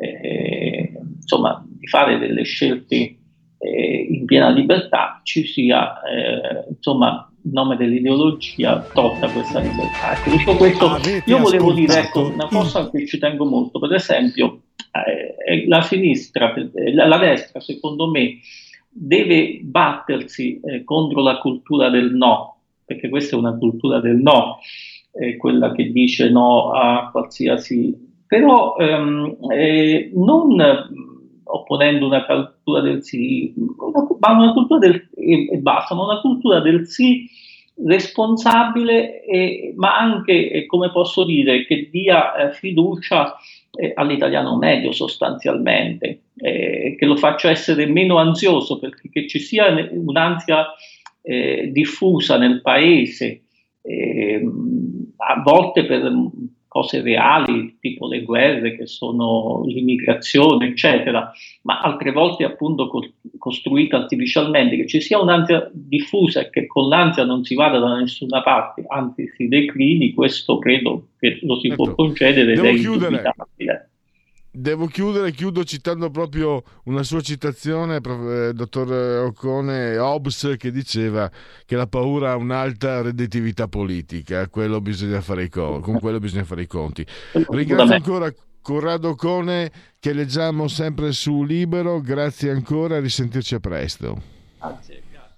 eh, 0.00 0.92
insomma, 1.16 1.66
di 1.68 1.88
fare 1.88 2.18
delle 2.18 2.44
scelte 2.44 3.16
eh, 3.58 4.06
in 4.10 4.24
piena 4.26 4.50
libertà 4.50 5.20
ci 5.24 5.44
sia, 5.44 6.00
eh, 6.02 6.66
insomma, 6.68 7.28
in 7.42 7.50
nome 7.50 7.76
dell'ideologia, 7.76 8.78
tolta 8.94 9.28
questa 9.28 9.58
libertà. 9.58 10.12
Ecco, 10.12 10.30
detto 10.30 10.56
questo, 10.56 10.86
Avete 10.86 11.28
io 11.28 11.38
volevo 11.38 11.72
dire 11.72 11.98
ecco, 11.98 12.30
una 12.32 12.46
cosa 12.46 12.88
cui 12.88 13.08
ci 13.08 13.18
tengo 13.18 13.44
molto, 13.44 13.80
per 13.80 13.92
esempio, 13.92 14.62
eh, 14.92 15.66
la 15.66 15.82
sinistra, 15.82 16.54
eh, 16.54 16.94
la 16.94 17.18
destra, 17.18 17.58
secondo 17.58 18.08
me, 18.08 18.38
deve 18.98 19.60
battersi 19.62 20.58
eh, 20.60 20.82
contro 20.84 21.20
la 21.22 21.38
cultura 21.38 21.90
del 21.90 22.14
no, 22.14 22.60
perché 22.84 23.08
questa 23.08 23.36
è 23.36 23.38
una 23.38 23.56
cultura 23.56 24.00
del 24.00 24.16
no, 24.16 24.58
eh, 25.12 25.36
quella 25.36 25.72
che 25.72 25.90
dice 25.90 26.30
no 26.30 26.70
a 26.70 27.10
qualsiasi... 27.10 28.04
Però 28.26 28.74
ehm, 28.76 29.36
eh, 29.52 30.10
non 30.14 30.56
opponendo 31.44 32.06
una 32.06 32.24
cultura 32.24 32.80
del 32.80 33.04
sì, 33.04 33.54
ma 33.56 34.32
una 34.32 34.52
cultura 34.52 34.80
del 34.80 35.08
e, 35.14 35.58
basta, 35.58 35.94
ma 35.94 36.06
una 36.06 36.20
cultura 36.20 36.58
del 36.60 36.88
sì 36.88 37.28
responsabile, 37.84 39.22
ma 39.76 39.96
anche, 39.96 40.50
e 40.50 40.66
come 40.66 40.90
posso 40.90 41.24
dire, 41.24 41.66
che 41.66 41.88
dia 41.92 42.34
eh, 42.34 42.52
fiducia 42.52 43.36
eh, 43.76 43.92
all'italiano 43.94 44.56
medio 44.56 44.92
sostanzialmente, 44.92 46.22
eh, 46.36 46.96
che 46.98 47.06
lo 47.06 47.16
faccia 47.16 47.50
essere 47.50 47.86
meno 47.86 48.18
ansioso, 48.18 48.78
perché 48.78 49.08
che 49.10 49.28
ci 49.28 49.38
sia 49.38 49.66
un'ansia 49.90 50.66
eh, 51.22 51.70
diffusa 51.72 52.38
nel 52.38 52.60
paese, 52.60 53.42
ehm, 53.82 55.14
a 55.16 55.42
volte 55.42 55.84
per 55.84 56.10
cose 56.76 57.00
reali, 57.00 57.78
tipo 57.80 58.06
le 58.06 58.22
guerre 58.22 58.76
che 58.76 58.86
sono 58.86 59.62
l'immigrazione, 59.64 60.68
eccetera, 60.68 61.32
ma 61.62 61.80
altre 61.80 62.12
volte 62.12 62.44
appunto 62.44 62.90
costruite 63.38 63.96
artificialmente, 63.96 64.76
che 64.76 64.86
ci 64.86 65.00
sia 65.00 65.18
un'ansia 65.18 65.70
diffusa 65.72 66.40
e 66.40 66.50
che 66.50 66.66
con 66.66 66.88
l'ansia 66.88 67.24
non 67.24 67.44
si 67.44 67.54
vada 67.54 67.78
da 67.78 67.96
nessuna 67.96 68.42
parte, 68.42 68.84
anzi 68.88 69.26
si 69.34 69.48
declini, 69.48 70.12
questo 70.12 70.58
credo 70.58 71.08
che 71.18 71.38
lo 71.42 71.58
si 71.58 71.68
Certo. 71.68 71.82
può 71.82 71.94
concedere 71.94 72.52
ed 72.52 72.64
è 72.64 72.68
indubitabile. 72.68 73.85
Devo 74.58 74.86
chiudere, 74.86 75.32
chiudo 75.32 75.64
citando 75.64 76.08
proprio 76.08 76.62
una 76.84 77.02
sua 77.02 77.20
citazione, 77.20 77.96
eh, 77.96 78.54
dottor 78.54 78.90
Occone 79.26 79.98
Hobbes, 79.98 80.54
che 80.56 80.70
diceva 80.70 81.30
che 81.66 81.76
la 81.76 81.86
paura 81.86 82.30
ha 82.30 82.36
un'alta 82.36 83.02
redditività 83.02 83.68
politica, 83.68 84.48
quello 84.48 84.80
i 84.80 85.20
con- 85.80 86.00
quello 86.00 86.18
bisogna 86.20 86.44
fare 86.44 86.62
i 86.62 86.66
conti. 86.66 87.06
Ringrazio 87.32 87.96
ancora 87.96 88.32
Corrado 88.62 89.14
Cone 89.14 89.70
che 90.00 90.14
leggiamo 90.14 90.68
sempre 90.68 91.12
su 91.12 91.44
Libero, 91.44 92.00
grazie 92.00 92.50
ancora, 92.50 92.98
risentirci 92.98 93.56
a 93.56 93.60
presto. 93.60 94.22
Grazie, 94.58 95.02
grazie. 95.10 95.36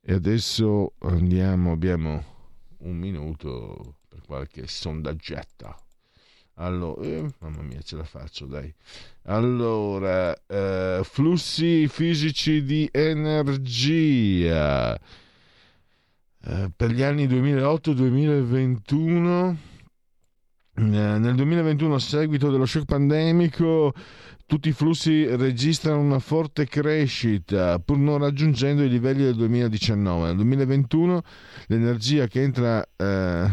E 0.00 0.14
adesso 0.14 0.94
andiamo, 0.98 1.70
abbiamo 1.70 2.24
un 2.78 2.96
minuto 2.96 3.98
per 4.08 4.22
qualche 4.26 4.66
sondaggetta. 4.66 5.76
Allora, 6.54 7.02
eh, 7.02 7.28
mamma 7.38 7.62
mia, 7.62 7.80
ce 7.80 7.96
la 7.96 8.04
faccio, 8.04 8.46
dai. 8.46 8.72
Allora, 9.24 10.34
eh, 10.46 11.00
flussi 11.02 11.88
fisici 11.88 12.62
di 12.62 12.88
energia 12.92 14.98
eh, 16.44 16.70
per 16.74 16.90
gli 16.90 17.02
anni 17.02 17.26
2008-2021 17.26 19.56
nel 20.74 21.34
2021 21.34 21.94
a 21.94 21.98
seguito 21.98 22.50
dello 22.50 22.64
shock 22.64 22.86
pandemico 22.86 23.92
tutti 24.46 24.70
i 24.70 24.72
flussi 24.72 25.26
registrano 25.36 26.00
una 26.00 26.18
forte 26.18 26.66
crescita 26.66 27.78
pur 27.78 27.98
non 27.98 28.16
raggiungendo 28.18 28.82
i 28.82 28.88
livelli 28.88 29.22
del 29.22 29.36
2019. 29.36 30.26
Nel 30.26 30.36
2021 30.36 31.22
l'energia 31.68 32.26
che 32.26 32.42
entra 32.42 32.84
eh, 32.96 33.50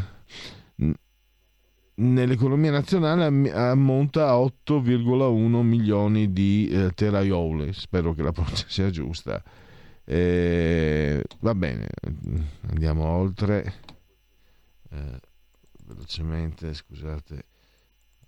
nell'economia 1.99 2.71
nazionale 2.71 3.51
ammonta 3.51 4.29
a 4.29 4.37
8,1 4.37 5.61
milioni 5.61 6.31
di 6.31 6.67
eh, 6.69 6.91
teraioli. 6.93 7.73
Spero 7.73 8.13
che 8.13 8.21
la 8.21 8.31
pronuncia 8.31 8.65
sia 8.69 8.89
giusta. 8.89 9.41
Eh, 10.05 11.23
va 11.39 11.53
bene, 11.55 11.87
andiamo 12.69 13.05
oltre. 13.05 13.73
Eh, 14.91 15.19
velocemente, 15.85 16.73
scusate, 16.73 17.45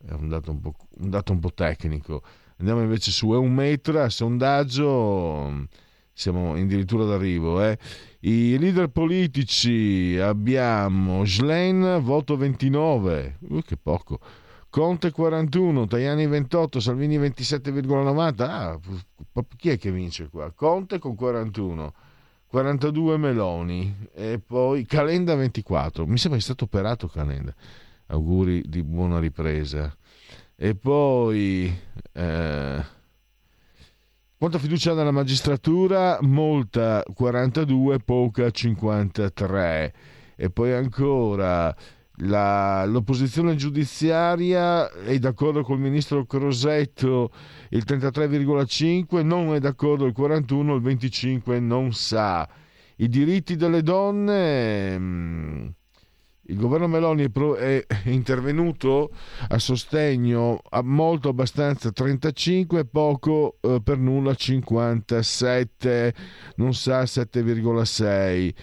è 0.05 0.11
un 0.11 0.29
dato 0.29 0.51
un 0.51 0.61
un 0.99 1.09
dato 1.09 1.31
un 1.31 1.39
po 1.39 1.51
tecnico. 1.53 2.21
Andiamo 2.57 2.81
invece 2.81 3.09
su 3.09 3.33
Eumetra, 3.33 4.09
sondaggio, 4.09 5.67
siamo 6.13 6.53
addirittura 6.53 7.05
d'arrivo. 7.05 7.63
Eh. 7.63 7.77
I 8.23 8.57
leader 8.59 8.87
politici 8.89 10.15
abbiamo 10.21 11.25
Schlein, 11.25 11.99
voto 12.03 12.37
29, 12.37 13.37
uh, 13.49 13.61
che 13.61 13.77
poco. 13.77 14.19
Conte 14.69 15.09
41, 15.09 15.87
Tajani 15.87 16.27
28, 16.27 16.79
Salvini 16.79 17.17
27,90. 17.17 18.41
Ah, 18.43 18.79
chi 19.57 19.69
è 19.69 19.77
che 19.79 19.91
vince 19.91 20.29
qua? 20.29 20.51
Conte 20.51 20.99
con 20.99 21.15
41, 21.15 21.93
42 22.45 23.17
Meloni 23.17 24.07
e 24.13 24.39
poi 24.39 24.85
Calenda 24.85 25.33
24. 25.33 26.05
Mi 26.05 26.19
sembra 26.19 26.37
che 26.37 26.45
sia 26.45 26.53
stato 26.53 26.65
operato 26.65 27.07
Calenda. 27.07 27.55
Auguri 28.05 28.61
di 28.67 28.83
buona 28.83 29.17
ripresa. 29.17 29.91
E 30.55 30.75
poi 30.75 31.75
eh, 32.13 32.85
quanta 34.41 34.57
fiducia 34.57 34.95
nella 34.95 35.11
magistratura? 35.11 36.17
Molta 36.21 37.03
42, 37.13 37.99
poca 37.99 38.49
53. 38.49 39.93
E 40.35 40.49
poi 40.49 40.73
ancora 40.73 41.71
la, 42.21 42.83
l'opposizione 42.85 43.53
giudiziaria 43.53 44.89
è 44.89 45.15
d'accordo 45.19 45.61
col 45.61 45.77
ministro 45.77 46.25
Crosetto 46.25 47.29
il 47.69 47.83
33,5, 47.85 49.23
non 49.23 49.53
è 49.53 49.59
d'accordo 49.59 50.07
il 50.07 50.13
41, 50.13 50.73
il 50.73 50.81
25 50.81 51.59
non 51.59 51.93
sa. 51.93 52.49
I 52.95 53.07
diritti 53.07 53.55
delle 53.55 53.83
donne... 53.83 55.75
Il 56.51 56.57
governo 56.57 56.87
Meloni 56.87 57.31
è 57.31 57.85
intervenuto 58.09 59.11
a 59.47 59.57
sostegno 59.57 60.59
a 60.69 60.81
molto 60.81 61.29
abbastanza 61.29 61.93
35, 61.93 62.83
poco 62.83 63.55
eh, 63.61 63.79
per 63.81 63.97
nulla 63.97 64.35
57, 64.35 66.13
non 66.55 66.73
sa 66.73 67.03
7,6. 67.03 68.53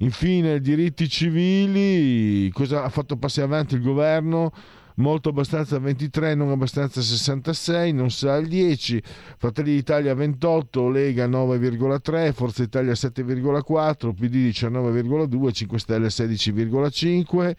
Infine, 0.00 0.60
diritti 0.60 1.08
civili, 1.08 2.50
cosa 2.50 2.84
ha 2.84 2.90
fatto 2.90 3.16
passi 3.16 3.40
avanti 3.40 3.76
il 3.76 3.80
governo? 3.80 4.52
Molto 4.98 5.30
abbastanza 5.30 5.78
23, 5.78 6.34
non 6.34 6.50
abbastanza 6.50 7.00
66, 7.00 7.92
non 7.92 8.10
sa 8.10 8.36
il 8.36 8.48
10, 8.48 9.02
Fratelli 9.36 9.74
d'Italia 9.74 10.14
28, 10.14 10.88
Lega 10.88 11.26
9,3, 11.26 12.32
Forza 12.32 12.62
Italia 12.62 12.92
7,4, 12.92 14.14
PD 14.14 14.48
19,2, 14.48 15.52
5 15.52 15.78
Stelle 15.78 16.08
16,5. 16.08 17.56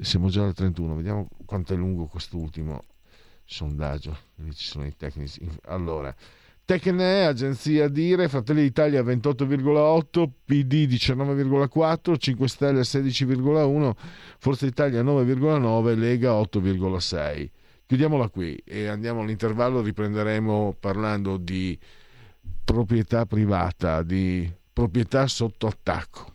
Siamo 0.00 0.28
già 0.28 0.44
al 0.44 0.54
31, 0.54 0.94
vediamo 0.96 1.28
quanto 1.44 1.74
è 1.74 1.76
lungo 1.76 2.06
quest'ultimo 2.06 2.82
sondaggio. 3.44 4.16
Lì 4.36 4.54
ci 4.54 4.66
sono 4.66 4.86
i 4.86 4.94
tecnici. 4.96 5.46
Allora, 5.66 6.14
Tecne, 6.64 7.26
agenzia 7.26 7.88
Dire, 7.88 8.28
Fratelli 8.28 8.62
d'Italia 8.62 9.02
28,8, 9.02 10.28
PD 10.44 10.86
19,4, 10.86 12.16
5 12.16 12.48
Stelle 12.48 12.80
16,1, 12.82 13.92
Forza 14.38 14.66
Italia 14.66 15.02
9,9, 15.02 15.98
Lega 15.98 16.30
8,6. 16.30 17.50
Chiudiamola 17.84 18.28
qui 18.28 18.54
e 18.64 18.86
andiamo 18.86 19.22
all'intervallo, 19.22 19.82
riprenderemo 19.82 20.76
parlando 20.78 21.36
di 21.36 21.78
proprietà 22.64 23.26
privata, 23.26 24.02
di 24.02 24.50
proprietà 24.72 25.26
sotto 25.26 25.66
attacco. 25.66 26.34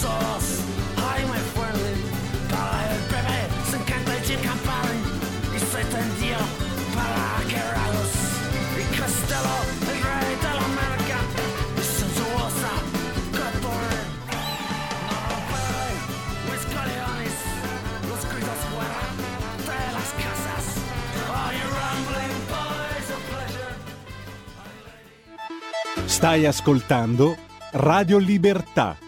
Ai 0.00 1.24
mai 1.26 1.40
fuerte, 1.54 1.90
para 2.48 2.94
el 2.94 3.00
bebé 3.10 3.40
se 3.68 3.76
encanta 3.78 4.12
y 4.14 4.36
campari 4.46 5.00
y 5.56 5.58
se 5.58 5.82
tendió 5.90 6.38
para 6.94 7.42
Carrados 7.50 8.12
y 8.78 8.84
Costello, 8.96 9.58
el 9.90 9.98
rey 10.06 10.34
de 10.36 10.52
la 10.54 10.64
América, 10.70 11.18
y 11.76 11.82
sensuosa 11.82 12.72
Catore. 13.32 14.00
Los 16.46 16.62
coleones, 16.74 17.36
los 18.08 18.22
gritos 18.30 18.60
fuera. 18.70 19.02
De 19.66 19.82
las 19.96 20.10
casas. 20.22 20.64
Pleasure? 23.28 23.74
Stai 26.08 26.46
ascoltando 26.46 27.36
Radio 27.72 28.20
Libertà 28.20 29.07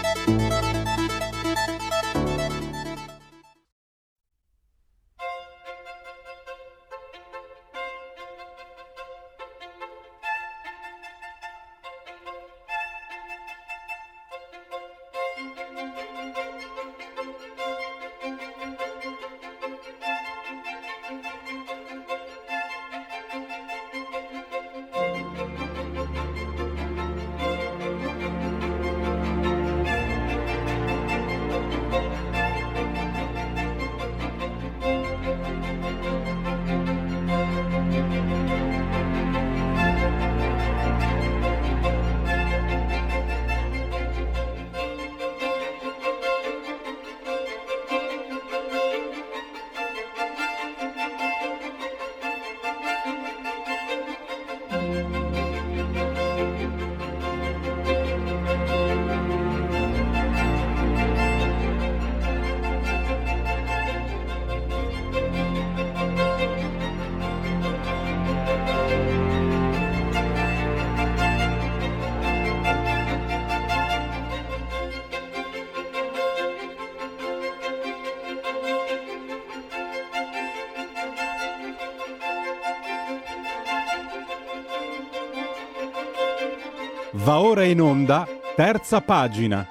Terza 88.55 89.01
pagina. 89.01 89.67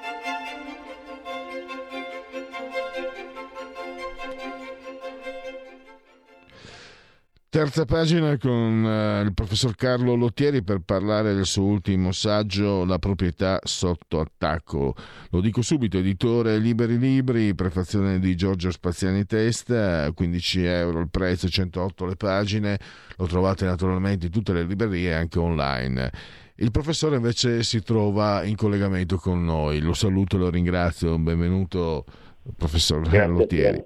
Terza 7.51 7.85
pagina 7.85 8.39
con 8.39 8.85
eh, 8.87 9.23
il 9.23 9.35
professor 9.35 9.75
Carlo 9.75 10.15
Lottieri 10.15 10.63
per 10.63 10.83
parlare 10.85 11.35
del 11.35 11.47
suo 11.47 11.65
ultimo 11.65 12.13
saggio 12.13 12.85
La 12.85 13.01
proprietà 13.01 13.59
sotto 13.65 14.21
attacco. 14.21 14.95
Lo 15.31 15.41
dico 15.41 15.61
subito, 15.61 15.99
editore 15.99 16.59
Liberi 16.59 16.97
Libri, 16.97 17.53
prefazione 17.57 18.21
di 18.21 18.37
Giorgio 18.37 18.71
Spaziani 18.71 19.25
Testa, 19.25 20.13
15 20.13 20.63
euro 20.63 21.01
il 21.01 21.09
prezzo, 21.11 21.49
108 21.49 22.07
le 22.07 22.15
pagine, 22.15 22.79
lo 23.17 23.27
trovate 23.27 23.65
naturalmente 23.65 24.27
in 24.27 24.33
tutte 24.33 24.53
le 24.53 24.63
librerie 24.63 25.13
anche 25.13 25.41
online. 25.41 26.13
Il 26.55 26.71
professore 26.71 27.17
invece 27.17 27.65
si 27.65 27.83
trova 27.83 28.45
in 28.45 28.55
collegamento 28.55 29.17
con 29.17 29.43
noi, 29.43 29.81
lo 29.81 29.93
saluto 29.93 30.37
e 30.37 30.39
lo 30.39 30.51
ringrazio, 30.51 31.19
benvenuto 31.19 32.05
professor 32.57 33.01
Grazie 33.01 33.27
Lottieri. 33.27 33.85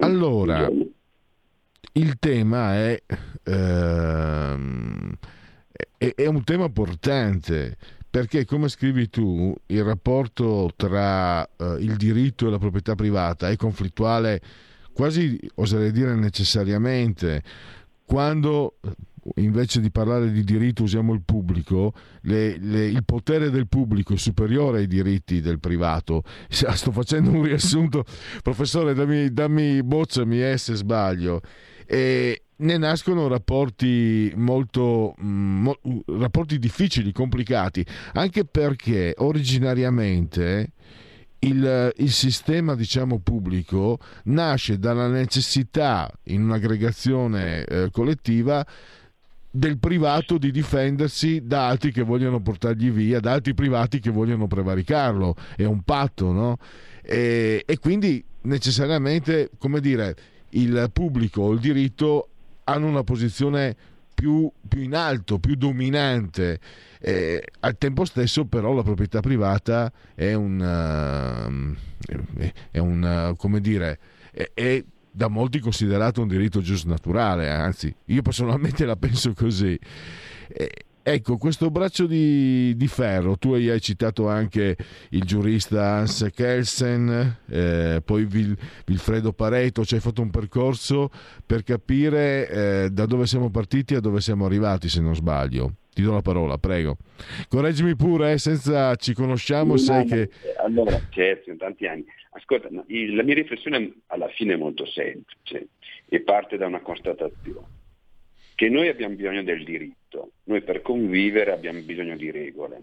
Allora, 0.00 0.70
il 1.98 2.16
tema 2.18 2.74
è, 2.74 3.02
ehm, 3.44 5.12
è, 5.96 6.14
è 6.14 6.26
un 6.26 6.44
tema 6.44 6.66
importante 6.66 7.76
perché 8.08 8.44
come 8.44 8.68
scrivi 8.68 9.10
tu 9.10 9.54
il 9.66 9.84
rapporto 9.84 10.70
tra 10.76 11.44
eh, 11.44 11.76
il 11.80 11.96
diritto 11.96 12.46
e 12.46 12.50
la 12.50 12.58
proprietà 12.58 12.94
privata 12.94 13.50
è 13.50 13.56
conflittuale 13.56 14.40
quasi 14.92 15.38
oserei 15.56 15.92
dire 15.92 16.14
necessariamente 16.14 17.42
quando 18.04 18.76
invece 19.36 19.80
di 19.80 19.90
parlare 19.90 20.30
di 20.30 20.42
diritto 20.42 20.82
usiamo 20.82 21.12
il 21.12 21.22
pubblico, 21.22 21.92
le, 22.22 22.56
le, 22.58 22.86
il 22.86 23.04
potere 23.04 23.50
del 23.50 23.68
pubblico 23.68 24.14
è 24.14 24.16
superiore 24.16 24.78
ai 24.78 24.86
diritti 24.86 25.40
del 25.40 25.60
privato. 25.60 26.22
Sto 26.48 26.90
facendo 26.92 27.30
un 27.30 27.42
riassunto, 27.42 28.04
professore, 28.42 28.94
dammi, 28.94 29.32
dammi 29.32 29.82
bozzami 29.82 30.42
eh, 30.42 30.56
se 30.56 30.74
sbaglio. 30.74 31.42
E 31.90 32.42
ne 32.56 32.76
nascono 32.76 33.28
rapporti 33.28 34.32
molto 34.36 35.14
mo, 35.18 35.78
rapporti 36.06 36.58
difficili, 36.58 37.12
complicati, 37.12 37.84
anche 38.12 38.44
perché 38.44 39.14
originariamente 39.16 40.72
il, 41.40 41.92
il, 41.96 42.10
sistema 42.10 42.74
diciamo 42.74 43.20
pubblico 43.20 43.98
nasce 44.24 44.78
dalla 44.78 45.06
necessità 45.06 46.10
in 46.24 46.42
un'aggregazione 46.42 47.64
eh, 47.64 47.90
collettiva 47.90 48.66
del 49.50 49.78
privato 49.78 50.36
di 50.36 50.50
difendersi 50.50 51.42
da 51.44 51.68
altri 51.68 51.90
che 51.90 52.02
vogliono 52.02 52.40
portargli 52.40 52.90
via, 52.90 53.20
da 53.20 53.32
altri 53.32 53.54
privati 53.54 53.98
che 53.98 54.10
vogliono 54.10 54.46
prevaricarlo. 54.46 55.34
È 55.56 55.64
un 55.64 55.82
patto, 55.82 56.32
no? 56.32 56.58
E, 57.02 57.62
e 57.64 57.78
quindi 57.78 58.22
necessariamente, 58.42 59.50
come 59.58 59.80
dire, 59.80 60.16
il 60.50 60.90
pubblico 60.92 61.42
o 61.42 61.52
il 61.52 61.60
diritto 61.60 62.28
hanno 62.64 62.86
una 62.86 63.02
posizione 63.02 63.76
più, 64.14 64.50
più 64.66 64.82
in 64.82 64.94
alto, 64.94 65.38
più 65.38 65.54
dominante. 65.54 66.58
Eh, 67.00 67.42
al 67.60 67.78
tempo 67.78 68.04
stesso, 68.04 68.44
però, 68.46 68.72
la 68.72 68.82
proprietà 68.82 69.20
privata 69.20 69.92
è 70.14 70.34
un, 70.34 70.58
uh, 70.58 71.76
è 72.70 72.78
un 72.78 73.30
uh, 73.30 73.36
come 73.36 73.60
dire, 73.60 73.98
è, 74.32 74.50
è 74.52 74.84
da 75.10 75.28
molti 75.28 75.60
considerato 75.60 76.20
un 76.20 76.28
diritto 76.28 76.60
giusto 76.60 76.88
naturale, 76.88 77.48
anzi, 77.48 77.94
io 78.06 78.22
personalmente 78.22 78.84
la 78.86 78.96
penso 78.96 79.32
così. 79.34 79.78
Eh, 80.48 80.70
Ecco, 81.10 81.38
questo 81.38 81.70
braccio 81.70 82.06
di, 82.06 82.76
di, 82.76 82.86
ferro, 82.86 83.38
tu 83.38 83.54
hai 83.54 83.80
citato 83.80 84.28
anche 84.28 84.76
il 85.12 85.22
giurista 85.22 85.82
Hans 85.94 86.28
Kelsen, 86.34 87.38
eh, 87.48 88.02
poi 88.04 88.26
Vil, 88.26 88.54
Vilfredo 88.84 89.32
Pareto, 89.32 89.86
ci 89.86 89.94
hai 89.94 90.00
fatto 90.02 90.20
un 90.20 90.28
percorso 90.28 91.08
per 91.46 91.62
capire 91.62 92.50
eh, 92.50 92.88
da 92.90 93.06
dove 93.06 93.24
siamo 93.24 93.48
partiti 93.48 93.94
a 93.94 94.00
dove 94.00 94.20
siamo 94.20 94.44
arrivati, 94.44 94.90
se 94.90 95.00
non 95.00 95.14
sbaglio. 95.14 95.76
Ti 95.94 96.02
do 96.02 96.12
la 96.12 96.20
parola, 96.20 96.58
prego. 96.58 96.98
Correggimi 97.48 97.96
pure, 97.96 98.32
eh, 98.32 98.38
senza 98.38 98.94
ci 98.96 99.14
conosciamo, 99.14 99.72
no, 99.72 99.78
sai 99.78 100.06
no, 100.06 100.14
che... 100.14 100.30
Allora, 100.62 101.00
certo, 101.08 101.48
in 101.48 101.56
tanti 101.56 101.86
anni. 101.86 102.04
Ascolta, 102.32 102.68
no, 102.70 102.84
la 102.86 103.22
mia 103.22 103.34
riflessione 103.34 103.94
alla 104.08 104.28
fine 104.28 104.52
è 104.52 104.56
molto 104.58 104.84
semplice 104.84 105.68
e 106.06 106.20
parte 106.20 106.58
da 106.58 106.66
una 106.66 106.82
constatazione 106.82 107.76
che 108.58 108.68
noi 108.68 108.88
abbiamo 108.88 109.14
bisogno 109.14 109.44
del 109.44 109.62
diritto, 109.62 109.97
noi 110.44 110.62
per 110.62 110.82
convivere 110.82 111.52
abbiamo 111.52 111.80
bisogno 111.80 112.16
di 112.16 112.30
regole, 112.30 112.82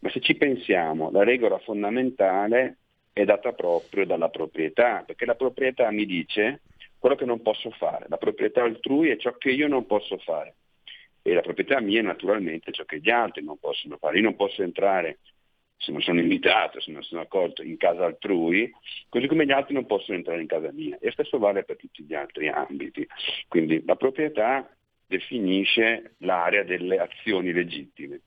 ma 0.00 0.10
se 0.10 0.20
ci 0.20 0.34
pensiamo 0.34 1.10
la 1.10 1.24
regola 1.24 1.58
fondamentale 1.58 2.78
è 3.12 3.24
data 3.24 3.52
proprio 3.52 4.04
dalla 4.04 4.28
proprietà, 4.28 5.02
perché 5.06 5.24
la 5.24 5.34
proprietà 5.34 5.90
mi 5.90 6.04
dice 6.04 6.60
quello 6.98 7.14
che 7.14 7.24
non 7.24 7.40
posso 7.42 7.70
fare, 7.70 8.06
la 8.08 8.18
proprietà 8.18 8.62
altrui 8.62 9.10
è 9.10 9.16
ciò 9.16 9.36
che 9.36 9.50
io 9.50 9.68
non 9.68 9.86
posso 9.86 10.18
fare. 10.18 10.54
E 11.22 11.34
la 11.34 11.40
proprietà 11.40 11.80
mia 11.80 12.00
è 12.00 12.02
naturalmente 12.02 12.70
ciò 12.70 12.84
che 12.84 13.00
gli 13.00 13.10
altri 13.10 13.42
non 13.42 13.58
possono 13.58 13.96
fare, 13.96 14.16
io 14.16 14.22
non 14.22 14.36
posso 14.36 14.62
entrare 14.62 15.18
se 15.76 15.92
non 15.92 16.00
sono 16.00 16.20
invitato, 16.20 16.80
se 16.80 16.90
non 16.90 17.02
sono 17.02 17.20
accolto 17.20 17.62
in 17.62 17.76
casa 17.76 18.04
altrui, 18.04 18.72
così 19.08 19.26
come 19.26 19.44
gli 19.44 19.52
altri 19.52 19.74
non 19.74 19.86
possono 19.86 20.16
entrare 20.16 20.40
in 20.40 20.46
casa 20.46 20.70
mia. 20.72 20.96
E 21.00 21.10
stesso 21.10 21.38
vale 21.38 21.64
per 21.64 21.76
tutti 21.76 22.02
gli 22.02 22.14
altri 22.14 22.48
ambiti. 22.48 23.06
Quindi 23.48 23.82
la 23.84 23.96
proprietà 23.96 24.68
definisce 25.06 26.14
l'area 26.18 26.64
delle 26.64 26.98
azioni 26.98 27.52
legittime. 27.52 28.22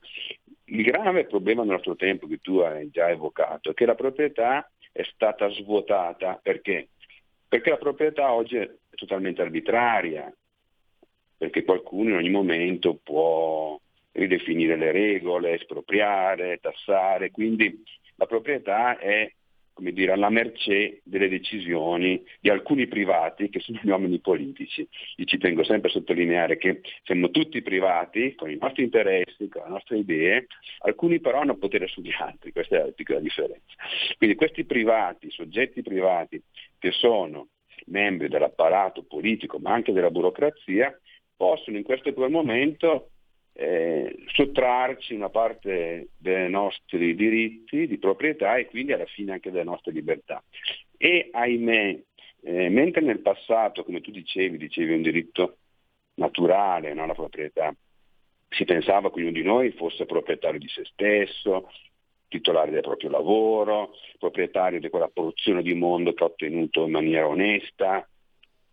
Il 0.64 0.82
grave 0.82 1.26
problema 1.26 1.62
nel 1.62 1.72
nostro 1.72 1.96
tempo 1.96 2.26
che 2.26 2.38
tu 2.38 2.58
hai 2.58 2.90
già 2.90 3.10
evocato 3.10 3.70
è 3.70 3.74
che 3.74 3.86
la 3.86 3.94
proprietà 3.94 4.70
è 4.92 5.02
stata 5.12 5.48
svuotata 5.50 6.38
perché? 6.42 6.88
Perché 7.46 7.70
la 7.70 7.76
proprietà 7.76 8.32
oggi 8.32 8.56
è 8.56 8.70
totalmente 8.90 9.42
arbitraria, 9.42 10.32
perché 11.36 11.64
qualcuno 11.64 12.10
in 12.10 12.16
ogni 12.16 12.30
momento 12.30 13.00
può 13.02 13.78
ridefinire 14.12 14.76
le 14.76 14.92
regole, 14.92 15.54
espropriare, 15.54 16.58
tassare, 16.60 17.30
quindi 17.30 17.82
la 18.16 18.26
proprietà 18.26 18.98
è 18.98 19.32
come 19.80 19.92
dire, 19.92 20.12
alla 20.12 20.28
mercé 20.28 21.00
delle 21.04 21.30
decisioni 21.30 22.22
di 22.38 22.50
alcuni 22.50 22.86
privati 22.86 23.48
che 23.48 23.60
sono 23.60 23.80
gli 23.82 23.88
uomini 23.88 24.18
politici. 24.20 24.86
Io 25.16 25.24
ci 25.24 25.38
tengo 25.38 25.64
sempre 25.64 25.88
a 25.88 25.92
sottolineare 25.92 26.58
che 26.58 26.82
siamo 27.02 27.30
tutti 27.30 27.62
privati, 27.62 28.34
con 28.34 28.50
i 28.50 28.58
nostri 28.60 28.84
interessi, 28.84 29.48
con 29.48 29.62
le 29.62 29.70
nostre 29.70 29.96
idee, 29.96 30.48
alcuni 30.80 31.18
però 31.18 31.40
hanno 31.40 31.56
potere 31.56 31.86
sugli 31.86 32.12
altri, 32.18 32.52
questa 32.52 32.76
è 32.76 32.84
la 32.84 32.92
piccola 32.92 33.20
differenza. 33.20 33.74
Quindi 34.18 34.36
questi 34.36 34.64
privati, 34.64 35.30
soggetti 35.30 35.80
privati 35.80 36.42
che 36.78 36.90
sono 36.90 37.48
membri 37.86 38.28
dell'apparato 38.28 39.02
politico 39.04 39.58
ma 39.58 39.72
anche 39.72 39.92
della 39.92 40.10
burocrazia, 40.10 40.94
possono 41.34 41.78
in 41.78 41.84
questo 41.84 42.12
quel 42.12 42.30
momento 42.30 43.12
eh, 43.52 44.24
sottrarci 44.26 45.14
una 45.14 45.28
parte 45.28 46.10
dei 46.16 46.48
nostri 46.48 47.14
diritti 47.14 47.86
di 47.86 47.98
proprietà 47.98 48.56
e 48.56 48.66
quindi 48.66 48.92
alla 48.92 49.06
fine 49.06 49.32
anche 49.32 49.50
delle 49.50 49.64
nostre 49.64 49.92
libertà. 49.92 50.42
E 50.96 51.28
ahimè, 51.32 52.00
eh, 52.42 52.68
mentre 52.68 53.02
nel 53.02 53.20
passato, 53.20 53.84
come 53.84 54.00
tu 54.00 54.10
dicevi, 54.10 54.56
dicevi 54.56 54.94
un 54.94 55.02
diritto 55.02 55.56
naturale, 56.14 56.94
no? 56.94 57.06
la 57.06 57.14
proprietà, 57.14 57.74
si 58.48 58.64
pensava 58.64 59.10
che 59.10 59.20
ognuno 59.20 59.32
di 59.32 59.42
noi 59.42 59.70
fosse 59.72 60.06
proprietario 60.06 60.58
di 60.58 60.68
se 60.68 60.84
stesso, 60.84 61.70
titolare 62.28 62.70
del 62.70 62.82
proprio 62.82 63.10
lavoro, 63.10 63.92
proprietario 64.18 64.80
di 64.80 64.88
quella 64.88 65.10
porzione 65.12 65.62
di 65.62 65.74
mondo 65.74 66.12
che 66.12 66.22
ha 66.22 66.26
ottenuto 66.26 66.84
in 66.84 66.92
maniera 66.92 67.26
onesta, 67.26 68.08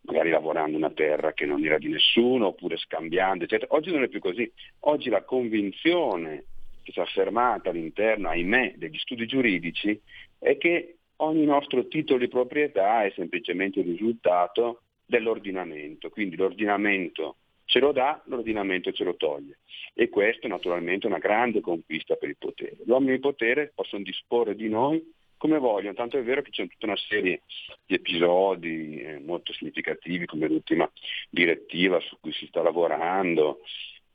magari 0.08 0.30
lavorando 0.30 0.78
una 0.78 0.90
terra 0.90 1.34
che 1.34 1.46
non 1.46 1.64
era 1.64 1.78
di 1.78 1.90
nessuno, 1.90 2.48
oppure 2.48 2.78
scambiando, 2.78 3.44
eccetera. 3.44 3.74
Oggi 3.76 3.92
non 3.92 4.04
è 4.04 4.08
più 4.08 4.20
così. 4.20 4.50
Oggi 4.82 5.10
la 5.10 5.24
convinzione 5.24 6.46
che 6.82 6.94
si 6.94 7.00
è 7.00 7.02
affermata 7.02 7.70
all'interno, 7.70 8.30
ahimè, 8.30 8.76
degli 8.78 8.98
studi 8.98 9.26
giuridici 9.26 10.00
è 10.40 10.58
che 10.58 10.96
ogni 11.18 11.44
nostro 11.44 11.88
titolo 11.88 12.20
di 12.20 12.30
proprietà 12.30 13.04
è 13.04 13.12
semplicemente 13.16 13.80
il 13.82 13.88
risultato 13.88 14.84
dell'ordinamento. 15.06 16.10
Quindi 16.10 16.38
l'ordinamento 16.38 17.36
ce 17.66 17.80
lo 17.80 17.92
dà, 17.92 18.22
l'ordinamento 18.28 18.94
ce 18.94 19.04
lo 19.04 19.16
toglie. 19.16 19.58
E 19.94 20.08
questo 20.08 20.48
naturalmente 20.48 21.06
è 21.06 21.10
una 21.10 21.20
grande 21.20 21.60
conquista 21.60 22.16
per 22.16 22.30
il 22.30 22.38
potere. 22.38 22.78
Gli 22.86 22.90
uomini 22.90 23.14
di 23.14 23.20
potere 23.20 23.72
possono 23.76 24.04
disporre 24.04 24.56
di 24.56 24.70
noi 24.70 25.04
come 25.38 25.60
vogliono, 25.60 25.94
tanto 25.94 26.18
è 26.18 26.24
vero 26.24 26.42
che 26.42 26.50
c'è 26.50 26.68
tutta 26.68 26.88
una 26.88 26.98
serie 26.98 27.42
di 27.86 27.96
episodi 27.96 29.00
eh, 29.00 29.20
molto 29.20 29.54
significativi 29.54 30.26
come 30.26 30.48
l'ultima 30.48 30.90
direttiva 31.30 32.00
su 32.00 32.18
cui 32.20 32.34
si 32.34 32.48
sta 32.48 32.62
lavorando 32.62 33.60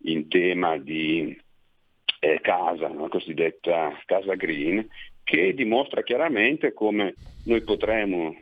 in 0.04 0.28
tema 0.28 0.76
di 0.78 1.38
eh, 2.18 2.40
casa, 2.40 2.92
la 2.92 3.08
cosiddetta 3.08 4.00
casa 4.04 4.34
green, 4.34 4.86
che 5.22 5.54
dimostra 5.54 6.02
chiaramente 6.02 6.72
come 6.72 7.14
noi 7.44 7.62
potremo 7.62 8.36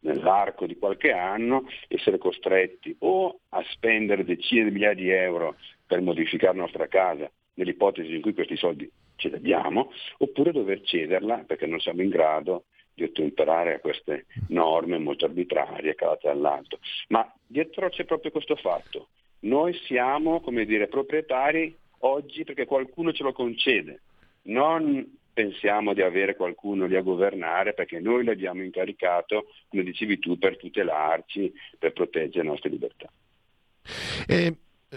nell'arco 0.00 0.66
di 0.66 0.76
qualche 0.76 1.12
anno 1.12 1.68
essere 1.88 2.18
costretti 2.18 2.94
o 3.00 3.38
a 3.50 3.64
spendere 3.70 4.24
decine 4.24 4.64
di 4.64 4.70
migliaia 4.70 4.94
di 4.94 5.10
euro 5.10 5.56
per 5.86 6.00
modificare 6.00 6.56
la 6.56 6.62
nostra 6.62 6.86
casa, 6.88 7.30
nell'ipotesi 7.54 8.14
in 8.14 8.20
cui 8.20 8.34
questi 8.34 8.56
soldi 8.56 8.90
ce 9.22 9.30
l'abbiamo, 9.30 9.92
oppure 10.18 10.50
dover 10.52 10.82
cederla 10.82 11.44
perché 11.46 11.66
non 11.66 11.80
siamo 11.80 12.02
in 12.02 12.08
grado 12.08 12.64
di 12.92 13.04
ottemperare 13.04 13.74
a 13.74 13.78
queste 13.78 14.26
norme 14.48 14.98
molto 14.98 15.24
arbitrarie 15.24 15.94
calate 15.94 16.28
dall'alto. 16.28 16.78
Ma 17.08 17.32
dietro 17.46 17.88
c'è 17.88 18.04
proprio 18.04 18.32
questo 18.32 18.56
fatto. 18.56 19.08
Noi 19.40 19.74
siamo, 19.86 20.40
come 20.40 20.64
dire, 20.64 20.88
proprietari 20.88 21.74
oggi 22.00 22.44
perché 22.44 22.66
qualcuno 22.66 23.12
ce 23.12 23.22
lo 23.22 23.32
concede. 23.32 24.02
Non 24.42 25.18
pensiamo 25.32 25.94
di 25.94 26.02
avere 26.02 26.36
qualcuno 26.36 26.86
lì 26.86 26.96
a 26.96 27.00
governare 27.00 27.72
perché 27.72 28.00
noi 28.00 28.24
l'abbiamo 28.24 28.62
incaricato, 28.62 29.46
come 29.68 29.84
dicevi 29.84 30.18
tu, 30.18 30.36
per 30.36 30.58
tutelarci, 30.58 31.52
per 31.78 31.92
proteggere 31.92 32.44
le 32.44 32.50
nostre 32.50 32.70
libertà. 32.70 33.10
E 34.26 34.54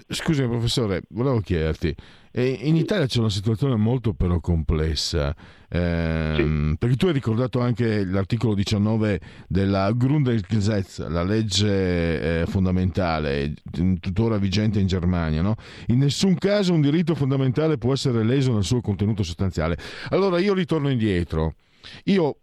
Scusi 0.09 0.43
professore, 0.43 1.03
volevo 1.11 1.39
chiederti, 1.39 1.95
in 2.33 2.75
Italia 2.75 3.05
c'è 3.05 3.19
una 3.19 3.29
situazione 3.29 3.77
molto 3.77 4.13
però 4.13 4.41
complessa, 4.41 5.33
ehm, 5.69 6.71
sì. 6.71 6.77
perché 6.77 6.95
tu 6.97 7.05
hai 7.05 7.13
ricordato 7.13 7.61
anche 7.61 8.03
l'articolo 8.03 8.55
19 8.55 9.21
della 9.47 9.89
Grundgesetz, 9.93 11.07
la 11.07 11.23
legge 11.23 12.41
eh, 12.41 12.45
fondamentale, 12.45 13.53
tuttora 14.01 14.37
vigente 14.37 14.81
in 14.81 14.87
Germania, 14.87 15.41
no? 15.41 15.55
in 15.87 15.99
nessun 15.99 16.35
caso 16.35 16.73
un 16.73 16.81
diritto 16.81 17.15
fondamentale 17.15 17.77
può 17.77 17.93
essere 17.93 18.21
leso 18.25 18.53
nel 18.53 18.65
suo 18.65 18.81
contenuto 18.81 19.23
sostanziale. 19.23 19.77
Allora 20.09 20.39
io 20.39 20.53
ritorno 20.53 20.89
indietro, 20.89 21.55
io 22.03 22.39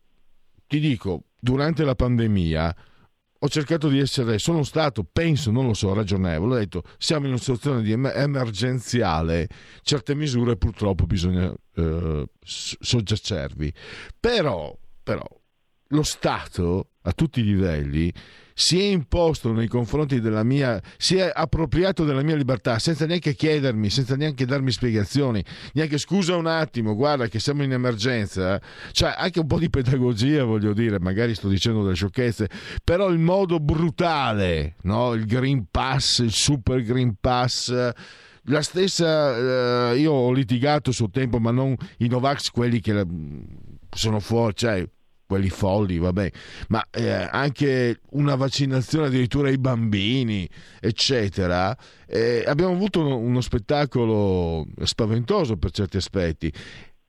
ti 0.67 0.81
dico, 0.81 1.25
durante 1.39 1.85
la 1.85 1.95
pandemia 1.95 2.75
ho 3.45 3.49
cercato 3.49 3.89
di 3.89 3.99
essere, 3.99 4.39
sono 4.39 4.63
stato, 4.63 5.05
penso, 5.05 5.51
non 5.51 5.67
lo 5.67 5.75
so, 5.75 5.93
ragionevole, 5.93 6.55
ho 6.55 6.59
detto 6.59 6.85
siamo 6.97 7.25
in 7.25 7.33
una 7.33 7.41
situazione 7.41 7.83
di 7.83 7.91
emergenziale, 7.91 9.49
certe 9.83 10.15
misure 10.15 10.57
purtroppo 10.57 11.07
bisogna 11.07 11.53
eh, 11.75 12.25
soggiacervi. 12.41 13.75
Però, 14.21 14.79
però, 15.03 15.27
lo 15.89 16.03
Stato 16.05 16.91
a 17.03 17.13
tutti 17.13 17.41
i 17.41 17.45
livelli 17.45 18.13
si 18.63 18.79
è 18.79 18.85
imposto 18.85 19.53
nei 19.53 19.67
confronti 19.67 20.21
della 20.21 20.45
mia, 20.45 20.81
si 20.97 21.17
è 21.17 21.29
appropriato 21.35 22.05
della 22.05 22.23
mia 22.23 22.37
libertà 22.37 22.79
senza 22.79 23.07
neanche 23.07 23.35
chiedermi, 23.35 23.91
senza 23.91 24.15
neanche 24.15 24.47
darmi 24.47 24.71
spiegazioni, 24.71 25.45
neanche 25.73 25.99
scusa 25.99 26.37
un 26.37 26.47
attimo, 26.47 26.95
guarda 26.95 27.27
che 27.27 27.41
siamo 27.41 27.65
in 27.65 27.73
emergenza, 27.73 28.63
cioè 28.93 29.17
anche 29.19 29.41
un 29.41 29.49
po' 29.49 29.59
di 29.59 29.69
pedagogia 29.69 30.45
voglio 30.45 30.75
dire, 30.75 31.01
magari 31.01 31.35
sto 31.35 31.49
dicendo 31.49 31.83
delle 31.83 31.97
sciocchezze, 31.97 32.49
però 32.85 33.09
il 33.09 33.19
modo 33.19 33.59
brutale, 33.59 34.77
no? 34.83 35.13
il 35.15 35.27
Green 35.27 35.67
Pass, 35.69 36.21
il 36.21 36.33
Super 36.33 36.83
Green 36.83 37.17
Pass 37.21 37.93
la 38.47 38.63
stessa, 38.63 39.91
eh, 39.91 39.99
io 39.99 40.13
ho 40.13 40.33
litigato 40.33 40.93
sul 40.93 41.11
tempo, 41.11 41.39
ma 41.39 41.51
non 41.51 41.77
i 41.99 42.09
Novax, 42.09 42.51
quelli 42.51 42.81
che 42.81 43.07
sono 43.91 44.21
fuori, 44.21 44.55
cioè 44.55 44.89
quelli 45.33 45.49
folli, 45.49 45.97
vabbè, 45.97 46.31
ma 46.69 46.85
eh, 46.91 47.11
anche 47.11 48.01
una 48.11 48.35
vaccinazione 48.35 49.07
addirittura 49.07 49.49
ai 49.49 49.57
bambini, 49.57 50.47
eccetera. 50.79 51.75
Eh, 52.07 52.45
abbiamo 52.47 52.75
avuto 52.75 53.01
uno, 53.01 53.17
uno 53.17 53.41
spettacolo 53.41 54.67
spaventoso 54.83 55.57
per 55.57 55.71
certi 55.71 55.97
aspetti 55.97 56.53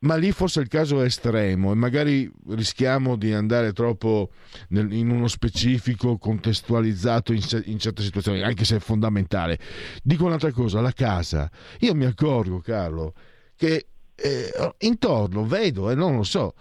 ma 0.03 0.15
lì 0.15 0.33
forse 0.33 0.59
il 0.59 0.67
caso 0.67 1.01
è 1.01 1.05
estremo 1.05 1.71
e 1.71 1.75
magari 1.75 2.29
rischiamo 2.49 3.15
di 3.15 3.31
andare 3.31 3.71
troppo 3.71 4.31
nel, 4.69 4.91
in 4.91 5.09
uno 5.09 5.29
specifico 5.29 6.17
contestualizzato 6.17 7.31
in, 7.31 7.41
in, 7.65 7.79
certe 7.79 8.03
situazioni, 8.03 8.41
anche 8.41 8.65
se 8.65 8.77
è 8.77 8.79
fondamentale. 8.79 9.57
Dico 10.01 10.25
un'altra 10.25 10.51
cosa, 10.51 10.81
la 10.81 10.91
casa. 10.91 11.49
Io 11.79 11.95
mi 11.95 12.03
accorgo, 12.03 12.59
Carlo, 12.59 13.13
che 13.55 13.87
eh, 14.15 14.73
intorno 14.79 15.45
vedo 15.45 15.89
e 15.89 15.95
non 15.95 16.17
lo 16.17 16.23
so, 16.23 16.53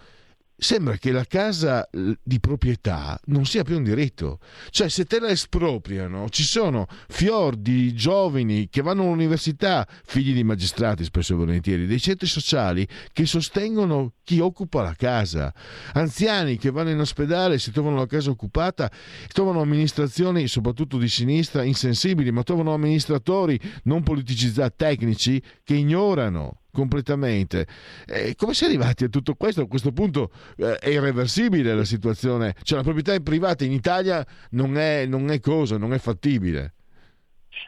sembra 0.63 0.95
che 0.97 1.11
la 1.11 1.25
casa 1.25 1.87
di 1.91 2.39
proprietà 2.39 3.19
non 3.25 3.45
sia 3.45 3.63
più 3.63 3.75
un 3.75 3.83
diritto. 3.83 4.39
Cioè, 4.69 4.87
se 4.89 5.05
te 5.05 5.19
la 5.19 5.27
espropriano, 5.27 6.29
ci 6.29 6.43
sono 6.43 6.87
fior 7.09 7.55
di 7.57 7.93
giovani 7.93 8.69
che 8.69 8.81
vanno 8.81 9.03
all'università, 9.03 9.85
figli 10.05 10.33
di 10.33 10.43
magistrati 10.43 11.03
spesso 11.03 11.33
e 11.33 11.35
volentieri, 11.35 11.85
dei 11.85 11.99
centri 11.99 12.27
sociali 12.27 12.87
che 13.11 13.25
sostengono 13.25 14.13
chi 14.23 14.39
occupa 14.39 14.81
la 14.81 14.95
casa, 14.95 15.53
anziani 15.93 16.57
che 16.57 16.71
vanno 16.71 16.91
in 16.91 16.99
ospedale, 16.99 17.59
si 17.59 17.71
trovano 17.71 17.97
la 17.97 18.07
casa 18.07 18.29
occupata, 18.29 18.89
trovano 19.27 19.61
amministrazioni, 19.61 20.47
soprattutto 20.47 20.97
di 20.97 21.09
sinistra, 21.09 21.63
insensibili, 21.63 22.31
ma 22.31 22.43
trovano 22.43 22.73
amministratori 22.73 23.59
non 23.83 24.01
politicizzati, 24.01 24.75
tecnici, 24.77 25.43
che 25.63 25.75
ignorano 25.75 26.62
completamente. 26.73 27.67
Eh, 28.07 28.33
come 28.35 28.53
si 28.53 28.63
è 28.63 28.67
arrivati 28.67 29.05
a 29.05 29.07
tutto 29.07 29.35
questo? 29.35 29.61
A 29.61 29.67
questo 29.67 29.93
punto 29.93 30.31
eh, 30.57 30.77
è 30.77 30.89
irreversibile 30.89 31.73
la 31.75 31.85
situazione, 31.85 32.55
cioè 32.63 32.79
la 32.79 32.83
proprietà 32.83 33.17
privata 33.21 33.63
in 33.63 33.71
Italia 33.71 34.25
non 34.51 34.77
è, 34.77 35.05
non 35.05 35.29
è 35.29 35.39
cosa, 35.39 35.77
non 35.77 35.93
è 35.93 35.99
fattibile. 35.99 36.73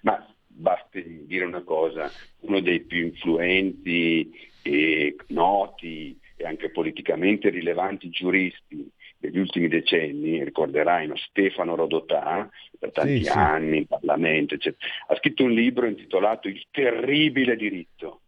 Ma 0.02 0.26
basti 0.48 1.24
dire 1.26 1.46
una 1.46 1.62
cosa, 1.62 2.12
uno 2.42 2.60
dei 2.60 2.82
più 2.82 3.06
influenti 3.06 4.32
e 4.64 5.16
noti 5.28 6.20
e 6.36 6.46
anche 6.46 6.72
politicamente 6.72 7.50
rilevanti 7.50 8.10
giuristi 8.10 8.90
degli 9.18 9.38
ultimi 9.38 9.68
decenni, 9.68 10.44
ricorderai 10.44 11.08
no? 11.08 11.16
Stefano 11.16 11.76
Rodotà, 11.76 12.50
per 12.78 12.92
tanti 12.92 13.24
sì, 13.24 13.30
anni 13.30 13.78
in 13.78 13.86
Parlamento, 13.86 14.56
eccetera, 14.56 14.86
ha 15.08 15.16
scritto 15.16 15.44
un 15.44 15.52
libro 15.52 15.86
intitolato 15.86 16.48
Il 16.48 16.66
terribile 16.72 17.56
diritto 17.56 18.22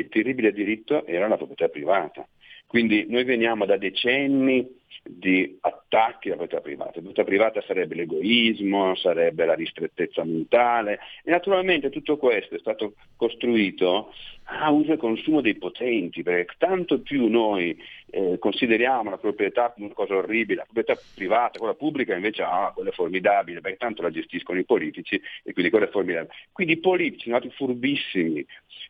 il 0.00 0.08
terribile 0.08 0.52
diritto 0.52 1.04
era 1.06 1.28
la 1.28 1.36
proprietà 1.36 1.68
privata. 1.68 2.26
Quindi 2.66 3.06
noi 3.08 3.24
veniamo 3.24 3.64
da 3.64 3.78
decenni 3.78 4.76
di 5.08 5.56
attacchi 5.60 6.28
alla 6.28 6.36
proprietà 6.36 6.62
privata. 6.62 6.90
La 6.96 7.00
proprietà 7.00 7.24
privata 7.24 7.62
sarebbe 7.62 7.94
l'egoismo, 7.94 8.94
sarebbe 8.94 9.46
la 9.46 9.54
ristrettezza 9.54 10.22
mentale 10.22 10.98
e 11.24 11.30
naturalmente 11.30 11.88
tutto 11.88 12.18
questo 12.18 12.54
è 12.54 12.58
stato 12.58 12.94
costruito 13.16 14.12
a 14.50 14.70
uso 14.70 14.92
e 14.92 14.96
consumo 14.98 15.40
dei 15.40 15.56
potenti, 15.56 16.22
perché 16.22 16.54
tanto 16.58 17.00
più 17.00 17.26
noi 17.28 17.76
eh, 18.10 18.38
consideriamo 18.38 19.10
la 19.10 19.18
proprietà 19.18 19.72
una 19.78 19.92
cosa 19.94 20.16
orribile, 20.16 20.60
la 20.60 20.68
proprietà 20.70 21.00
privata, 21.14 21.58
quella 21.58 21.74
pubblica 21.74 22.14
invece 22.14 22.42
ah, 22.42 22.72
quella 22.74 22.90
è 22.90 22.94
formidabile, 22.94 23.60
perché 23.60 23.78
tanto 23.78 24.02
la 24.02 24.10
gestiscono 24.10 24.58
i 24.58 24.64
politici 24.64 25.20
e 25.42 25.52
quindi 25.52 25.70
quella 25.70 25.86
è 25.86 25.90
formidabile. 25.90 26.34
Quindi 26.52 26.74
i 26.74 26.78
politici 26.78 27.28
sono 27.28 27.38
stati 27.38 27.54
furbissimi 27.54 28.44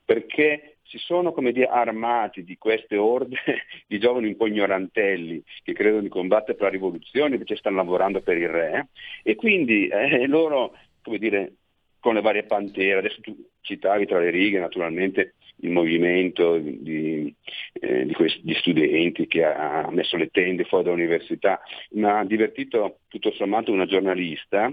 perché 0.05 0.78
si 0.89 0.99
sono 0.99 1.35
dire, 1.53 1.67
armati 1.67 2.45
di 2.45 2.57
queste 2.57 2.97
orde 2.97 3.37
di 3.87 3.99
giovani 3.99 4.29
un 4.29 4.37
po' 4.37 4.47
ignorantelli 4.47 5.43
che 5.63 5.73
credono 5.73 6.03
di 6.03 6.09
combattere 6.09 6.55
per 6.55 6.65
la 6.65 6.73
rivoluzione 6.73 7.35
invece 7.35 7.57
stanno 7.57 7.77
lavorando 7.77 8.21
per 8.21 8.37
il 8.37 8.49
re 8.49 8.89
e 9.23 9.35
quindi 9.37 9.87
eh, 9.89 10.27
loro 10.29 10.75
come 11.09 11.19
dire, 11.19 11.53
con 12.01 12.15
le 12.15 12.21
varie 12.21 12.45
pantere, 12.45 12.99
adesso 12.99 13.21
tu 13.21 13.35
citavi 13.63 14.07
tra 14.07 14.19
le 14.19 14.31
righe 14.31 14.59
naturalmente 14.59 15.35
il 15.61 15.71
movimento 15.71 16.57
di, 16.59 17.35
eh, 17.73 18.07
di 18.07 18.13
questi 18.13 18.55
studenti 18.55 19.27
che 19.27 19.45
ha 19.45 19.89
messo 19.91 20.17
le 20.17 20.29
tende 20.29 20.65
fuori 20.65 20.85
dall'università, 20.85 21.61
ma 21.93 22.21
ha 22.21 22.25
divertito 22.25 23.01
tutto 23.09 23.33
sommato 23.33 23.73
una 23.73 23.87
giornalista 23.87 24.73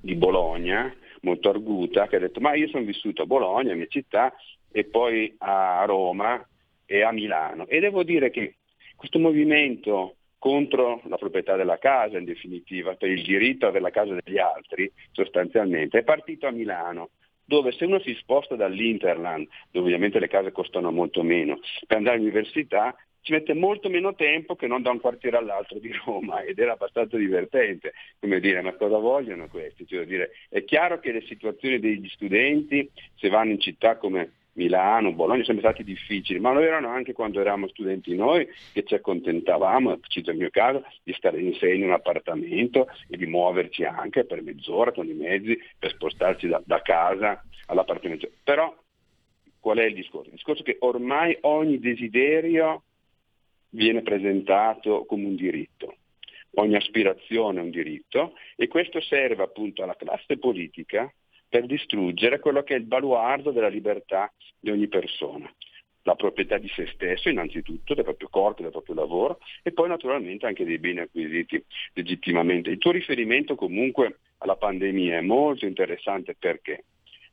di 0.00 0.14
Bologna, 0.14 0.94
molto 1.22 1.48
arguta, 1.48 2.06
che 2.06 2.16
ha 2.16 2.20
detto 2.20 2.40
ma 2.40 2.54
io 2.54 2.68
sono 2.68 2.84
vissuto 2.84 3.22
a 3.22 3.26
Bologna, 3.26 3.74
mia 3.74 3.86
città, 3.88 4.32
e 4.76 4.84
poi 4.84 5.34
a 5.38 5.84
Roma 5.86 6.46
e 6.84 7.00
a 7.00 7.10
Milano. 7.10 7.66
E 7.66 7.80
devo 7.80 8.02
dire 8.02 8.28
che 8.28 8.56
questo 8.94 9.18
movimento 9.18 10.16
contro 10.38 11.00
la 11.04 11.16
proprietà 11.16 11.56
della 11.56 11.78
casa, 11.78 12.18
in 12.18 12.26
definitiva, 12.26 12.94
per 12.94 13.08
il 13.08 13.22
diritto 13.22 13.66
a 13.66 13.80
la 13.80 13.88
casa 13.88 14.18
degli 14.22 14.36
altri, 14.36 14.92
sostanzialmente, 15.12 16.00
è 16.00 16.02
partito 16.02 16.46
a 16.46 16.50
Milano 16.50 17.08
dove 17.42 17.72
se 17.72 17.86
uno 17.86 18.00
si 18.00 18.12
sposta 18.20 18.54
dall'Interland, 18.54 19.48
dove 19.70 19.86
ovviamente 19.86 20.18
le 20.18 20.28
case 20.28 20.52
costano 20.52 20.90
molto 20.90 21.22
meno, 21.22 21.60
per 21.86 21.96
andare 21.96 22.16
all'università, 22.16 22.94
ci 23.22 23.32
mette 23.32 23.54
molto 23.54 23.88
meno 23.88 24.14
tempo 24.14 24.56
che 24.56 24.66
non 24.66 24.82
da 24.82 24.90
un 24.90 25.00
quartiere 25.00 25.38
all'altro 25.38 25.78
di 25.78 25.90
Roma 26.04 26.42
ed 26.42 26.58
era 26.58 26.72
abbastanza 26.72 27.16
divertente, 27.16 27.94
come 28.20 28.40
dire, 28.40 28.60
ma 28.60 28.74
cosa 28.74 28.98
vogliono 28.98 29.48
questi? 29.48 29.86
Cioè, 29.86 30.04
dire, 30.04 30.32
è 30.50 30.64
chiaro 30.64 30.98
che 30.98 31.12
le 31.12 31.22
situazioni 31.22 31.78
degli 31.78 32.08
studenti, 32.08 32.90
se 33.14 33.28
vanno 33.28 33.52
in 33.52 33.60
città 33.60 33.96
come 33.96 34.32
Milano, 34.56 35.12
Bologna, 35.12 35.44
sono 35.44 35.58
stati 35.58 35.84
difficili, 35.84 36.40
ma 36.40 36.52
lo 36.52 36.60
erano 36.60 36.88
anche 36.88 37.12
quando 37.12 37.40
eravamo 37.40 37.68
studenti 37.68 38.14
noi 38.14 38.48
che 38.72 38.84
ci 38.84 38.94
accontentavamo, 38.94 40.00
cito 40.08 40.30
il 40.30 40.38
mio 40.38 40.50
caso, 40.50 40.84
di 41.02 41.12
stare 41.12 41.40
in 41.40 41.54
sé 41.54 41.72
in 41.72 41.84
un 41.84 41.92
appartamento 41.92 42.88
e 43.08 43.16
di 43.16 43.26
muoverci 43.26 43.84
anche 43.84 44.24
per 44.24 44.42
mezz'ora 44.42 44.92
con 44.92 45.06
i 45.06 45.14
mezzi 45.14 45.58
per 45.78 45.92
spostarci 45.92 46.48
da, 46.48 46.60
da 46.64 46.80
casa 46.82 47.42
all'appartamento. 47.66 48.28
Però 48.42 48.74
qual 49.60 49.78
è 49.78 49.84
il 49.84 49.94
discorso? 49.94 50.28
Il 50.28 50.36
discorso 50.36 50.62
è 50.62 50.64
che 50.64 50.76
ormai 50.80 51.36
ogni 51.42 51.78
desiderio 51.78 52.82
viene 53.70 54.02
presentato 54.02 55.04
come 55.04 55.26
un 55.26 55.34
diritto, 55.34 55.96
ogni 56.54 56.76
aspirazione 56.76 57.60
è 57.60 57.62
un 57.62 57.70
diritto 57.70 58.32
e 58.56 58.68
questo 58.68 59.00
serve 59.00 59.42
appunto 59.42 59.82
alla 59.82 59.96
classe 59.96 60.38
politica 60.38 61.12
per 61.48 61.66
distruggere 61.66 62.40
quello 62.40 62.62
che 62.62 62.74
è 62.74 62.78
il 62.78 62.84
baluardo 62.84 63.50
della 63.50 63.68
libertà 63.68 64.32
di 64.58 64.70
ogni 64.70 64.88
persona. 64.88 65.50
La 66.02 66.14
proprietà 66.14 66.58
di 66.58 66.68
se 66.68 66.86
stesso 66.92 67.28
innanzitutto, 67.28 67.94
del 67.94 68.04
proprio 68.04 68.28
corpo, 68.28 68.62
del 68.62 68.70
proprio 68.70 68.94
lavoro 68.94 69.40
e 69.62 69.72
poi 69.72 69.88
naturalmente 69.88 70.46
anche 70.46 70.64
dei 70.64 70.78
beni 70.78 71.00
acquisiti 71.00 71.62
legittimamente. 71.94 72.70
Il 72.70 72.78
tuo 72.78 72.92
riferimento 72.92 73.56
comunque 73.56 74.18
alla 74.38 74.56
pandemia 74.56 75.18
è 75.18 75.20
molto 75.20 75.66
interessante 75.66 76.36
perché? 76.38 76.84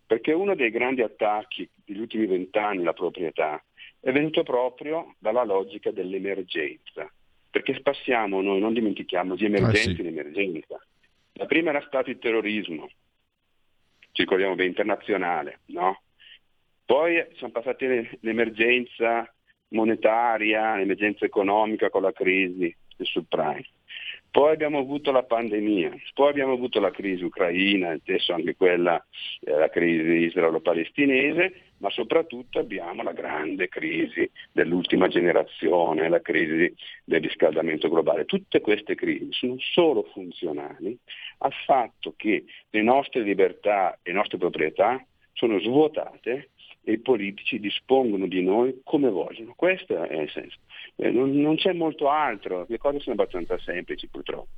Perché 0.06 0.32
uno 0.34 0.56
dei 0.56 0.72
grandi 0.72 1.02
attacchi 1.02 1.70
degli 1.86 2.00
ultimi 2.00 2.26
vent'anni 2.26 2.82
alla 2.82 2.94
proprietà 2.94 3.64
è 4.00 4.12
venuto 4.12 4.44
proprio 4.44 5.16
dalla 5.20 5.44
logica 5.44 5.92
dell'emergenza, 5.92 7.10
perché 7.50 7.80
passiamo 7.80 8.42
noi, 8.42 8.60
non 8.60 8.74
dimentichiamo, 8.74 9.36
di 9.36 9.46
emergenza 9.46 9.92
ah, 9.92 9.96
sì. 9.96 10.02
in 10.02 10.08
emergenza. 10.08 10.86
La 11.34 11.46
prima 11.46 11.70
era 11.70 11.84
stato 11.88 12.10
il 12.10 12.20
terrorismo, 12.20 12.90
ci 14.14 14.22
ricordiamo 14.22 14.56
bene, 14.56 14.70
internazionale, 14.70 15.60
no? 15.68 16.02
Poi 16.86 17.26
sono 17.34 17.52
passate 17.52 18.18
l'emergenza 18.22 19.32
monetaria, 19.70 20.76
l'emergenza 20.76 21.26
economica 21.26 21.90
con 21.90 22.04
la 22.04 22.12
crisi 22.12 22.74
del 22.96 23.08
subprime. 23.08 23.68
Poi 24.34 24.52
abbiamo 24.52 24.80
avuto 24.80 25.12
la 25.12 25.22
pandemia, 25.22 25.92
poi 26.16 26.32
abbiamo 26.32 26.54
avuto 26.54 26.80
la 26.80 26.90
crisi 26.90 27.24
ucraina, 27.24 27.92
adesso 27.92 28.34
anche 28.34 28.56
quella, 28.56 29.00
eh, 29.42 29.52
la 29.52 29.70
crisi 29.70 30.26
israelo-palestinese, 30.26 31.54
ma 31.78 31.92
soprattutto 31.92 32.58
abbiamo 32.58 33.04
la 33.04 33.12
grande 33.12 33.68
crisi 33.68 34.28
dell'ultima 34.52 35.08
generazione, 35.08 36.10
la 36.10 36.20
crisi 36.20 36.74
del 37.04 37.22
riscaldamento 37.22 37.88
globale. 37.90 38.26
Tutte 38.26 38.60
queste 38.60 38.96
crisi 38.96 39.28
sono 39.30 39.58
solo 39.60 40.02
funzionali 40.12 40.98
al 41.38 41.54
fatto 41.68 42.16
che 42.18 42.46
le 42.72 42.82
nostre 42.82 43.22
libertà 43.22 44.00
e 44.02 44.10
le 44.10 44.14
nostre 44.14 44.40
proprietà 44.40 45.00
sono 45.34 45.60
svuotate 45.60 46.50
e 46.84 46.94
i 46.94 47.00
politici 47.00 47.60
dispongono 47.60 48.28
di 48.28 48.44
noi 48.44 48.82
come 48.84 49.10
vogliono. 49.10 49.54
Questo 49.56 50.04
è 50.04 50.22
il 50.22 50.30
senso. 50.30 50.58
Eh, 50.98 51.10
non, 51.12 51.32
non 51.32 51.56
c'è 51.56 51.74
molto 51.74 52.10
altro, 52.10 52.66
le 52.68 52.78
cose 52.78 53.00
sono 53.00 53.16
abbastanza 53.16 53.58
semplici 53.60 54.08
purtroppo. 54.08 54.50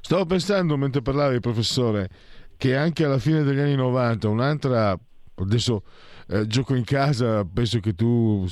Stavo 0.00 0.26
pensando 0.26 0.76
mentre 0.76 1.02
parlavi, 1.02 1.40
professore, 1.40 2.08
che 2.56 2.76
anche 2.76 3.04
alla 3.04 3.18
fine 3.18 3.42
degli 3.42 3.58
anni 3.58 3.76
90 3.76 4.28
un'altra, 4.28 4.98
adesso 5.36 5.82
eh, 6.28 6.46
gioco 6.46 6.74
in 6.74 6.84
casa, 6.84 7.44
penso 7.44 7.80
che 7.80 7.94
tu 7.94 8.46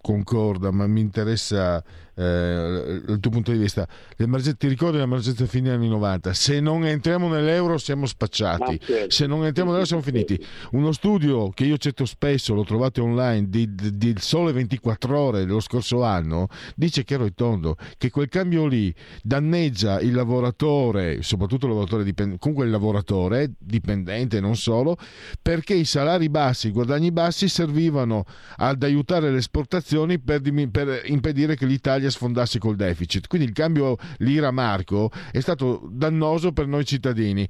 concorda, 0.00 0.70
ma 0.70 0.86
mi 0.86 1.00
interessa 1.00 1.82
eh, 2.14 3.02
il 3.08 3.18
tuo 3.20 3.30
punto 3.30 3.52
di 3.52 3.58
vista. 3.58 3.86
Ti 4.16 4.68
ricordi 4.68 4.98
l'emergenza 4.98 5.46
fine 5.46 5.70
anni 5.70 5.88
90? 5.88 6.32
Se 6.32 6.60
non 6.60 6.84
entriamo 6.84 7.28
nell'euro 7.28 7.78
siamo 7.78 8.06
spacciati, 8.06 8.78
certo. 8.80 9.10
se 9.10 9.26
non 9.26 9.44
entriamo 9.44 9.70
nell'euro 9.70 9.88
siamo 9.88 10.02
finiti. 10.02 10.38
Uno 10.72 10.92
studio 10.92 11.50
che 11.50 11.64
io 11.64 11.76
cito 11.76 12.04
spesso, 12.04 12.54
lo 12.54 12.64
trovate 12.64 13.00
online, 13.00 13.48
di, 13.48 13.74
di, 13.74 13.96
di 13.96 14.14
Sole 14.18 14.52
24 14.52 15.18
ore 15.18 15.44
dello 15.44 15.60
scorso 15.60 16.02
anno, 16.02 16.48
dice 16.74 17.04
chiaro 17.04 17.24
e 17.24 17.32
tondo 17.34 17.76
che 17.98 18.10
quel 18.10 18.28
cambio 18.28 18.66
lì 18.66 18.94
danneggia 19.22 20.00
il 20.00 20.14
lavoratore, 20.14 21.22
soprattutto 21.22 21.66
il 21.66 21.72
lavoratore 21.72 22.04
dipendente, 22.04 22.40
comunque 22.40 22.66
il 22.66 22.70
lavoratore 22.70 23.52
dipendente 23.58 24.40
non 24.40 24.56
solo, 24.56 24.96
perché 25.40 25.74
i 25.74 25.84
salari 25.84 26.28
bassi, 26.28 26.68
i 26.68 26.72
guadagni 26.72 27.10
bassi 27.10 27.48
servivano 27.48 28.24
ad 28.56 28.82
aiutare 28.82 29.30
le 29.30 29.38
esportazioni 29.38 30.18
per, 30.18 30.40
per 30.70 31.02
impedire 31.06 31.56
che 31.56 31.66
l'Italia 31.66 32.01
l'Italia 32.02 32.10
sfondasse 32.10 32.58
col 32.58 32.76
deficit. 32.76 33.26
Quindi 33.28 33.46
il 33.46 33.54
cambio 33.54 33.96
lira-marco 34.18 35.10
è 35.30 35.40
stato 35.40 35.88
dannoso 35.90 36.52
per 36.52 36.66
noi 36.66 36.84
cittadini. 36.84 37.46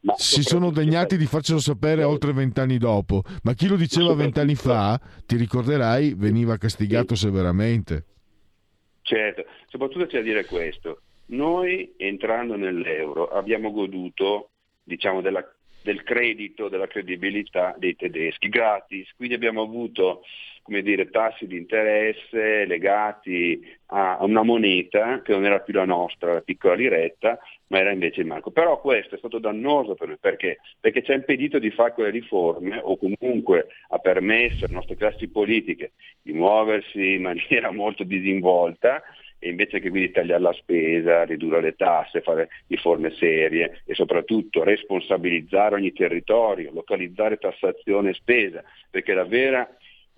Ma 0.00 0.14
si 0.16 0.42
sono 0.42 0.70
degnati 0.70 1.16
di 1.16 1.24
farcelo 1.24 1.58
sapere 1.58 2.02
oltre 2.02 2.32
vent'anni 2.32 2.76
dopo, 2.76 3.22
ma 3.42 3.54
chi 3.54 3.68
lo 3.68 3.76
diceva 3.76 4.12
vent'anni 4.14 4.54
fa, 4.54 5.00
ti 5.24 5.36
ricorderai, 5.36 6.12
veniva 6.14 6.58
castigato 6.58 7.14
severamente. 7.14 8.04
Certo, 9.00 9.44
soprattutto 9.66 10.06
c'è 10.06 10.18
da 10.18 10.24
dire 10.24 10.44
questo. 10.44 11.00
Noi 11.26 11.94
entrando 11.96 12.54
nell'euro 12.54 13.28
abbiamo 13.28 13.70
goduto 13.70 14.50
diciamo, 14.82 15.22
della, 15.22 15.42
del 15.82 16.02
credito, 16.02 16.68
della 16.68 16.86
credibilità 16.86 17.74
dei 17.78 17.96
tedeschi 17.96 18.50
gratis, 18.50 19.10
quindi 19.16 19.34
abbiamo 19.34 19.62
avuto 19.62 20.20
come 20.64 20.80
dire, 20.80 21.10
tassi 21.10 21.46
di 21.46 21.58
interesse 21.58 22.64
legati 22.64 23.62
a 23.88 24.16
una 24.22 24.42
moneta 24.42 25.20
che 25.20 25.32
non 25.32 25.44
era 25.44 25.60
più 25.60 25.74
la 25.74 25.84
nostra, 25.84 26.32
la 26.32 26.40
piccola 26.40 26.72
liretta, 26.72 27.38
ma 27.66 27.80
era 27.80 27.92
invece 27.92 28.22
il 28.22 28.26
marco. 28.26 28.50
Però 28.50 28.80
questo 28.80 29.14
è 29.14 29.18
stato 29.18 29.38
dannoso 29.38 29.94
per 29.94 30.08
noi 30.08 30.16
perché? 30.18 30.60
Perché 30.80 31.02
ci 31.02 31.12
ha 31.12 31.16
impedito 31.16 31.58
di 31.58 31.70
fare 31.70 31.92
quelle 31.92 32.08
riforme 32.08 32.80
o 32.82 32.96
comunque 32.96 33.66
ha 33.90 33.98
permesso 33.98 34.64
alle 34.64 34.74
nostre 34.74 34.96
classi 34.96 35.28
politiche 35.28 35.92
di 36.22 36.32
muoversi 36.32 37.12
in 37.12 37.22
maniera 37.22 37.70
molto 37.72 38.02
disinvolta 38.02 39.02
e 39.38 39.50
invece 39.50 39.80
che 39.80 39.90
quindi 39.90 40.12
tagliare 40.12 40.40
la 40.40 40.54
spesa, 40.54 41.24
ridurre 41.24 41.60
le 41.60 41.76
tasse, 41.76 42.22
fare 42.22 42.48
riforme 42.68 43.10
serie 43.10 43.82
e 43.84 43.94
soprattutto 43.94 44.64
responsabilizzare 44.64 45.74
ogni 45.74 45.92
territorio, 45.92 46.72
localizzare 46.72 47.36
tassazione 47.36 48.10
e 48.10 48.14
spesa, 48.14 48.64
perché 48.90 49.12
la 49.12 49.26
vera 49.26 49.68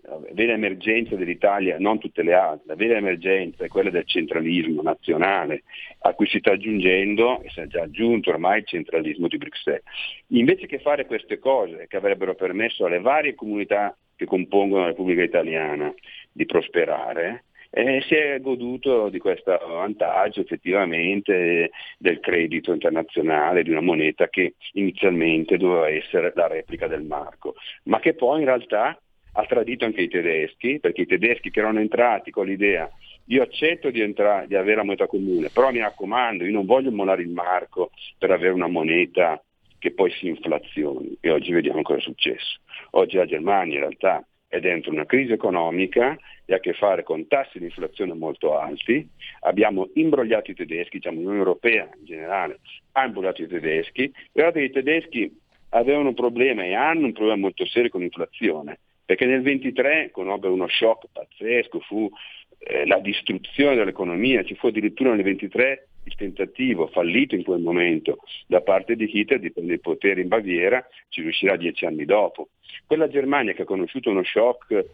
la 0.08 0.20
vera 0.32 0.52
emergenza 0.52 1.16
dell'Italia, 1.16 1.76
non 1.78 1.98
tutte 1.98 2.22
le 2.22 2.34
altre, 2.34 2.66
la 2.66 2.74
vera 2.74 2.96
emergenza 2.96 3.64
è 3.64 3.68
quella 3.68 3.90
del 3.90 4.06
centralismo 4.06 4.82
nazionale 4.82 5.64
a 6.00 6.14
cui 6.14 6.26
si 6.26 6.38
sta 6.38 6.52
aggiungendo, 6.52 7.42
e 7.42 7.50
si 7.50 7.60
è 7.60 7.66
già 7.66 7.82
aggiunto 7.82 8.30
ormai 8.30 8.60
il 8.60 8.66
centralismo 8.66 9.28
di 9.28 9.36
Bruxelles. 9.36 9.82
Invece 10.28 10.66
che 10.66 10.78
fare 10.78 11.06
queste 11.06 11.38
cose 11.38 11.86
che 11.88 11.96
avrebbero 11.96 12.34
permesso 12.34 12.86
alle 12.86 13.00
varie 13.00 13.34
comunità 13.34 13.96
che 14.14 14.24
compongono 14.24 14.82
la 14.82 14.88
Repubblica 14.88 15.22
Italiana 15.22 15.92
di 16.32 16.46
prosperare, 16.46 17.44
e 17.68 18.00
si 18.06 18.14
è 18.14 18.40
goduto 18.40 19.10
di 19.10 19.18
questo 19.18 19.58
vantaggio 19.66 20.40
effettivamente 20.40 21.70
del 21.98 22.20
credito 22.20 22.72
internazionale 22.72 23.62
di 23.62 23.70
una 23.70 23.82
moneta 23.82 24.28
che 24.28 24.54
inizialmente 24.74 25.58
doveva 25.58 25.88
essere 25.88 26.32
la 26.34 26.46
replica 26.46 26.86
del 26.86 27.02
marco, 27.02 27.54
ma 27.84 27.98
che 27.98 28.14
poi 28.14 28.38
in 28.38 28.46
realtà 28.46 28.98
ha 29.38 29.44
tradito 29.44 29.84
anche 29.84 30.02
i 30.02 30.08
tedeschi, 30.08 30.80
perché 30.80 31.02
i 31.02 31.06
tedeschi 31.06 31.50
che 31.50 31.60
erano 31.60 31.80
entrati 31.80 32.30
con 32.30 32.46
l'idea 32.46 32.90
io 33.26 33.42
accetto 33.42 33.90
di, 33.90 34.00
entrare, 34.00 34.46
di 34.46 34.54
avere 34.54 34.76
la 34.76 34.84
moneta 34.84 35.06
comune, 35.06 35.50
però 35.50 35.70
mi 35.72 35.80
raccomando, 35.80 36.44
io 36.44 36.52
non 36.52 36.64
voglio 36.64 36.92
mollare 36.92 37.22
il 37.22 37.28
marco 37.28 37.90
per 38.18 38.30
avere 38.30 38.52
una 38.52 38.68
moneta 38.68 39.42
che 39.78 39.92
poi 39.92 40.10
si 40.12 40.28
inflazioni 40.28 41.16
e 41.20 41.30
oggi 41.30 41.52
vediamo 41.52 41.82
cosa 41.82 41.98
è 41.98 42.02
successo. 42.02 42.60
Oggi 42.90 43.16
la 43.16 43.26
Germania 43.26 43.74
in 43.74 43.80
realtà 43.80 44.24
è 44.46 44.60
dentro 44.60 44.92
una 44.92 45.06
crisi 45.06 45.32
economica 45.32 46.16
e 46.44 46.52
ha 46.52 46.56
a 46.56 46.60
che 46.60 46.72
fare 46.72 47.02
con 47.02 47.26
tassi 47.26 47.58
di 47.58 47.64
inflazione 47.64 48.14
molto 48.14 48.56
alti, 48.56 49.06
abbiamo 49.40 49.88
imbrogliato 49.94 50.52
i 50.52 50.54
tedeschi, 50.54 50.98
diciamo 50.98 51.16
l'Unione 51.16 51.38
Europea 51.38 51.88
in 51.98 52.04
generale 52.04 52.60
ha 52.92 53.04
imbrogliato 53.04 53.42
i 53.42 53.48
tedeschi, 53.48 54.12
guardate 54.32 54.60
che 54.60 54.66
i 54.66 54.70
tedeschi 54.70 55.40
avevano 55.70 56.08
un 56.08 56.14
problema 56.14 56.62
e 56.62 56.74
hanno 56.74 57.06
un 57.06 57.12
problema 57.12 57.40
molto 57.40 57.66
serio 57.66 57.90
con 57.90 58.02
l'inflazione, 58.02 58.78
perché 59.06 59.24
nel 59.24 59.40
23 59.40 60.10
conobbe 60.10 60.48
uno 60.48 60.66
shock 60.68 61.06
pazzesco, 61.12 61.78
fu 61.80 62.10
eh, 62.58 62.84
la 62.86 62.98
distruzione 62.98 63.76
dell'economia, 63.76 64.42
ci 64.42 64.56
fu 64.56 64.66
addirittura 64.66 65.14
nel 65.14 65.22
23 65.22 65.88
il 66.04 66.14
tentativo 66.16 66.88
fallito 66.88 67.34
in 67.36 67.44
quel 67.44 67.60
momento 67.60 68.18
da 68.46 68.60
parte 68.60 68.96
di 68.96 69.08
Hitler 69.12 69.40
di 69.40 69.52
prendere 69.52 69.76
il 69.76 69.80
potere 69.80 70.20
in 70.20 70.28
Baviera, 70.28 70.84
ci 71.08 71.22
riuscirà 71.22 71.56
dieci 71.56 71.86
anni 71.86 72.04
dopo. 72.04 72.48
Quella 72.84 73.08
Germania 73.08 73.52
che 73.54 73.62
ha 73.62 73.66
conosciuto 73.66 74.10
uno 74.10 74.24
shock 74.24 74.84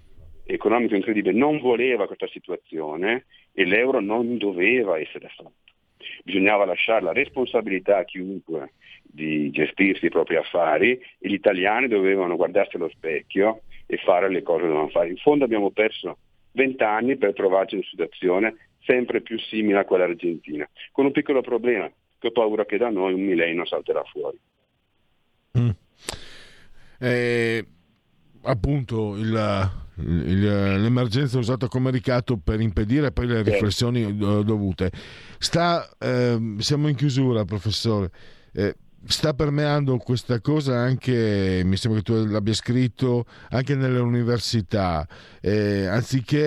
economico 0.44 0.94
incredibile 0.94 1.36
non 1.36 1.58
voleva 1.58 2.06
questa 2.06 2.28
situazione 2.28 3.24
e 3.54 3.64
l'euro 3.64 4.00
non 4.00 4.36
doveva 4.36 4.98
essere 4.98 5.28
fatto. 5.34 5.52
Bisognava 6.24 6.66
lasciare 6.66 7.02
la 7.02 7.12
responsabilità 7.12 7.98
a 7.98 8.04
chiunque 8.04 8.72
di 9.02 9.50
gestirsi 9.50 10.06
i 10.06 10.10
propri 10.10 10.36
affari 10.36 10.92
e 10.92 11.28
gli 11.28 11.34
italiani 11.34 11.88
dovevano 11.88 12.36
guardarsi 12.36 12.76
allo 12.76 12.88
specchio 12.88 13.62
e 13.92 13.98
fare 13.98 14.30
le 14.30 14.42
cose 14.42 14.62
che 14.62 14.68
dovevano 14.68 14.88
fare. 14.88 15.10
In 15.10 15.18
fondo 15.18 15.44
abbiamo 15.44 15.70
perso 15.70 16.16
vent'anni 16.52 17.16
per 17.16 17.34
trovarci 17.34 17.74
in 17.74 17.80
una 17.80 17.90
situazione 17.90 18.56
sempre 18.84 19.20
più 19.20 19.38
simile 19.38 19.80
a 19.80 19.84
quella 19.84 20.04
argentina, 20.04 20.66
con 20.92 21.04
un 21.04 21.12
piccolo 21.12 21.42
problema, 21.42 21.90
che 22.18 22.28
ho 22.28 22.30
paura 22.30 22.64
che 22.64 22.78
da 22.78 22.88
noi 22.88 23.12
un 23.12 23.20
millennio 23.20 23.66
salterà 23.66 24.02
fuori. 24.04 24.38
Mm. 25.58 25.68
Eh, 27.00 27.66
appunto 28.44 29.14
il, 29.16 29.70
il, 29.96 30.80
l'emergenza 30.80 31.36
usata 31.36 31.68
come 31.68 31.90
ricatto 31.90 32.38
per 32.38 32.60
impedire 32.60 33.12
poi 33.12 33.26
le 33.26 33.42
riflessioni 33.42 34.16
dovute. 34.16 34.90
Sta, 35.38 35.86
eh, 35.98 36.54
siamo 36.58 36.88
in 36.88 36.94
chiusura, 36.94 37.44
professore. 37.44 38.10
Eh, 38.54 38.74
sta 39.06 39.34
permeando 39.34 39.96
questa 39.98 40.40
cosa 40.40 40.78
anche, 40.78 41.62
mi 41.64 41.76
sembra 41.76 42.00
che 42.00 42.04
tu 42.04 42.24
l'abbia 42.26 42.54
scritto, 42.54 43.26
anche 43.50 43.74
nelle 43.74 43.98
università. 43.98 45.06
Eh, 45.40 45.86
anziché 45.86 46.38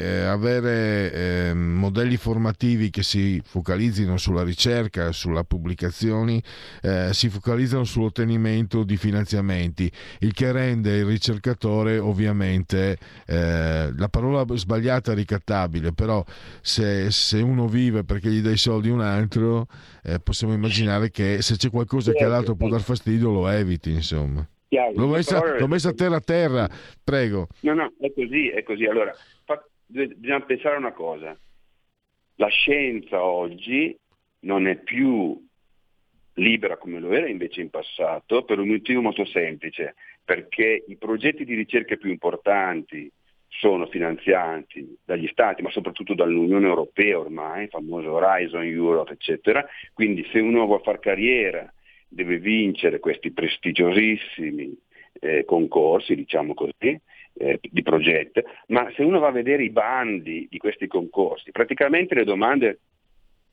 eh, 0.00 0.20
avere 0.24 1.12
eh, 1.12 1.54
modelli 1.54 2.16
formativi 2.16 2.90
che 2.90 3.02
si 3.02 3.40
focalizzino 3.44 4.16
sulla 4.16 4.42
ricerca, 4.42 5.12
sulle 5.12 5.44
pubblicazioni, 5.44 6.42
eh, 6.82 7.10
si 7.12 7.28
focalizzano 7.28 7.84
sull'ottenimento 7.84 8.82
di 8.82 8.96
finanziamenti, 8.96 9.90
il 10.20 10.32
che 10.32 10.52
rende 10.52 10.96
il 10.96 11.04
ricercatore 11.04 11.98
ovviamente, 11.98 12.98
eh, 13.26 13.92
la 13.94 14.08
parola 14.08 14.44
sbagliata 14.56 15.12
ricattabile, 15.12 15.92
però 15.92 16.24
se, 16.62 17.10
se, 17.10 17.40
uno 17.40 17.68
vive 17.68 18.04
perché 18.04 18.30
gli 18.30 18.40
dai 18.40 18.56
soldi 18.56 18.88
un 18.88 19.00
altro, 19.00 19.66
eh, 20.04 20.20
possiamo 20.20 20.52
immaginare 20.52 21.10
che 21.10 21.40
se 21.40 21.56
c'è 21.56 21.70
qualcosa 21.70 22.12
che 22.12 22.24
all'altro 22.24 22.54
può 22.54 22.68
dar 22.68 22.82
fastidio 22.82 23.32
lo 23.32 23.48
eviti, 23.48 23.90
insomma. 23.90 24.46
L'ho 24.68 25.06
messa, 25.06 25.56
l'ho 25.56 25.68
messa 25.68 25.90
a 25.90 25.94
terra 25.94 26.16
a 26.16 26.20
terra, 26.20 26.68
prego. 27.02 27.46
No, 27.60 27.74
no, 27.74 27.92
è 28.00 28.12
così, 28.12 28.48
è 28.48 28.62
così. 28.64 28.84
Allora, 28.84 29.14
fa, 29.44 29.64
bisogna 29.86 30.40
pensare 30.40 30.74
a 30.74 30.78
una 30.78 30.92
cosa. 30.92 31.38
La 32.36 32.48
scienza 32.48 33.22
oggi 33.22 33.96
non 34.40 34.66
è 34.66 34.76
più 34.76 35.40
libera 36.34 36.76
come 36.76 36.98
lo 36.98 37.12
era 37.12 37.28
invece 37.28 37.60
in 37.60 37.70
passato 37.70 38.44
per 38.44 38.58
un 38.58 38.68
motivo 38.68 39.00
molto 39.00 39.24
semplice, 39.24 39.94
perché 40.24 40.84
i 40.86 40.96
progetti 40.96 41.44
di 41.44 41.54
ricerca 41.54 41.96
più 41.96 42.10
importanti 42.10 43.10
sono 43.58 43.86
finanziati 43.86 44.96
dagli 45.04 45.28
Stati, 45.28 45.62
ma 45.62 45.70
soprattutto 45.70 46.14
dall'Unione 46.14 46.66
Europea 46.66 47.18
ormai, 47.18 47.64
il 47.64 47.68
famoso 47.68 48.12
Horizon 48.12 48.64
Europe, 48.64 49.12
eccetera. 49.12 49.64
Quindi 49.92 50.26
se 50.32 50.40
uno 50.40 50.66
vuole 50.66 50.82
fare 50.82 50.98
carriera 50.98 51.72
deve 52.08 52.38
vincere 52.38 52.98
questi 52.98 53.32
prestigiosissimi 53.32 54.76
eh, 55.20 55.44
concorsi, 55.44 56.14
diciamo 56.14 56.54
così, 56.54 56.98
eh, 57.36 57.58
di 57.60 57.82
progetto, 57.82 58.42
ma 58.68 58.90
se 58.94 59.02
uno 59.02 59.18
va 59.18 59.28
a 59.28 59.32
vedere 59.32 59.64
i 59.64 59.70
bandi 59.70 60.46
di 60.50 60.58
questi 60.58 60.86
concorsi, 60.86 61.50
praticamente 61.50 62.14
le 62.14 62.24
domande 62.24 62.78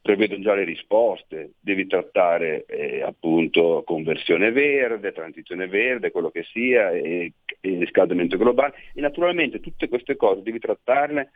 prevedono 0.02 0.42
già 0.42 0.56
le 0.56 0.64
risposte, 0.64 1.52
devi 1.60 1.86
trattare 1.86 2.66
eh, 2.66 3.02
appunto 3.02 3.84
conversione 3.86 4.52
verde, 4.52 5.12
transizione 5.12 5.68
verde, 5.68 6.12
quello 6.12 6.32
che 6.32 6.44
sia, 6.52 6.90
e, 6.90 7.34
e 7.60 7.78
riscaldamento 7.78 8.38
globale 8.38 8.74
e 8.94 9.02
naturalmente 9.02 9.60
tutte 9.60 9.88
queste 9.88 10.16
cose 10.16 10.42
devi 10.42 10.60
trattarle 10.60 11.32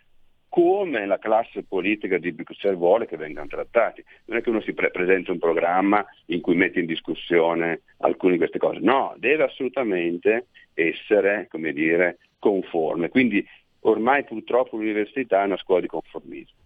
come 0.50 1.06
la 1.06 1.20
classe 1.20 1.64
politica 1.64 2.18
di 2.18 2.32
Bruxelles 2.32 2.78
vuole 2.78 3.08
che 3.08 3.18
vengano 3.18 3.48
trattati. 3.48 4.02
Non 4.26 4.38
è 4.38 4.42
che 4.42 4.50
uno 4.50 4.62
si 4.62 4.74
pre- 4.74 4.90
presenta 4.90 5.32
un 5.32 5.38
programma 5.38 6.04
in 6.28 6.40
cui 6.40 6.56
mette 6.56 6.80
in 6.80 6.86
discussione 6.86 7.82
alcune 7.98 8.34
di 8.34 8.38
queste 8.38 8.58
cose, 8.58 8.80
no, 8.80 9.14
deve 9.18 9.44
assolutamente 9.44 10.48
essere, 10.74 11.48
come 11.50 11.74
dire, 11.74 12.20
conforme. 12.40 13.10
Quindi 13.10 13.46
ormai 13.82 14.24
purtroppo 14.24 14.78
l'università 14.78 15.42
è 15.42 15.46
una 15.46 15.58
scuola 15.58 15.82
di 15.82 15.88
conformismo. 15.88 16.65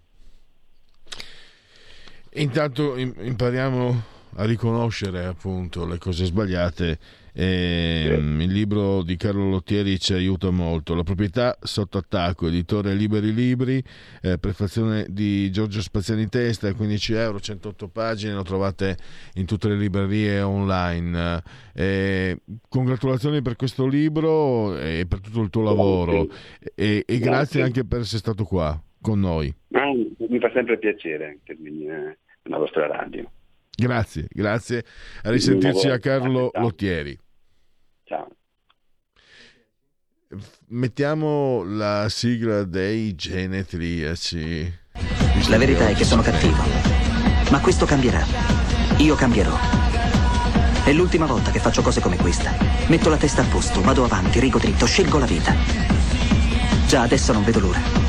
Intanto 2.33 2.95
impariamo 2.95 4.17
a 4.35 4.45
riconoscere 4.45 5.25
appunto 5.25 5.85
le 5.85 5.97
cose 5.97 6.25
sbagliate 6.25 6.99
e, 7.33 8.15
sì. 8.17 8.21
Il 8.21 8.51
libro 8.51 9.01
di 9.01 9.15
Carlo 9.15 9.49
Lottieri 9.49 9.99
ci 9.99 10.13
aiuta 10.13 10.49
molto. 10.49 10.93
La 10.93 11.03
proprietà 11.03 11.57
sotto 11.61 11.97
attacco, 11.97 12.47
editore 12.47 12.93
Liberi 12.93 13.33
Libri, 13.33 13.81
eh, 14.21 14.37
prefazione 14.37 15.05
di 15.09 15.49
Giorgio 15.51 15.81
Spaziani 15.81 16.27
Testa, 16.27 16.73
15 16.73 17.13
euro, 17.13 17.39
108 17.39 17.87
pagine, 17.87 18.33
lo 18.33 18.43
trovate 18.43 18.97
in 19.35 19.45
tutte 19.45 19.69
le 19.69 19.77
librerie 19.77 20.41
online. 20.41 21.41
Eh, 21.73 22.41
congratulazioni 22.67 23.41
per 23.41 23.55
questo 23.55 23.87
libro 23.87 24.77
e 24.77 25.05
per 25.07 25.21
tutto 25.21 25.41
il 25.41 25.49
tuo 25.49 25.61
lavoro 25.63 26.27
e, 26.75 27.03
e 27.05 27.19
grazie 27.19 27.61
anche 27.61 27.85
per 27.85 28.01
essere 28.01 28.17
stato 28.17 28.43
qua 28.43 28.81
con 29.01 29.19
noi. 29.19 29.53
mi 29.69 30.39
fa 30.39 30.51
sempre 30.53 30.77
piacere 30.77 31.33
intervenire 31.33 32.19
nella 32.43 32.57
vostra 32.57 32.87
radio. 32.87 33.29
Grazie, 33.75 34.27
grazie. 34.29 34.83
A 35.23 35.29
risentirci 35.29 35.87
a 35.87 35.99
Carlo 35.99 36.51
Lottieri. 36.53 37.17
Ciao. 38.03 38.27
Mettiamo 40.67 41.63
la 41.63 42.07
sigla 42.09 42.63
dei 42.63 43.15
genetriaci. 43.15 44.73
La 45.49 45.57
verità 45.57 45.87
è 45.87 45.95
che 45.95 46.03
sono 46.03 46.21
cattivo, 46.21 46.61
ma 47.51 47.61
questo 47.61 47.85
cambierà. 47.85 48.23
Io 48.97 49.15
cambierò. 49.15 49.55
È 50.83 50.91
l'ultima 50.91 51.25
volta 51.25 51.51
che 51.51 51.59
faccio 51.59 51.81
cose 51.81 52.01
come 52.01 52.17
questa. 52.17 52.51
Metto 52.87 53.09
la 53.09 53.17
testa 53.17 53.43
a 53.43 53.45
posto, 53.45 53.81
vado 53.81 54.03
avanti, 54.03 54.39
rigo 54.39 54.59
dritto, 54.59 54.85
scelgo 54.85 55.19
la 55.19 55.25
vita. 55.25 55.53
Già 56.87 57.01
adesso 57.01 57.31
non 57.31 57.43
vedo 57.43 57.59
l'ora. 57.59 58.08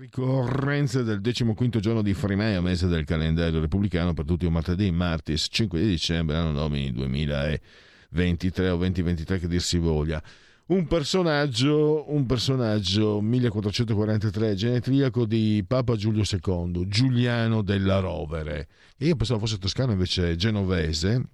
Ricorrenze 0.00 1.02
del 1.02 1.20
15 1.20 1.78
giorno 1.78 2.00
di 2.00 2.14
Frimea, 2.14 2.62
mese 2.62 2.86
del 2.86 3.04
calendario 3.04 3.60
repubblicano 3.60 4.14
per 4.14 4.24
tutti 4.24 4.46
un 4.46 4.52
martedì, 4.54 4.90
martis 4.90 5.48
5 5.50 5.78
di 5.78 5.86
dicembre, 5.86 6.38
anno 6.38 6.52
domini 6.52 6.90
2023 6.90 8.70
o 8.70 8.78
2023 8.78 9.38
che 9.38 9.46
dir 9.46 9.60
si 9.60 9.76
voglia. 9.76 10.22
un 10.68 10.86
personaggio, 10.86 12.10
un 12.14 12.24
personaggio 12.24 13.20
1443 13.20 14.54
genetriaco 14.54 15.26
di 15.26 15.62
Papa 15.68 15.96
Giulio 15.96 16.22
II, 16.22 16.88
Giuliano 16.88 17.60
della 17.60 17.98
Rovere. 17.98 18.68
Io 19.00 19.16
pensavo 19.16 19.40
fosse 19.40 19.58
toscano, 19.58 19.92
invece 19.92 20.34
genovese. 20.34 21.24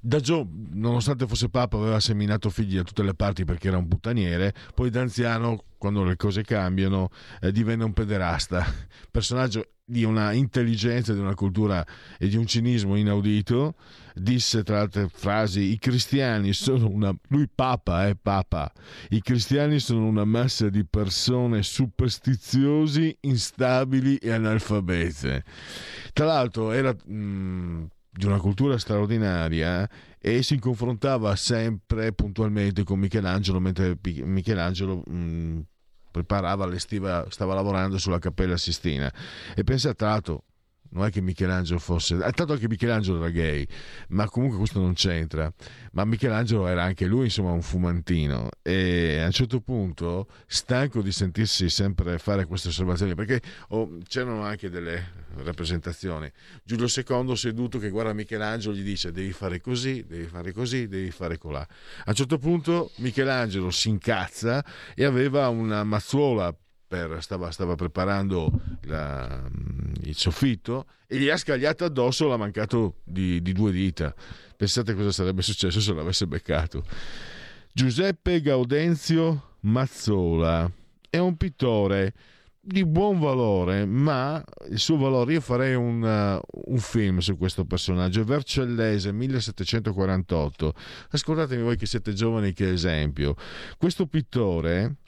Da 0.00 0.20
Gio, 0.20 0.46
nonostante 0.72 1.26
fosse 1.26 1.48
Papa, 1.48 1.76
aveva 1.76 2.00
seminato 2.00 2.50
figli 2.50 2.76
da 2.76 2.82
tutte 2.82 3.02
le 3.02 3.14
parti 3.14 3.44
perché 3.44 3.68
era 3.68 3.78
un 3.78 3.88
puttaniere. 3.88 4.52
Poi 4.74 4.90
da 4.90 5.00
anziano, 5.00 5.64
quando 5.78 6.04
le 6.04 6.16
cose 6.16 6.42
cambiano, 6.42 7.10
eh, 7.40 7.52
divenne 7.52 7.84
un 7.84 7.92
pederasta. 7.92 8.64
Personaggio 9.10 9.68
di 9.86 10.02
una 10.02 10.32
intelligenza, 10.32 11.12
di 11.12 11.20
una 11.20 11.34
cultura 11.34 11.86
e 12.18 12.28
di 12.28 12.36
un 12.36 12.46
cinismo 12.46 12.96
inaudito. 12.96 13.74
Disse 14.14 14.62
tra 14.62 14.80
altre 14.80 15.08
frasi: 15.08 15.72
I 15.72 15.78
cristiani 15.78 16.52
sono 16.52 16.88
una. 16.88 17.14
Lui, 17.28 17.48
Papa, 17.52 18.06
eh, 18.08 18.16
Papa. 18.16 18.70
I 19.10 19.20
cristiani 19.20 19.78
sono 19.78 20.06
una 20.06 20.24
massa 20.24 20.68
di 20.68 20.84
persone 20.84 21.62
superstiziosi, 21.62 23.16
instabili 23.20 24.16
e 24.16 24.32
analfabete. 24.32 25.44
Tra 26.12 26.26
l'altro, 26.26 26.72
era. 26.72 26.94
Mh, 26.94 27.86
di 28.16 28.26
una 28.26 28.38
cultura 28.38 28.78
straordinaria 28.78 29.88
e 30.18 30.42
si 30.42 30.58
confrontava 30.58 31.34
sempre 31.36 32.12
puntualmente 32.12 32.84
con 32.84 32.98
Michelangelo 32.98 33.58
mentre 33.58 33.98
Michelangelo 34.02 35.02
mh, 35.04 35.60
preparava 36.10 36.66
l'estiva, 36.66 37.26
stava 37.28 37.54
lavorando 37.54 37.98
sulla 37.98 38.20
Cappella 38.20 38.56
Sistina. 38.56 39.12
E 39.54 39.64
pensa 39.64 39.94
tra 39.94 40.10
l'altro 40.10 40.44
non 40.94 41.06
è 41.06 41.10
che 41.10 41.20
Michelangelo 41.20 41.78
fosse 41.78 42.16
tanto 42.18 42.52
anche 42.52 42.68
Michelangelo 42.68 43.18
era 43.18 43.30
gay 43.30 43.66
ma 44.08 44.28
comunque 44.28 44.58
questo 44.58 44.80
non 44.80 44.94
c'entra. 44.94 45.52
Ma 45.92 46.04
Michelangelo 46.04 46.66
era 46.66 46.82
anche 46.82 47.06
lui 47.06 47.24
insomma 47.24 47.52
un 47.52 47.62
fumantino. 47.62 48.48
E 48.62 49.20
a 49.20 49.26
un 49.26 49.32
certo 49.32 49.60
punto 49.60 50.28
stanco 50.46 51.02
di 51.02 51.12
sentirsi 51.12 51.68
sempre 51.68 52.18
fare 52.18 52.46
queste 52.46 52.68
osservazioni 52.68 53.14
perché 53.14 53.40
oh, 53.68 53.98
c'erano 54.08 54.42
anche 54.42 54.70
delle 54.70 55.22
rappresentazioni. 55.36 56.30
Giulio 56.62 56.86
II 56.86 57.36
seduto 57.36 57.78
che 57.78 57.90
guarda 57.90 58.12
Michelangelo 58.12 58.74
gli 58.74 58.82
dice 58.82 59.12
devi 59.12 59.32
fare 59.32 59.60
così 59.60 60.04
devi 60.06 60.24
fare 60.24 60.52
così 60.52 60.86
devi 60.86 61.10
fare 61.10 61.38
colà 61.38 61.60
a 61.60 62.10
un 62.10 62.14
certo 62.14 62.38
punto 62.38 62.90
Michelangelo 62.96 63.70
si 63.70 63.88
incazza 63.88 64.64
e 64.94 65.04
aveva 65.04 65.48
una 65.48 65.84
mazzuola 65.84 66.54
per, 66.94 67.22
stava, 67.22 67.50
stava, 67.50 67.74
preparando 67.74 68.50
la, 68.82 69.42
il 70.02 70.14
soffitto 70.14 70.86
e 71.08 71.18
gli 71.18 71.28
ha 71.28 71.36
scagliato 71.36 71.84
addosso 71.84 72.28
l'ha 72.28 72.36
mancato 72.36 72.96
di, 73.02 73.42
di, 73.42 73.52
due 73.52 73.72
dita. 73.72 74.14
Pensate 74.56 74.94
cosa 74.94 75.10
sarebbe 75.10 75.42
successo 75.42 75.80
se 75.80 75.92
l'avesse 75.92 76.26
beccato. 76.26 76.84
Giuseppe 77.72 78.40
Gaudenzio 78.40 79.56
Mazzola 79.60 80.70
è 81.10 81.18
un 81.18 81.36
pittore 81.36 82.14
di 82.60 82.86
buon 82.86 83.18
valore, 83.18 83.84
ma 83.84 84.42
il 84.70 84.78
suo 84.78 84.96
valore, 84.96 85.34
io 85.34 85.40
farei 85.40 85.74
un, 85.74 86.00
uh, 86.02 86.40
un 86.70 86.78
film 86.78 87.18
su 87.18 87.36
questo 87.36 87.64
personaggio, 87.64 88.24
Vercellese 88.24 89.12
1748. 89.12 90.74
Ascoltatemi 91.10 91.62
voi 91.62 91.76
che 91.76 91.86
siete 91.86 92.14
giovani 92.14 92.52
che 92.52 92.70
esempio. 92.70 93.34
Questo 93.76 94.06
pittore 94.06 94.98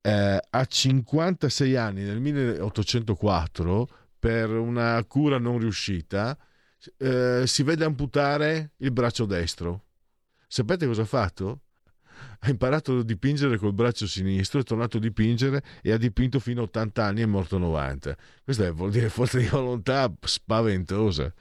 eh, 0.00 0.40
a 0.50 0.64
56 0.64 1.76
anni 1.76 2.02
nel 2.02 2.20
1804 2.20 3.88
per 4.18 4.50
una 4.50 5.02
cura 5.06 5.38
non 5.38 5.58
riuscita 5.58 6.36
eh, 6.96 7.42
si 7.46 7.62
vede 7.62 7.84
amputare 7.84 8.72
il 8.78 8.90
braccio 8.90 9.26
destro. 9.26 9.84
Sapete 10.46 10.86
cosa 10.86 11.02
ha 11.02 11.06
fatto? 11.06 11.60
Ha 12.40 12.50
imparato 12.50 12.98
a 12.98 13.04
dipingere 13.04 13.58
col 13.58 13.72
braccio 13.72 14.06
sinistro, 14.06 14.60
è 14.60 14.62
tornato 14.62 14.96
a 14.96 15.00
dipingere 15.00 15.62
e 15.82 15.92
ha 15.92 15.96
dipinto 15.96 16.38
fino 16.38 16.62
a 16.62 16.64
80 16.64 17.04
anni 17.04 17.20
e 17.20 17.24
è 17.24 17.26
morto 17.26 17.56
a 17.56 17.60
90. 17.60 18.16
Questo 18.44 18.74
vuol 18.74 18.90
dire 18.90 19.08
forza 19.08 19.38
di 19.38 19.46
volontà 19.46 20.12
spaventosa. 20.20 21.32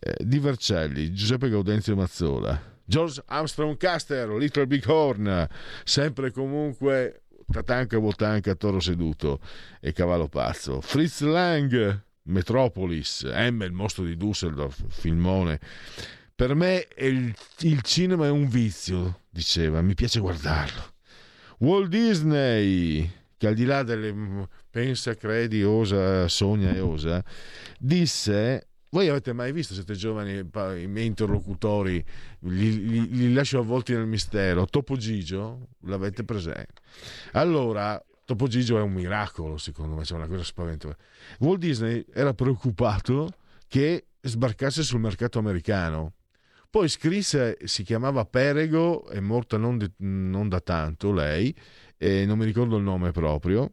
Eh, 0.00 0.24
di 0.24 0.38
Vercelli, 0.38 1.12
Giuseppe 1.12 1.48
Gaudenzio 1.48 1.96
Mazzola, 1.96 2.76
George 2.84 3.22
Armstrong 3.26 3.76
Caster, 3.76 4.28
Little 4.28 4.66
Big 4.66 4.86
Horn, 4.86 5.48
sempre 5.82 6.30
comunque 6.30 7.24
Tatanka 7.50 7.98
Botanka 7.98 8.54
Toro 8.54 8.80
Seduto 8.80 9.40
e 9.80 9.92
Cavallo 9.92 10.28
Pazzo. 10.28 10.80
Fritz 10.80 11.20
Lang, 11.22 12.02
Metropolis, 12.24 13.22
M, 13.24 13.62
il 13.62 13.72
mostro 13.72 14.04
di 14.04 14.16
Düsseldorf, 14.16 14.84
filmone. 14.88 15.58
Per 16.34 16.54
me 16.54 16.86
il, 16.98 17.34
il 17.60 17.82
cinema 17.82 18.26
è 18.26 18.30
un 18.30 18.48
vizio, 18.48 19.22
diceva, 19.30 19.80
mi 19.80 19.94
piace 19.94 20.20
guardarlo. 20.20 20.92
Walt 21.58 21.88
Disney, 21.88 23.10
che 23.36 23.46
al 23.46 23.54
di 23.54 23.64
là 23.64 23.82
delle 23.82 24.46
pensa, 24.70 25.14
credi, 25.14 25.64
osa, 25.64 26.28
sogna 26.28 26.72
e 26.72 26.80
osa, 26.80 27.24
disse 27.78 28.67
voi 28.90 29.08
avete 29.08 29.32
mai 29.32 29.52
visto, 29.52 29.74
siete 29.74 29.94
giovani, 29.94 30.38
i 30.38 30.86
miei 30.86 31.06
interlocutori, 31.06 32.02
li, 32.40 32.86
li, 32.86 33.08
li 33.10 33.32
lascio 33.32 33.58
avvolti 33.58 33.92
nel 33.92 34.06
mistero. 34.06 34.64
Topo 34.64 34.96
Gigio, 34.96 35.68
l'avete 35.80 36.24
presente? 36.24 36.74
Allora, 37.32 38.02
Topo 38.24 38.46
Gigio 38.46 38.78
è 38.78 38.80
un 38.80 38.92
miracolo, 38.92 39.58
secondo 39.58 39.94
me, 39.94 40.02
c'è 40.02 40.14
una 40.14 40.26
cosa 40.26 40.42
spaventosa. 40.42 40.96
Walt 41.40 41.58
Disney 41.58 42.04
era 42.12 42.32
preoccupato 42.32 43.30
che 43.66 44.06
sbarcasse 44.20 44.82
sul 44.82 45.00
mercato 45.00 45.38
americano. 45.38 46.14
Poi 46.70 46.88
scrisse, 46.88 47.58
si 47.64 47.82
chiamava 47.82 48.24
Perego, 48.24 49.06
è 49.08 49.20
morta 49.20 49.56
non, 49.56 49.78
de, 49.78 49.92
non 49.98 50.48
da 50.48 50.60
tanto 50.60 51.12
lei, 51.12 51.54
non 51.98 52.38
mi 52.38 52.44
ricordo 52.44 52.76
il 52.76 52.82
nome 52.82 53.10
proprio. 53.10 53.72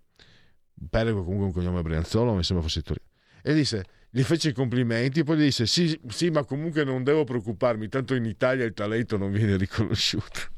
Perego 0.90 1.24
comunque 1.24 1.46
un 1.48 1.54
cognome 1.54 1.82
brianzolo, 1.82 2.34
mi 2.34 2.44
sembra 2.44 2.66
fosse 2.66 2.82
Torino. 2.82 3.06
E 3.42 3.54
disse 3.54 3.86
gli 4.16 4.24
fece 4.24 4.50
i 4.50 4.54
complimenti 4.54 5.26
poi 5.26 5.36
gli 5.36 5.42
disse 5.42 5.66
sì, 5.66 6.00
sì, 6.08 6.30
ma 6.30 6.46
comunque 6.46 6.86
non 6.86 7.04
devo 7.04 7.26
preoccuparmi, 7.26 7.90
tanto 7.90 8.16
in 8.16 8.24
Italia 8.24 8.64
il 8.64 8.72
talento 8.74 9.18
non 9.18 9.30
viene 9.30 9.58
riconosciuto. 9.58 10.54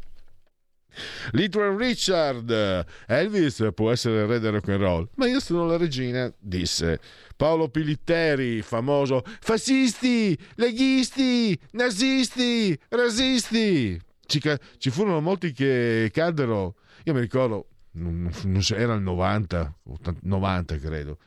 Little 1.32 1.76
Richard, 1.76 2.86
Elvis 3.08 3.68
può 3.74 3.92
essere 3.92 4.22
il 4.22 4.28
re 4.28 4.40
del 4.40 4.52
rock 4.52 4.70
and 4.70 4.80
roll, 4.80 5.10
ma 5.16 5.26
io 5.26 5.40
sono 5.40 5.66
la 5.66 5.76
regina, 5.76 6.32
disse. 6.38 7.00
Paolo 7.36 7.70
Pilitteri, 7.70 8.62
famoso, 8.62 9.24
fascisti, 9.26 10.38
leghisti, 10.56 11.60
nazisti, 11.72 12.80
rasisti. 12.90 14.00
Ci, 14.24 14.40
ci 14.78 14.90
furono 14.92 15.20
molti 15.20 15.52
che 15.52 16.12
caddero, 16.14 16.76
io 17.06 17.14
mi 17.14 17.22
ricordo, 17.22 17.70
non, 17.94 18.32
non, 18.44 18.62
era 18.76 18.94
il 18.94 19.02
90, 19.02 19.80
90 20.22 20.78
credo, 20.78 21.18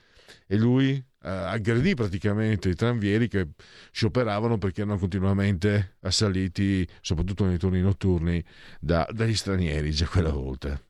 e 0.46 0.56
lui 0.56 1.04
aggredì 1.22 1.94
praticamente 1.94 2.70
i 2.70 2.74
tranvieri 2.74 3.28
che 3.28 3.48
scioperavano 3.90 4.58
perché 4.58 4.82
erano 4.82 4.98
continuamente 4.98 5.96
assaliti, 6.00 6.86
soprattutto 7.00 7.44
nei 7.44 7.58
turni 7.58 7.80
notturni, 7.80 8.42
da, 8.78 9.06
dagli 9.10 9.34
stranieri 9.34 9.90
già 9.90 10.06
quella 10.06 10.32
volta. 10.32 10.80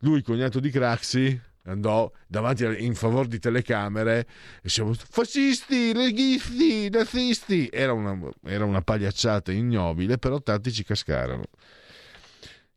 Lui, 0.00 0.22
cognato 0.22 0.60
di 0.60 0.70
Craxi, 0.70 1.40
andò 1.64 2.10
davanti 2.26 2.64
in 2.84 2.94
favore 2.94 3.28
di 3.28 3.38
telecamere 3.38 4.20
e 4.20 4.26
diceva 4.62 4.92
fascisti, 4.94 5.92
leghisti, 5.92 6.88
nazisti. 6.88 7.68
Era 7.72 7.92
una, 7.92 8.18
era 8.44 8.64
una 8.64 8.82
pagliacciata 8.82 9.52
ignobile, 9.52 10.18
però 10.18 10.40
tanti 10.40 10.72
ci 10.72 10.84
cascarono. 10.84 11.44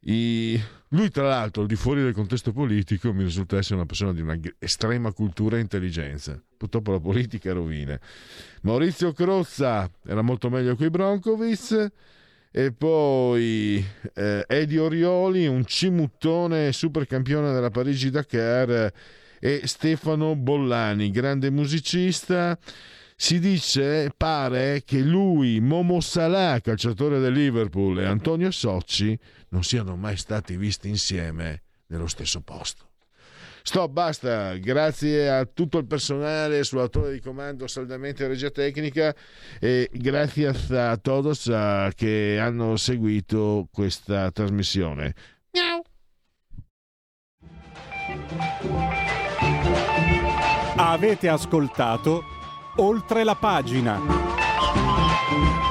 I... 0.08 0.62
Lui, 0.90 1.10
tra 1.10 1.28
l'altro, 1.28 1.64
al 1.64 1.68
di 1.68 1.76
fuori 1.76 2.02
del 2.02 2.14
contesto 2.14 2.52
politico, 2.52 3.12
mi 3.12 3.24
risulta 3.24 3.58
essere 3.58 3.76
una 3.76 3.86
persona 3.86 4.14
di 4.14 4.22
una 4.22 4.40
estrema 4.60 5.12
cultura 5.12 5.58
e 5.58 5.62
intelligenza. 5.62 6.42
Purtroppo 6.56 6.92
la 6.92 7.00
politica 7.00 7.52
rovina. 7.52 8.00
Maurizio 8.62 9.12
Crozza 9.12 9.90
era 10.06 10.22
molto 10.22 10.50
meglio 10.50 10.76
coi 10.76 10.90
Broncovic. 10.90 11.92
E 12.52 12.72
poi 12.72 13.84
eh, 14.14 14.46
Eddie 14.48 14.80
Orioli, 14.80 15.48
un 15.48 15.66
cimuttone 15.66 16.72
supercampione 16.72 17.52
della 17.52 17.72
Parigi-Dakar. 17.72 18.94
E 19.40 19.62
Stefano 19.66 20.36
Bollani, 20.36 21.12
grande 21.12 21.50
musicista 21.50 22.58
si 23.16 23.40
dice, 23.40 24.12
pare 24.16 24.84
che 24.84 25.00
lui, 25.00 25.60
Momo 25.62 26.02
Salah, 26.02 26.60
calciatore 26.60 27.20
del 27.20 27.34
Liverpool, 27.34 28.00
e 28.00 28.06
Antonio 28.06 28.52
Socci 28.52 29.18
non 29.50 29.64
siano 29.64 29.96
mai 29.96 30.18
stati 30.18 30.58
visti 30.58 30.90
insieme 30.90 31.64
nello 31.88 32.08
stesso 32.08 32.42
posto. 32.42 32.90
Stop, 33.64 33.90
basta. 33.90 34.56
Grazie 34.58 35.28
a 35.28 35.46
tutto 35.46 35.80
il 35.80 35.88
personale, 35.88 36.64
sull'autore 36.64 37.14
di 37.14 37.20
comando 37.20 37.66
saldamente 37.66 38.28
regia 38.28 38.52
tecnica 38.52 39.16
e 39.60 39.90
grazie 39.92 40.54
a 40.78 40.98
todos 40.98 41.52
che 41.96 42.38
hanno 42.40 42.76
seguito 42.76 43.68
questa 43.72 44.30
trasmissione. 44.30 45.16
Miau. 45.52 45.82
Avete 50.78 51.28
ascoltato 51.28 52.35
oltre 52.78 53.24
la 53.24 53.36
pagina. 53.36 55.65